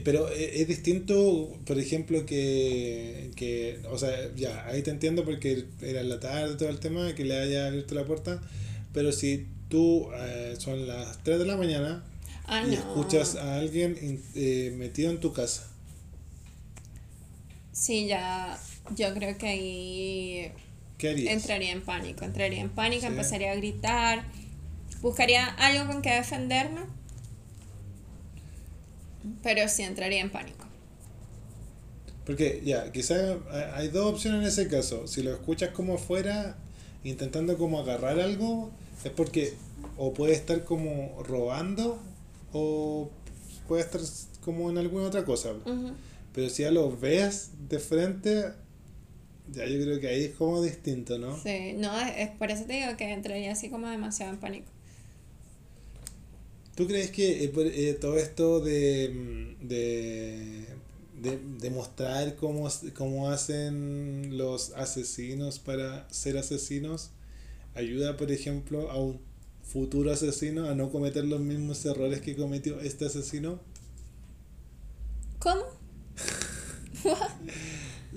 Pero 0.05 0.29
e- 0.33 0.61
es 0.61 0.67
distinto, 0.67 1.57
por 1.65 1.79
ejemplo, 1.79 2.27
que, 2.27 3.31
que, 3.37 3.79
o 3.89 3.97
sea, 3.97 4.35
ya, 4.35 4.67
ahí 4.67 4.83
te 4.83 4.91
entiendo 4.91 5.25
porque 5.25 5.67
era 5.81 6.03
la 6.03 6.19
tarde 6.19 6.57
todo 6.57 6.69
el 6.69 6.81
tema, 6.81 7.15
que 7.15 7.25
le 7.25 7.39
haya 7.39 7.69
abierto 7.69 7.95
la 7.95 8.05
puerta, 8.05 8.41
pero 8.93 9.13
si 9.13 9.47
tú 9.69 10.09
eh, 10.15 10.57
son 10.59 10.89
las 10.89 11.23
3 11.23 11.39
de 11.39 11.47
la 11.47 11.57
mañana 11.57 12.05
Ah, 12.47 12.65
y 12.67 12.71
no. 12.71 12.73
escuchas 12.73 13.37
a 13.37 13.59
alguien 13.59 13.97
eh, 14.35 14.75
metido 14.77 15.11
en 15.13 15.21
tu 15.21 15.33
casa, 15.33 15.69
Sí, 17.73 18.07
ya, 18.09 18.59
yo 18.97 19.15
creo 19.15 19.39
que 19.39 19.47
ahí 19.47 20.53
¿qué 21.01 21.11
harías? 21.11 21.35
entraría 21.35 21.73
en 21.73 21.83
pánico, 21.83 22.25
entraría 22.25 22.61
en 22.61 22.71
pánico, 22.71 23.01
Sí. 23.03 23.07
empezaría 23.09 23.53
a 23.53 23.57
gritar, 23.57 24.25
buscaría 25.01 25.47
algo 25.47 25.91
con 25.93 26.03
que 26.03 26.11
defenderme, 26.13 26.83
pero 29.43 29.69
sí 29.69 29.83
entraría 29.83 30.21
en 30.21 30.31
pánico. 30.31 30.67
Porque 32.25 32.63
ya, 32.65 32.93
quizás 32.93 33.39
hay 33.75 33.89
dos 33.89 34.13
opciones 34.15 34.41
en 34.43 34.47
ese 34.47 34.69
caso. 34.69 35.07
Si 35.07 35.23
lo 35.23 35.33
escuchas 35.33 35.71
como 35.71 35.95
afuera, 35.95 36.57
intentando 37.03 37.57
como 37.59 37.81
agarrar 37.81 38.21
algo, 38.21 38.71
es 39.05 39.11
porque 39.11 39.55
o 39.97 40.13
puede 40.13 40.35
estar 40.35 40.65
como 40.65 41.23
robando 41.25 41.99
o 42.53 43.11
puede 43.67 43.83
estar 43.83 44.01
como 44.45 44.71
en 44.71 44.79
alguna 44.79 45.07
otra 45.07 45.25
cosa. 45.25 45.51
Pero 46.35 46.49
si 46.51 46.63
ya 46.63 46.71
lo 46.71 46.97
ves 46.97 47.51
de 47.69 47.79
frente, 47.81 48.53
ya 49.53 49.67
yo 49.67 49.83
creo 49.83 50.01
que 50.01 50.09
ahí 50.09 50.25
es 50.25 50.35
como 50.35 50.63
distinto, 50.63 51.19
¿no? 51.19 51.41
Sí, 51.43 51.75
no, 51.77 51.99
es, 52.01 52.13
es 52.17 52.31
por 52.31 52.51
eso 52.51 52.65
te 52.65 52.75
digo 52.75 52.97
que 52.97 53.13
entraría 53.13 53.53
así 53.53 53.69
como 53.69 53.89
demasiado 53.89 54.33
en 54.33 54.39
pánico. 54.39 54.71
¿Tú 56.81 56.87
crees 56.87 57.11
que 57.11 57.45
eh, 57.45 57.53
eh, 57.55 57.99
todo 58.01 58.17
esto 58.17 58.61
de, 58.61 59.11
mm, 59.13 59.69
de, 59.69 60.65
de, 61.61 61.71
mostrar 61.71 62.37
cómo, 62.37 62.69
cómo 62.95 63.29
hacen 63.29 64.39
los 64.39 64.71
asesinos 64.71 65.59
para 65.59 66.09
ser 66.11 66.39
asesinos 66.39 67.11
ayuda, 67.75 68.17
por 68.17 68.33
ejemplo, 68.33 68.91
a 68.91 68.99
un 68.99 69.21
futuro 69.63 70.11
asesino 70.11 70.71
a 70.71 70.75
no 70.75 70.91
cometer 70.91 71.25
los 71.25 71.41
mismos 71.41 71.85
errores 71.85 72.23
que 72.23 72.35
cometió 72.35 72.81
este 72.81 73.05
asesino? 73.05 73.61
¿Cómo? 75.39 75.65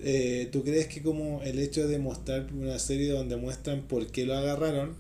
Eh, 0.06 0.50
¿Tú 0.52 0.64
crees 0.64 0.88
que 0.88 1.02
como 1.02 1.42
el 1.44 1.60
hecho 1.60 1.88
de 1.88 1.98
mostrar 1.98 2.52
una 2.54 2.78
serie 2.78 3.10
donde 3.10 3.38
muestran 3.38 3.84
por 3.84 4.08
qué 4.08 4.26
lo 4.26 4.38
agarraron 4.38 4.96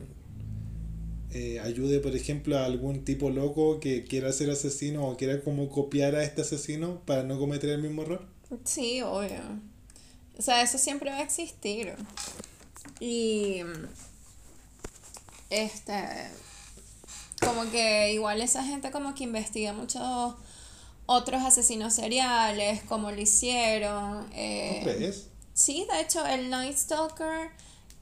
eh, 1.34 1.60
ayude, 1.60 2.00
por 2.00 2.16
ejemplo, 2.16 2.58
a 2.58 2.66
algún 2.66 3.04
tipo 3.04 3.30
loco 3.30 3.80
que 3.80 4.04
quiera 4.04 4.32
ser 4.32 4.50
asesino 4.52 5.08
o 5.08 5.18
quiera 5.18 5.42
como 5.42 5.68
copiar 5.68 6.16
a 6.16 6.24
este 6.24 6.44
asesino 6.44 7.02
para 7.06 7.24
no 7.24 7.40
cometer 7.40 7.72
el 7.72 7.82
mismo 7.82 8.04
error? 8.04 8.26
Sí, 8.66 9.02
obvio. 9.02 9.42
O 10.38 10.42
sea, 10.42 10.62
eso 10.62 10.78
siempre 10.78 11.10
va 11.10 11.18
a 11.18 11.24
existir. 11.24 11.96
Y 13.00 13.62
este 15.50 15.94
como 17.40 17.70
que 17.72 18.14
igual 18.14 18.42
esa 18.42 18.64
gente 18.64 18.92
como 18.92 19.14
que 19.14 19.24
investiga 19.24 19.74
mucho 19.74 20.38
otros 21.06 21.44
asesinos 21.44 21.94
seriales, 21.94 22.82
como 22.84 23.12
lo 23.12 23.22
hicieron. 23.22 24.28
Eh? 24.34 25.14
Sí, 25.54 25.86
de 25.92 26.02
hecho, 26.02 26.26
el 26.26 26.50
Night 26.50 26.78
Stalker 26.78 27.50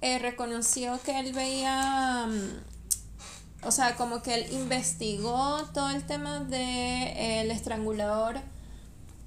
eh, 0.02 0.20
reconoció 0.20 1.00
que 1.04 1.20
él 1.20 1.34
veía. 1.34 2.28
Mm, 2.28 3.68
o 3.68 3.72
sea, 3.72 3.96
como 3.96 4.24
que 4.24 4.34
él 4.34 4.52
investigó 4.54 5.64
todo 5.74 5.90
el 5.92 6.06
tema 6.06 6.40
del 6.40 6.50
de, 6.50 7.42
el 7.42 7.52
estrangulador, 7.52 8.38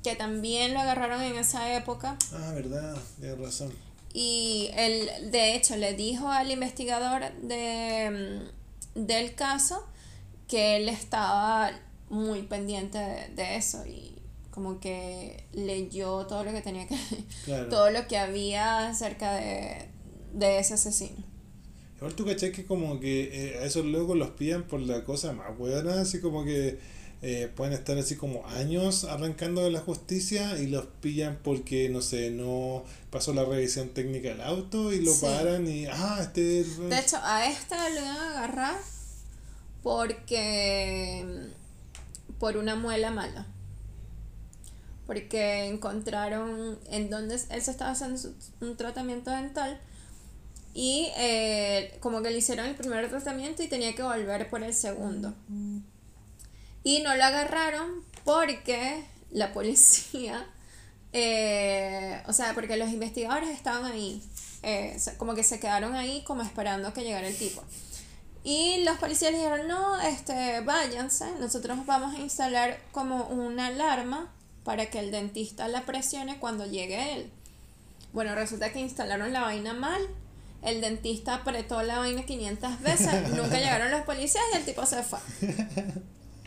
que 0.02 0.16
también 0.16 0.74
lo 0.74 0.80
agarraron 0.80 1.22
en 1.22 1.36
esa 1.36 1.74
época. 1.76 2.16
Ah, 2.32 2.52
verdad, 2.52 2.96
tienes 3.20 3.38
razón. 3.38 3.72
Y 4.12 4.70
él, 4.74 5.30
de 5.30 5.54
hecho, 5.54 5.76
le 5.76 5.94
dijo 5.94 6.28
al 6.28 6.50
investigador 6.50 7.32
de, 7.42 8.44
mm, 8.96 9.06
del 9.06 9.34
caso 9.34 9.84
que 10.48 10.76
él 10.76 10.88
estaba 10.88 11.70
muy 12.14 12.42
pendiente 12.42 12.98
de, 12.98 13.56
eso 13.56 13.84
y 13.86 14.16
como 14.50 14.78
que 14.78 15.44
leyó 15.52 16.26
todo 16.26 16.44
lo 16.44 16.52
que 16.52 16.62
tenía 16.62 16.86
que 16.86 16.96
todo 17.70 17.90
lo 17.90 18.06
que 18.06 18.16
había 18.16 18.88
acerca 18.88 19.34
de, 19.34 19.88
ese 20.58 20.74
asesino. 20.74 21.24
Igual 21.96 22.14
tú 22.14 22.24
caché 22.24 22.52
que 22.52 22.64
como 22.64 23.00
que 23.00 23.54
eh, 23.54 23.58
a 23.58 23.64
esos 23.64 23.84
locos 23.84 24.16
los 24.16 24.30
pillan 24.30 24.64
por 24.64 24.80
la 24.80 25.04
cosa 25.04 25.32
más 25.32 25.56
buena 25.56 26.00
así 26.00 26.20
como 26.20 26.44
que 26.44 26.78
eh, 27.22 27.50
pueden 27.54 27.72
estar 27.72 27.96
así 27.96 28.16
como 28.16 28.46
años 28.46 29.04
arrancando 29.04 29.62
de 29.62 29.70
la 29.70 29.80
justicia 29.80 30.58
y 30.58 30.66
los 30.66 30.86
pillan 31.00 31.38
porque 31.42 31.88
no 31.88 32.02
sé 32.02 32.30
no 32.30 32.84
pasó 33.10 33.32
la 33.32 33.44
revisión 33.44 33.88
técnica 33.88 34.28
del 34.28 34.42
auto 34.42 34.92
y 34.92 35.00
lo 35.00 35.14
paran 35.20 35.66
y 35.66 35.86
ah 35.86 36.18
este 36.20 36.64
de 36.64 36.98
hecho 36.98 37.16
a 37.22 37.46
este 37.48 37.76
lo 37.76 38.00
iban 38.00 38.16
a 38.16 38.30
agarrar 38.30 38.76
porque 39.82 41.24
por 42.44 42.58
una 42.58 42.76
muela 42.76 43.10
mala. 43.10 43.46
Porque 45.06 45.64
encontraron 45.64 46.78
en 46.90 47.08
donde 47.08 47.36
él 47.36 47.62
se 47.62 47.70
estaba 47.70 47.92
haciendo 47.92 48.20
un 48.60 48.76
tratamiento 48.76 49.30
dental 49.30 49.80
y 50.74 51.08
eh, 51.16 51.96
como 52.00 52.20
que 52.20 52.30
le 52.30 52.36
hicieron 52.36 52.66
el 52.66 52.74
primer 52.74 53.08
tratamiento 53.08 53.62
y 53.62 53.68
tenía 53.68 53.94
que 53.94 54.02
volver 54.02 54.50
por 54.50 54.62
el 54.62 54.74
segundo. 54.74 55.32
Y 56.82 57.00
no 57.00 57.16
lo 57.16 57.24
agarraron 57.24 58.04
porque 58.24 59.02
la 59.30 59.54
policía, 59.54 60.46
eh, 61.14 62.22
o 62.26 62.34
sea, 62.34 62.52
porque 62.52 62.76
los 62.76 62.90
investigadores 62.90 63.48
estaban 63.48 63.90
ahí, 63.90 64.22
eh, 64.62 64.98
como 65.16 65.34
que 65.34 65.44
se 65.44 65.58
quedaron 65.60 65.94
ahí 65.94 66.22
como 66.24 66.42
esperando 66.42 66.92
que 66.92 67.04
llegara 67.04 67.26
el 67.26 67.38
tipo. 67.38 67.64
Y 68.44 68.84
los 68.84 68.98
policías 68.98 69.32
le 69.32 69.38
dijeron, 69.38 69.66
no, 69.66 69.98
este, 70.02 70.60
váyanse, 70.60 71.24
nosotros 71.40 71.78
vamos 71.86 72.14
a 72.14 72.18
instalar 72.18 72.78
como 72.92 73.24
una 73.28 73.68
alarma 73.68 74.30
para 74.64 74.90
que 74.90 74.98
el 74.98 75.10
dentista 75.10 75.66
la 75.66 75.86
presione 75.86 76.38
cuando 76.38 76.66
llegue 76.66 77.14
él. 77.14 77.30
Bueno, 78.12 78.34
resulta 78.34 78.70
que 78.70 78.80
instalaron 78.80 79.32
la 79.32 79.40
vaina 79.40 79.72
mal, 79.72 80.02
el 80.62 80.82
dentista 80.82 81.36
apretó 81.36 81.82
la 81.82 81.98
vaina 81.98 82.26
500 82.26 82.82
veces, 82.82 83.28
nunca 83.34 83.56
llegaron 83.56 83.90
los 83.90 84.02
policías 84.02 84.44
y 84.52 84.58
el 84.58 84.64
tipo 84.66 84.84
se 84.84 85.02
fue. 85.02 85.20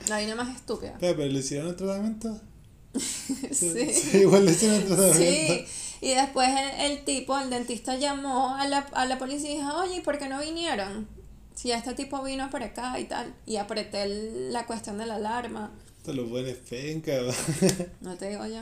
La 0.07 0.15
vaina 0.15 0.35
más 0.35 0.55
estúpida. 0.55 0.95
Pero, 0.99 1.25
le 1.25 1.39
hicieron 1.39 1.69
el 1.69 1.75
tratamiento. 1.75 2.39
sí. 2.93 3.91
sí. 3.91 4.17
Igual 4.19 4.45
le 4.45 4.51
hicieron 4.51 4.77
el 4.81 4.85
tratamiento. 4.85 5.17
Sí. 5.17 5.65
Y 5.99 6.13
después 6.13 6.47
el, 6.47 6.91
el, 6.91 7.05
tipo, 7.05 7.35
el 7.39 7.49
dentista 7.49 7.95
llamó 7.95 8.55
a 8.55 8.67
la, 8.67 8.87
a 8.93 9.07
la 9.07 9.17
policía 9.17 9.51
y 9.51 9.55
dijo, 9.55 9.75
oye, 9.77 10.01
¿por 10.01 10.19
qué 10.19 10.29
no 10.29 10.39
vinieron? 10.39 11.16
Si 11.57 11.71
este 11.71 11.95
tipo 11.95 12.23
vino 12.23 12.49
por 12.51 12.61
acá 12.61 12.99
y 12.99 13.05
tal, 13.05 13.33
y 13.47 13.55
apreté 13.57 14.05
la 14.51 14.67
cuestión 14.67 14.99
de 14.99 15.07
la 15.07 15.15
alarma. 15.15 15.71
Te 16.05 16.13
lo 16.13 16.29
pones 16.29 16.55
penca. 16.55 17.13
no 18.01 18.15
te 18.15 18.29
digo 18.29 18.45
yo. 18.45 18.61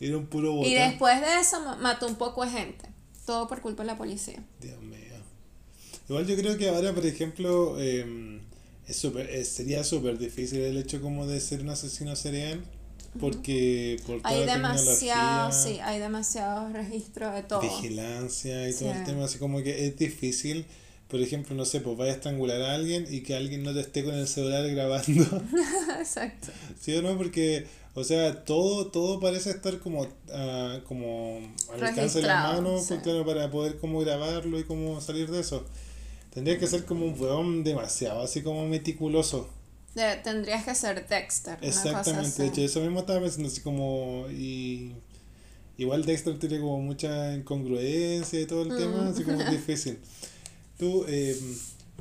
Era 0.00 0.16
un 0.16 0.26
puro. 0.26 0.60
Y 0.64 0.74
después 0.74 1.20
de 1.20 1.38
eso 1.40 1.60
mató 1.78 2.08
un 2.08 2.16
poco 2.16 2.44
de 2.44 2.50
gente. 2.50 2.88
Todo 3.24 3.46
por 3.46 3.60
culpa 3.60 3.84
de 3.84 3.86
la 3.86 3.96
policía. 3.96 4.42
Dios 4.60 4.80
mío. 4.82 4.98
Igual 6.08 6.26
yo 6.26 6.36
creo 6.36 6.58
que 6.58 6.68
ahora, 6.68 6.92
por 6.92 7.06
ejemplo, 7.06 7.80
em, 7.80 8.40
es 8.88 8.96
super, 8.96 9.30
eh, 9.30 9.44
sería 9.44 9.84
súper 9.84 10.18
difícil 10.18 10.62
el 10.62 10.78
hecho 10.78 11.00
como 11.00 11.28
de 11.28 11.40
ser 11.40 11.60
un 11.60 11.70
asesino 11.70 12.16
serial. 12.16 12.60
Porque 13.20 14.00
por 14.06 14.20
toda 14.20 14.30
hay 14.30 14.46
demasiado, 14.46 15.52
sí, 15.52 15.78
hay 15.80 16.00
demasiados 16.00 16.72
registros 16.72 17.34
de 17.34 17.42
todo. 17.44 17.60
Vigilancia 17.60 18.68
y 18.68 18.74
todo 18.74 18.92
el 18.92 19.04
tema, 19.04 19.24
así 19.24 19.38
como 19.38 19.62
que 19.62 19.86
es 19.86 19.96
difícil 19.96 20.66
por 21.10 21.20
ejemplo, 21.20 21.56
no 21.56 21.64
sé, 21.64 21.80
pues 21.80 21.96
vaya 21.96 22.12
a 22.12 22.14
estrangular 22.14 22.62
a 22.62 22.74
alguien 22.74 23.06
y 23.10 23.22
que 23.22 23.34
alguien 23.34 23.64
no 23.64 23.74
te 23.74 23.80
esté 23.80 24.04
con 24.04 24.14
el 24.14 24.28
celular 24.28 24.66
grabando. 24.70 25.42
Exacto. 25.98 26.48
¿Sí 26.80 26.94
o 26.94 27.02
no? 27.02 27.16
Porque, 27.16 27.66
o 27.94 28.04
sea, 28.04 28.44
todo, 28.44 28.86
todo 28.86 29.18
parece 29.18 29.50
estar 29.50 29.80
como, 29.80 30.02
uh, 30.02 30.82
como 30.86 31.40
al 31.74 31.84
alcance 31.84 32.20
de 32.20 32.28
la 32.28 32.52
mano 32.54 32.80
para 33.26 33.50
poder 33.50 33.78
como 33.78 33.98
grabarlo 34.00 34.58
y 34.58 34.64
como 34.64 35.00
salir 35.00 35.28
de 35.30 35.40
eso. 35.40 35.66
Tendría 36.32 36.58
que 36.60 36.68
ser 36.68 36.84
como 36.84 37.06
un 37.06 37.20
weón 37.20 37.64
demasiado, 37.64 38.22
así 38.22 38.42
como 38.42 38.68
meticuloso. 38.68 39.48
tendrías 40.22 40.64
que 40.64 40.76
ser 40.76 41.08
Dexter. 41.08 41.58
Exactamente, 41.60 42.42
de 42.42 42.48
hecho, 42.48 42.60
eso 42.60 42.80
mismo 42.80 43.00
estaba 43.00 43.20
pensando 43.20 43.48
así 43.48 43.60
como... 43.62 44.26
Y, 44.30 44.92
igual 45.76 46.04
Dexter 46.04 46.38
tiene 46.38 46.60
como 46.60 46.80
mucha 46.80 47.34
incongruencia 47.34 48.40
y 48.40 48.46
todo 48.46 48.62
el 48.62 48.76
tema, 48.76 49.08
así 49.08 49.24
como 49.24 49.42
difícil. 49.50 49.98
¿Tú, 50.80 51.04
eh, 51.08 51.38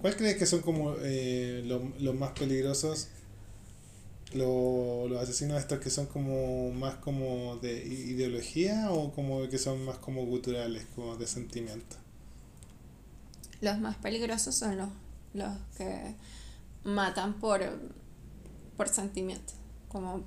cuál 0.02 0.16
crees 0.16 0.38
que 0.38 0.46
son 0.46 0.62
como 0.62 0.96
eh, 1.02 1.64
los 2.00 2.16
más 2.16 2.32
peligrosos? 2.32 3.10
Los, 4.32 5.10
los 5.10 5.22
asesinos 5.22 5.60
estos 5.60 5.80
que 5.80 5.90
son 5.90 6.06
como 6.06 6.72
más 6.72 6.96
como 6.96 7.58
de 7.58 7.86
ideología 7.86 8.90
o 8.90 9.12
como 9.12 9.50
que 9.50 9.58
son 9.58 9.84
más 9.84 9.98
como 9.98 10.26
culturales, 10.26 10.86
como 10.96 11.18
de 11.18 11.28
sentimiento? 11.28 11.98
Los 13.60 13.80
más 13.80 13.98
peligrosos 13.98 14.56
son 14.56 14.78
los, 14.78 14.88
los 15.34 15.58
que 15.76 16.16
matan 16.86 17.34
por, 17.34 17.60
por 18.78 18.88
sentimiento, 18.88 19.52
como 19.90 20.24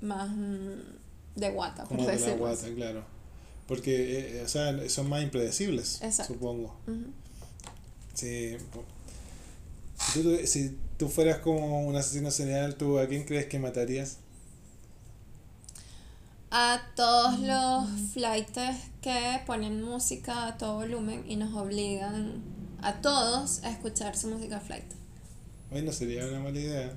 más 0.00 0.30
mm, 0.30 1.34
de 1.34 1.50
guata, 1.50 1.82
por 1.82 1.96
como 1.96 2.08
de 2.08 2.20
la 2.20 2.34
guata, 2.36 2.72
claro. 2.76 3.04
Porque, 3.66 4.38
eh, 4.38 4.42
o 4.44 4.48
sea, 4.48 4.88
son 4.88 5.08
más 5.08 5.24
impredecibles, 5.24 6.00
supongo. 6.24 6.78
Si 8.16 8.56
tú, 10.14 10.38
si 10.46 10.78
tú 10.96 11.08
fueras 11.08 11.38
como 11.38 11.86
un 11.86 11.94
asesino 11.96 12.30
serial, 12.30 12.76
¿tú 12.76 12.98
a 12.98 13.06
quién 13.06 13.24
crees 13.24 13.46
que 13.46 13.58
matarías? 13.58 14.18
A 16.50 16.80
todos 16.94 17.40
los 17.40 18.10
flights 18.12 18.78
que 19.02 19.40
ponen 19.46 19.82
música 19.82 20.46
a 20.46 20.56
todo 20.56 20.76
volumen 20.76 21.24
y 21.28 21.36
nos 21.36 21.54
obligan 21.54 22.42
a 22.80 23.00
todos 23.02 23.62
a 23.64 23.70
escuchar 23.70 24.16
su 24.16 24.28
música 24.28 24.60
flight. 24.60 24.84
Hoy 25.70 25.82
no 25.82 25.92
sería 25.92 26.26
una 26.26 26.40
mala 26.40 26.58
idea. 26.58 26.94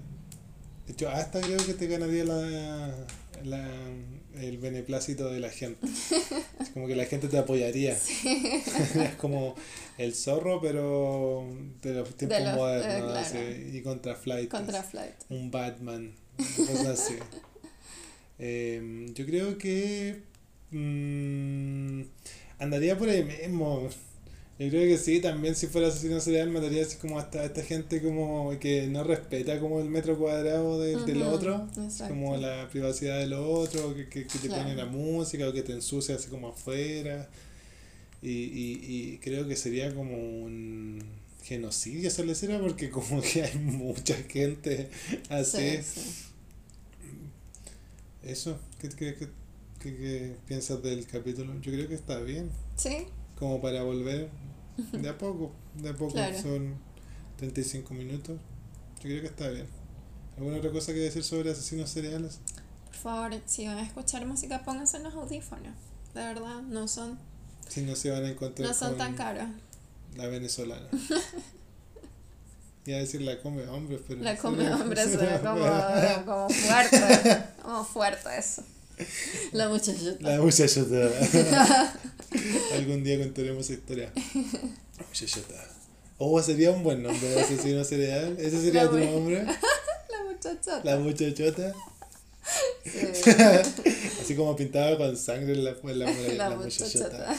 De 0.85 0.93
hecho, 0.93 1.09
hasta 1.09 1.41
creo 1.41 1.57
que 1.65 1.73
te 1.73 1.87
ganaría 1.87 2.23
la, 2.23 2.93
la 3.43 3.67
el 4.35 4.57
beneplácito 4.57 5.29
de 5.29 5.39
la 5.39 5.49
gente. 5.49 5.85
Es 6.59 6.69
como 6.69 6.87
que 6.87 6.95
la 6.95 7.05
gente 7.05 7.27
te 7.27 7.37
apoyaría. 7.37 7.93
es 8.23 9.15
como 9.17 9.55
el 9.97 10.15
zorro, 10.15 10.61
pero 10.61 11.45
de 11.81 11.93
los 11.93 12.15
tiempos 12.15 12.39
modernos. 12.55 13.27
y 13.73 13.81
contra 13.81 14.15
Flight. 14.15 14.49
Contra 14.49 14.83
Flight. 14.83 15.15
Un 15.29 15.51
Batman. 15.51 16.13
Cosas 16.37 16.87
así. 16.87 17.15
Em, 18.41 19.13
yo 19.15 19.25
creo 19.25 19.57
que 19.57 20.21
mm, 20.71 22.03
andaría 22.59 22.97
por 22.97 23.09
ahí 23.09 23.25
mismo. 23.25 23.89
Yo 24.59 24.67
creo 24.69 24.87
que 24.89 24.97
sí, 24.97 25.21
también 25.21 25.55
si 25.55 25.67
fuera 25.67 25.87
asesino 25.87 26.19
serial 26.19 26.49
mataría 26.49 26.83
así 26.83 26.97
como 26.97 27.17
hasta 27.17 27.45
esta 27.45 27.63
gente 27.63 28.01
como 28.01 28.51
que 28.59 28.87
no 28.87 29.05
respeta 29.05 29.57
como 29.57 29.79
el 29.79 29.89
metro 29.89 30.17
cuadrado 30.17 30.81
de- 30.81 30.97
del 31.05 31.21
otro, 31.23 31.65
exacto. 31.81 32.13
como 32.13 32.35
la 32.35 32.67
privacidad 32.69 33.19
del 33.19 33.31
otro, 33.33 33.95
que, 33.95 34.09
que, 34.09 34.27
que 34.27 34.37
te 34.39 34.47
Claro. 34.49 34.63
pone 34.63 34.75
la 34.75 34.85
música 34.85 35.47
o 35.47 35.53
que 35.53 35.61
te 35.63 35.71
ensucia 35.71 36.15
así 36.15 36.27
como 36.27 36.49
afuera. 36.49 37.29
Y, 38.21 38.29
y, 38.31 38.79
y 39.13 39.17
creo 39.19 39.47
que 39.47 39.55
sería 39.55 39.95
como 39.95 40.17
un 40.17 41.01
genocidio 41.45 42.09
esa 42.09 42.23
lecera 42.23 42.59
porque 42.59 42.89
como 42.89 43.21
que 43.21 43.43
hay 43.43 43.57
mucha 43.59 44.15
gente 44.29 44.89
así. 45.29 45.77
Sí, 45.77 46.01
sí. 46.01 46.25
Eso, 48.23 48.59
¿qué, 48.81 48.89
qué, 48.89 49.15
qué, 49.15 49.27
qué- 49.81 49.95
qué 49.95 50.35
piensas 50.45 50.83
del 50.83 51.05
capítulo? 51.07 51.53
Yo 51.61 51.71
creo 51.71 51.87
que 51.87 51.95
está 51.95 52.19
bien. 52.19 52.49
Sí, 52.75 53.05
como 53.39 53.61
para 53.61 53.83
volver 53.83 54.29
de 54.91 55.09
a 55.09 55.17
poco, 55.17 55.51
de 55.75 55.89
a 55.89 55.93
poco 55.95 56.13
Claro. 56.13 56.41
son 56.41 56.75
35 57.37 57.93
minutos. 57.93 58.37
Yo 58.97 59.03
creo 59.03 59.21
que 59.21 59.27
está 59.27 59.47
bien. 59.49 59.65
¿Alguna 60.37 60.57
otra 60.57 60.71
cosa 60.71 60.93
que 60.93 60.99
decir 60.99 61.23
sobre 61.23 61.51
asesinos 61.51 61.89
seriales? 61.89 62.39
por 62.85 62.95
favor, 62.95 63.41
si 63.45 63.65
van 63.65 63.77
a 63.77 63.83
escuchar 63.83 64.25
música, 64.25 64.63
pónganse 64.65 64.99
los 64.99 65.13
audífonos. 65.13 65.73
De 66.13 66.21
verdad, 66.21 66.61
no 66.63 66.87
son, 66.87 67.17
Si 67.69 67.81
no 67.81 67.95
se 67.95 68.09
van 68.11 68.25
a 68.25 68.29
encontrar 68.29 68.67
no 68.67 68.73
son 68.73 68.89
con 68.89 68.97
tan 68.97 69.15
caros. 69.15 69.47
la 70.17 70.27
venezolana. 70.27 70.87
Iba 72.85 72.97
a 72.97 73.01
decir 73.01 73.21
la 73.21 73.39
come 73.41 73.67
hombres, 73.67 74.01
pero... 74.07 74.21
La 74.21 74.35
come 74.37 74.65
se 74.95 75.13
suena 75.13 75.37
me 75.53 76.25
como, 76.25 76.25
como 76.25 76.49
fuerte. 76.49 77.43
Como 77.61 77.83
fuerte 77.85 78.29
eso. 78.37 78.63
La 79.53 79.69
muchachita. 79.69 80.17
La 80.29 80.41
muchachota. 80.41 81.09
Algún 82.73 83.03
día 83.03 83.17
contaremos 83.19 83.65
esa 83.65 83.73
historia. 83.73 84.11
Muchachota. 85.07 85.67
Oh, 86.17 86.41
sería 86.41 86.71
un 86.71 86.83
buen 86.83 87.01
nombre 87.01 87.29
de 87.29 87.39
asesino 87.41 87.83
serial. 87.83 88.37
¿Ese 88.39 88.61
sería 88.61 88.83
La 88.85 88.89
tu 88.89 88.97
nombre? 88.99 89.43
La 90.09 90.23
muchachota. 90.25 90.81
La 90.83 90.97
muchachota. 90.99 91.73
Sí. 92.83 93.31
Así 94.21 94.35
como 94.35 94.55
pintaba 94.55 94.97
con 94.97 95.15
sangre 95.15 95.53
en 95.53 95.63
la, 95.63 95.71
en 95.83 95.99
la, 95.99 96.11
La 96.11 96.49
la 96.49 96.55
muchachota. 96.57 97.35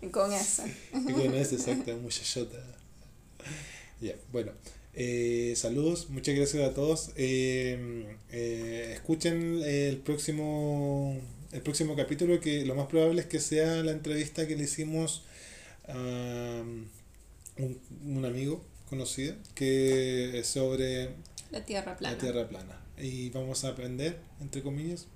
Y 0.00 0.08
con 0.08 0.32
eso. 0.32 0.64
Y 0.92 1.12
con 1.12 1.34
ese, 1.34 1.54
exacto, 1.54 1.96
muchachota. 1.98 2.58
Ya, 4.00 4.14
bueno. 4.32 4.50
eh, 4.94 5.54
saludos, 5.56 6.10
muchas 6.10 6.34
gracias 6.34 6.68
a 6.68 6.74
todos. 6.74 7.10
Eh, 7.16 8.16
eh, 8.32 8.90
escuchen 8.94 9.62
el 9.62 9.98
próximo 9.98 11.16
el 11.52 11.60
próximo 11.62 11.94
capítulo 11.96 12.40
que 12.40 12.64
lo 12.64 12.74
más 12.74 12.86
probable 12.86 13.20
es 13.20 13.26
que 13.26 13.40
sea 13.40 13.82
la 13.82 13.92
entrevista 13.92 14.46
que 14.46 14.56
le 14.56 14.64
hicimos 14.64 15.22
a 15.88 16.62
un, 17.58 17.78
un 18.04 18.24
amigo 18.24 18.64
conocido 18.88 19.34
que 19.54 20.38
es 20.38 20.46
sobre 20.46 21.10
La 21.50 21.64
tierra 21.64 21.96
plana. 21.96 22.14
la 22.14 22.20
Tierra 22.20 22.48
plana. 22.48 22.80
Y 22.98 23.30
vamos 23.30 23.64
a 23.64 23.68
aprender, 23.68 24.18
entre 24.40 24.62
comillas. 24.62 25.06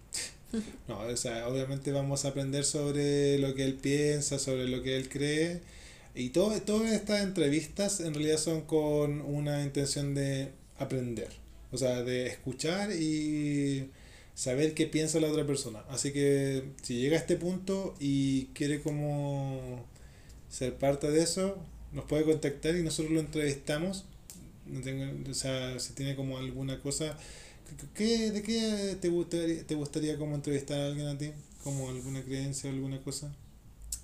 No, 0.88 1.00
o 1.00 1.16
sea, 1.16 1.48
obviamente 1.48 1.90
vamos 1.92 2.24
a 2.24 2.28
aprender 2.28 2.64
sobre 2.64 3.36
lo 3.38 3.54
que 3.54 3.64
él 3.64 3.74
piensa, 3.74 4.38
sobre 4.38 4.68
lo 4.68 4.82
que 4.82 4.96
él 4.96 5.08
cree. 5.08 5.60
Y 6.14 6.30
todo, 6.30 6.58
todas 6.62 6.92
estas 6.92 7.22
entrevistas 7.22 8.00
en 8.00 8.14
realidad 8.14 8.38
son 8.38 8.62
con 8.62 9.20
una 9.22 9.62
intención 9.64 10.14
de 10.14 10.52
aprender. 10.78 11.28
O 11.72 11.76
sea, 11.76 12.02
de 12.04 12.28
escuchar 12.28 12.92
y 12.92 13.90
saber 14.36 14.74
qué 14.74 14.86
piensa 14.86 15.18
la 15.18 15.26
otra 15.28 15.44
persona. 15.44 15.80
Así 15.88 16.12
que 16.12 16.70
si 16.82 17.00
llega 17.00 17.16
a 17.16 17.18
este 17.18 17.34
punto 17.34 17.96
y 17.98 18.46
quiere 18.54 18.80
como 18.80 19.84
ser 20.48 20.76
parte 20.76 21.10
de 21.10 21.24
eso, 21.24 21.56
nos 21.92 22.04
puede 22.04 22.22
contactar 22.22 22.76
y 22.76 22.84
nosotros 22.84 23.12
lo 23.12 23.18
entrevistamos 23.18 24.04
no 24.66 24.80
tengo, 24.80 25.30
o 25.30 25.34
sea, 25.34 25.78
si 25.78 25.92
tiene 25.92 26.16
como 26.16 26.38
alguna 26.38 26.80
cosa, 26.80 27.16
¿qué, 27.94 28.30
¿de 28.30 28.42
qué 28.42 28.96
te 29.00 29.08
gustaría, 29.08 29.64
te 29.64 29.74
gustaría 29.74 30.18
como 30.18 30.34
entrevistar 30.34 30.78
a 30.78 30.86
alguien 30.86 31.06
a 31.06 31.18
ti? 31.18 31.32
¿Como 31.62 31.88
alguna 31.88 32.22
creencia 32.22 32.70
o 32.70 32.72
alguna 32.72 33.00
cosa? 33.02 33.34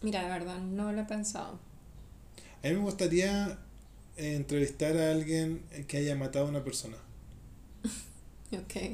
Mira, 0.03 0.23
de 0.23 0.31
verdad, 0.31 0.59
no 0.59 0.93
lo 0.93 1.01
he 1.01 1.05
pensado. 1.05 1.59
A 2.63 2.69
mí 2.69 2.75
me 2.75 2.81
gustaría 2.81 3.59
entrevistar 4.17 4.97
a 4.97 5.11
alguien 5.13 5.63
que 5.89 5.99
haya 5.99 6.15
matado 6.15 6.47
a 6.47 6.49
una 6.49 6.65
persona, 6.65 6.97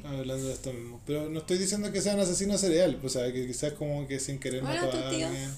Hablando 0.04 0.46
de 0.46 0.54
esto 0.54 0.72
mismo. 0.72 1.00
Pero 1.06 1.28
no 1.28 1.40
estoy 1.40 1.58
diciendo 1.58 1.90
que 1.92 2.00
sea 2.00 2.14
un 2.14 2.20
asesino 2.20 2.56
serial, 2.58 2.98
o 3.02 3.08
sea, 3.08 3.32
que 3.32 3.46
quizás 3.46 3.72
como 3.72 4.06
que 4.06 4.20
sin 4.20 4.38
querer 4.38 4.62
Bueno, 4.62 4.86
mató 4.86 4.98
a 4.98 5.08
alguien. 5.08 5.50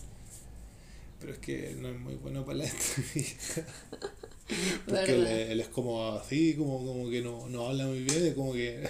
Pero 1.20 1.32
es 1.32 1.38
que 1.38 1.76
no 1.78 1.88
es 1.88 1.98
muy 1.98 2.14
bueno 2.14 2.44
para 2.44 2.58
la 2.58 2.64
entrevista. 2.68 3.66
Porque 4.86 5.14
él, 5.14 5.26
él 5.26 5.60
es 5.60 5.68
como 5.68 6.12
así, 6.12 6.54
como, 6.54 6.84
como 6.84 7.10
que 7.10 7.20
no, 7.20 7.48
no 7.48 7.68
habla 7.68 7.86
muy 7.86 8.00
bien, 8.00 8.26
es 8.26 8.34
como 8.34 8.52
que. 8.52 8.88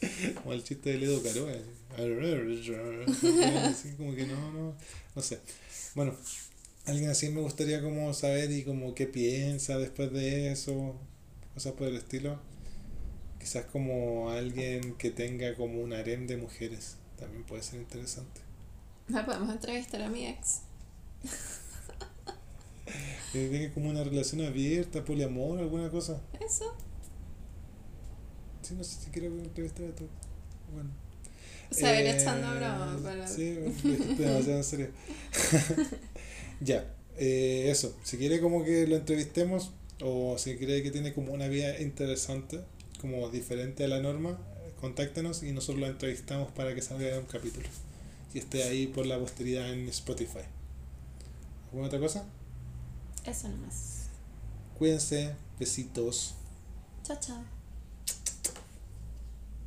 como 0.42 0.52
el 0.52 0.62
chiste 0.62 0.90
de 0.90 0.98
Ledo 0.98 1.22
Caro, 1.22 1.48
así 3.64 3.92
como 3.96 4.14
que 4.14 4.26
no, 4.26 4.52
no, 4.52 4.76
no 5.14 5.22
sé. 5.22 5.40
Bueno, 5.94 6.14
alguien 6.84 7.10
así 7.10 7.28
me 7.30 7.40
gustaría 7.40 7.82
como 7.82 8.12
saber 8.14 8.50
y 8.52 8.64
como 8.64 8.94
qué 8.94 9.06
piensa 9.06 9.78
después 9.78 10.12
de 10.12 10.52
eso, 10.52 10.96
cosas 11.54 11.72
por 11.72 11.88
el 11.88 11.96
estilo. 11.96 12.38
Quizás 13.38 13.64
como 13.66 14.30
alguien 14.30 14.94
que 14.94 15.10
tenga 15.10 15.54
como 15.54 15.80
un 15.80 15.92
harem 15.92 16.26
de 16.26 16.36
mujeres, 16.36 16.96
también 17.18 17.44
puede 17.44 17.62
ser 17.62 17.80
interesante. 17.80 18.40
No 19.08 19.24
podemos 19.24 19.50
entrevistar 19.50 20.02
a 20.02 20.08
mi 20.08 20.26
ex. 20.26 20.60
Que 23.32 23.46
tenga 23.48 23.74
como 23.74 23.90
una 23.90 24.02
relación 24.02 24.40
abierta, 24.40 25.04
poliamor, 25.04 25.58
alguna 25.58 25.90
cosa. 25.90 26.18
Eso. 26.40 26.74
Sí, 28.62 28.74
no 28.74 28.82
sé 28.82 29.04
si 29.04 29.10
quiero 29.10 29.28
entrevistar 29.28 29.86
a 29.86 29.94
todo. 29.94 30.08
Bueno. 30.72 30.90
O 31.70 31.74
sea, 31.74 32.00
Eh, 32.00 32.10
echando 32.10 32.48
broma, 32.56 32.98
pero. 33.04 33.28
Sí, 33.28 33.50
demasiado 34.18 34.58
en 34.58 34.64
serio. 34.64 34.88
ya, 36.60 36.94
eh, 37.18 37.66
eso. 37.68 37.94
Si 38.02 38.16
quiere 38.16 38.40
como 38.40 38.64
que 38.64 38.86
lo 38.86 38.96
entrevistemos 38.96 39.72
o 40.00 40.38
si 40.38 40.56
cree 40.56 40.82
que 40.82 40.90
tiene 40.90 41.12
como 41.12 41.32
una 41.34 41.48
vida 41.48 41.78
interesante, 41.80 42.60
como 43.00 43.28
diferente 43.30 43.84
a 43.84 43.88
la 43.88 44.00
norma, 44.00 44.38
contáctenos 44.80 45.42
y 45.42 45.52
nosotros 45.52 45.80
lo 45.80 45.86
entrevistamos 45.86 46.50
para 46.52 46.74
que 46.74 46.82
salga 46.82 47.18
un 47.18 47.26
capítulo. 47.26 47.68
Y 48.34 48.38
esté 48.38 48.64
ahí 48.64 48.86
por 48.86 49.06
la 49.06 49.18
posteridad 49.18 49.72
en 49.72 49.88
Spotify. 49.88 50.44
¿Alguna 51.68 51.86
otra 51.86 51.98
cosa? 51.98 52.26
Eso 53.24 53.48
nomás. 53.48 54.08
Cuídense, 54.78 55.34
besitos. 55.58 56.34
Chao, 57.02 57.18
chao. 57.20 57.57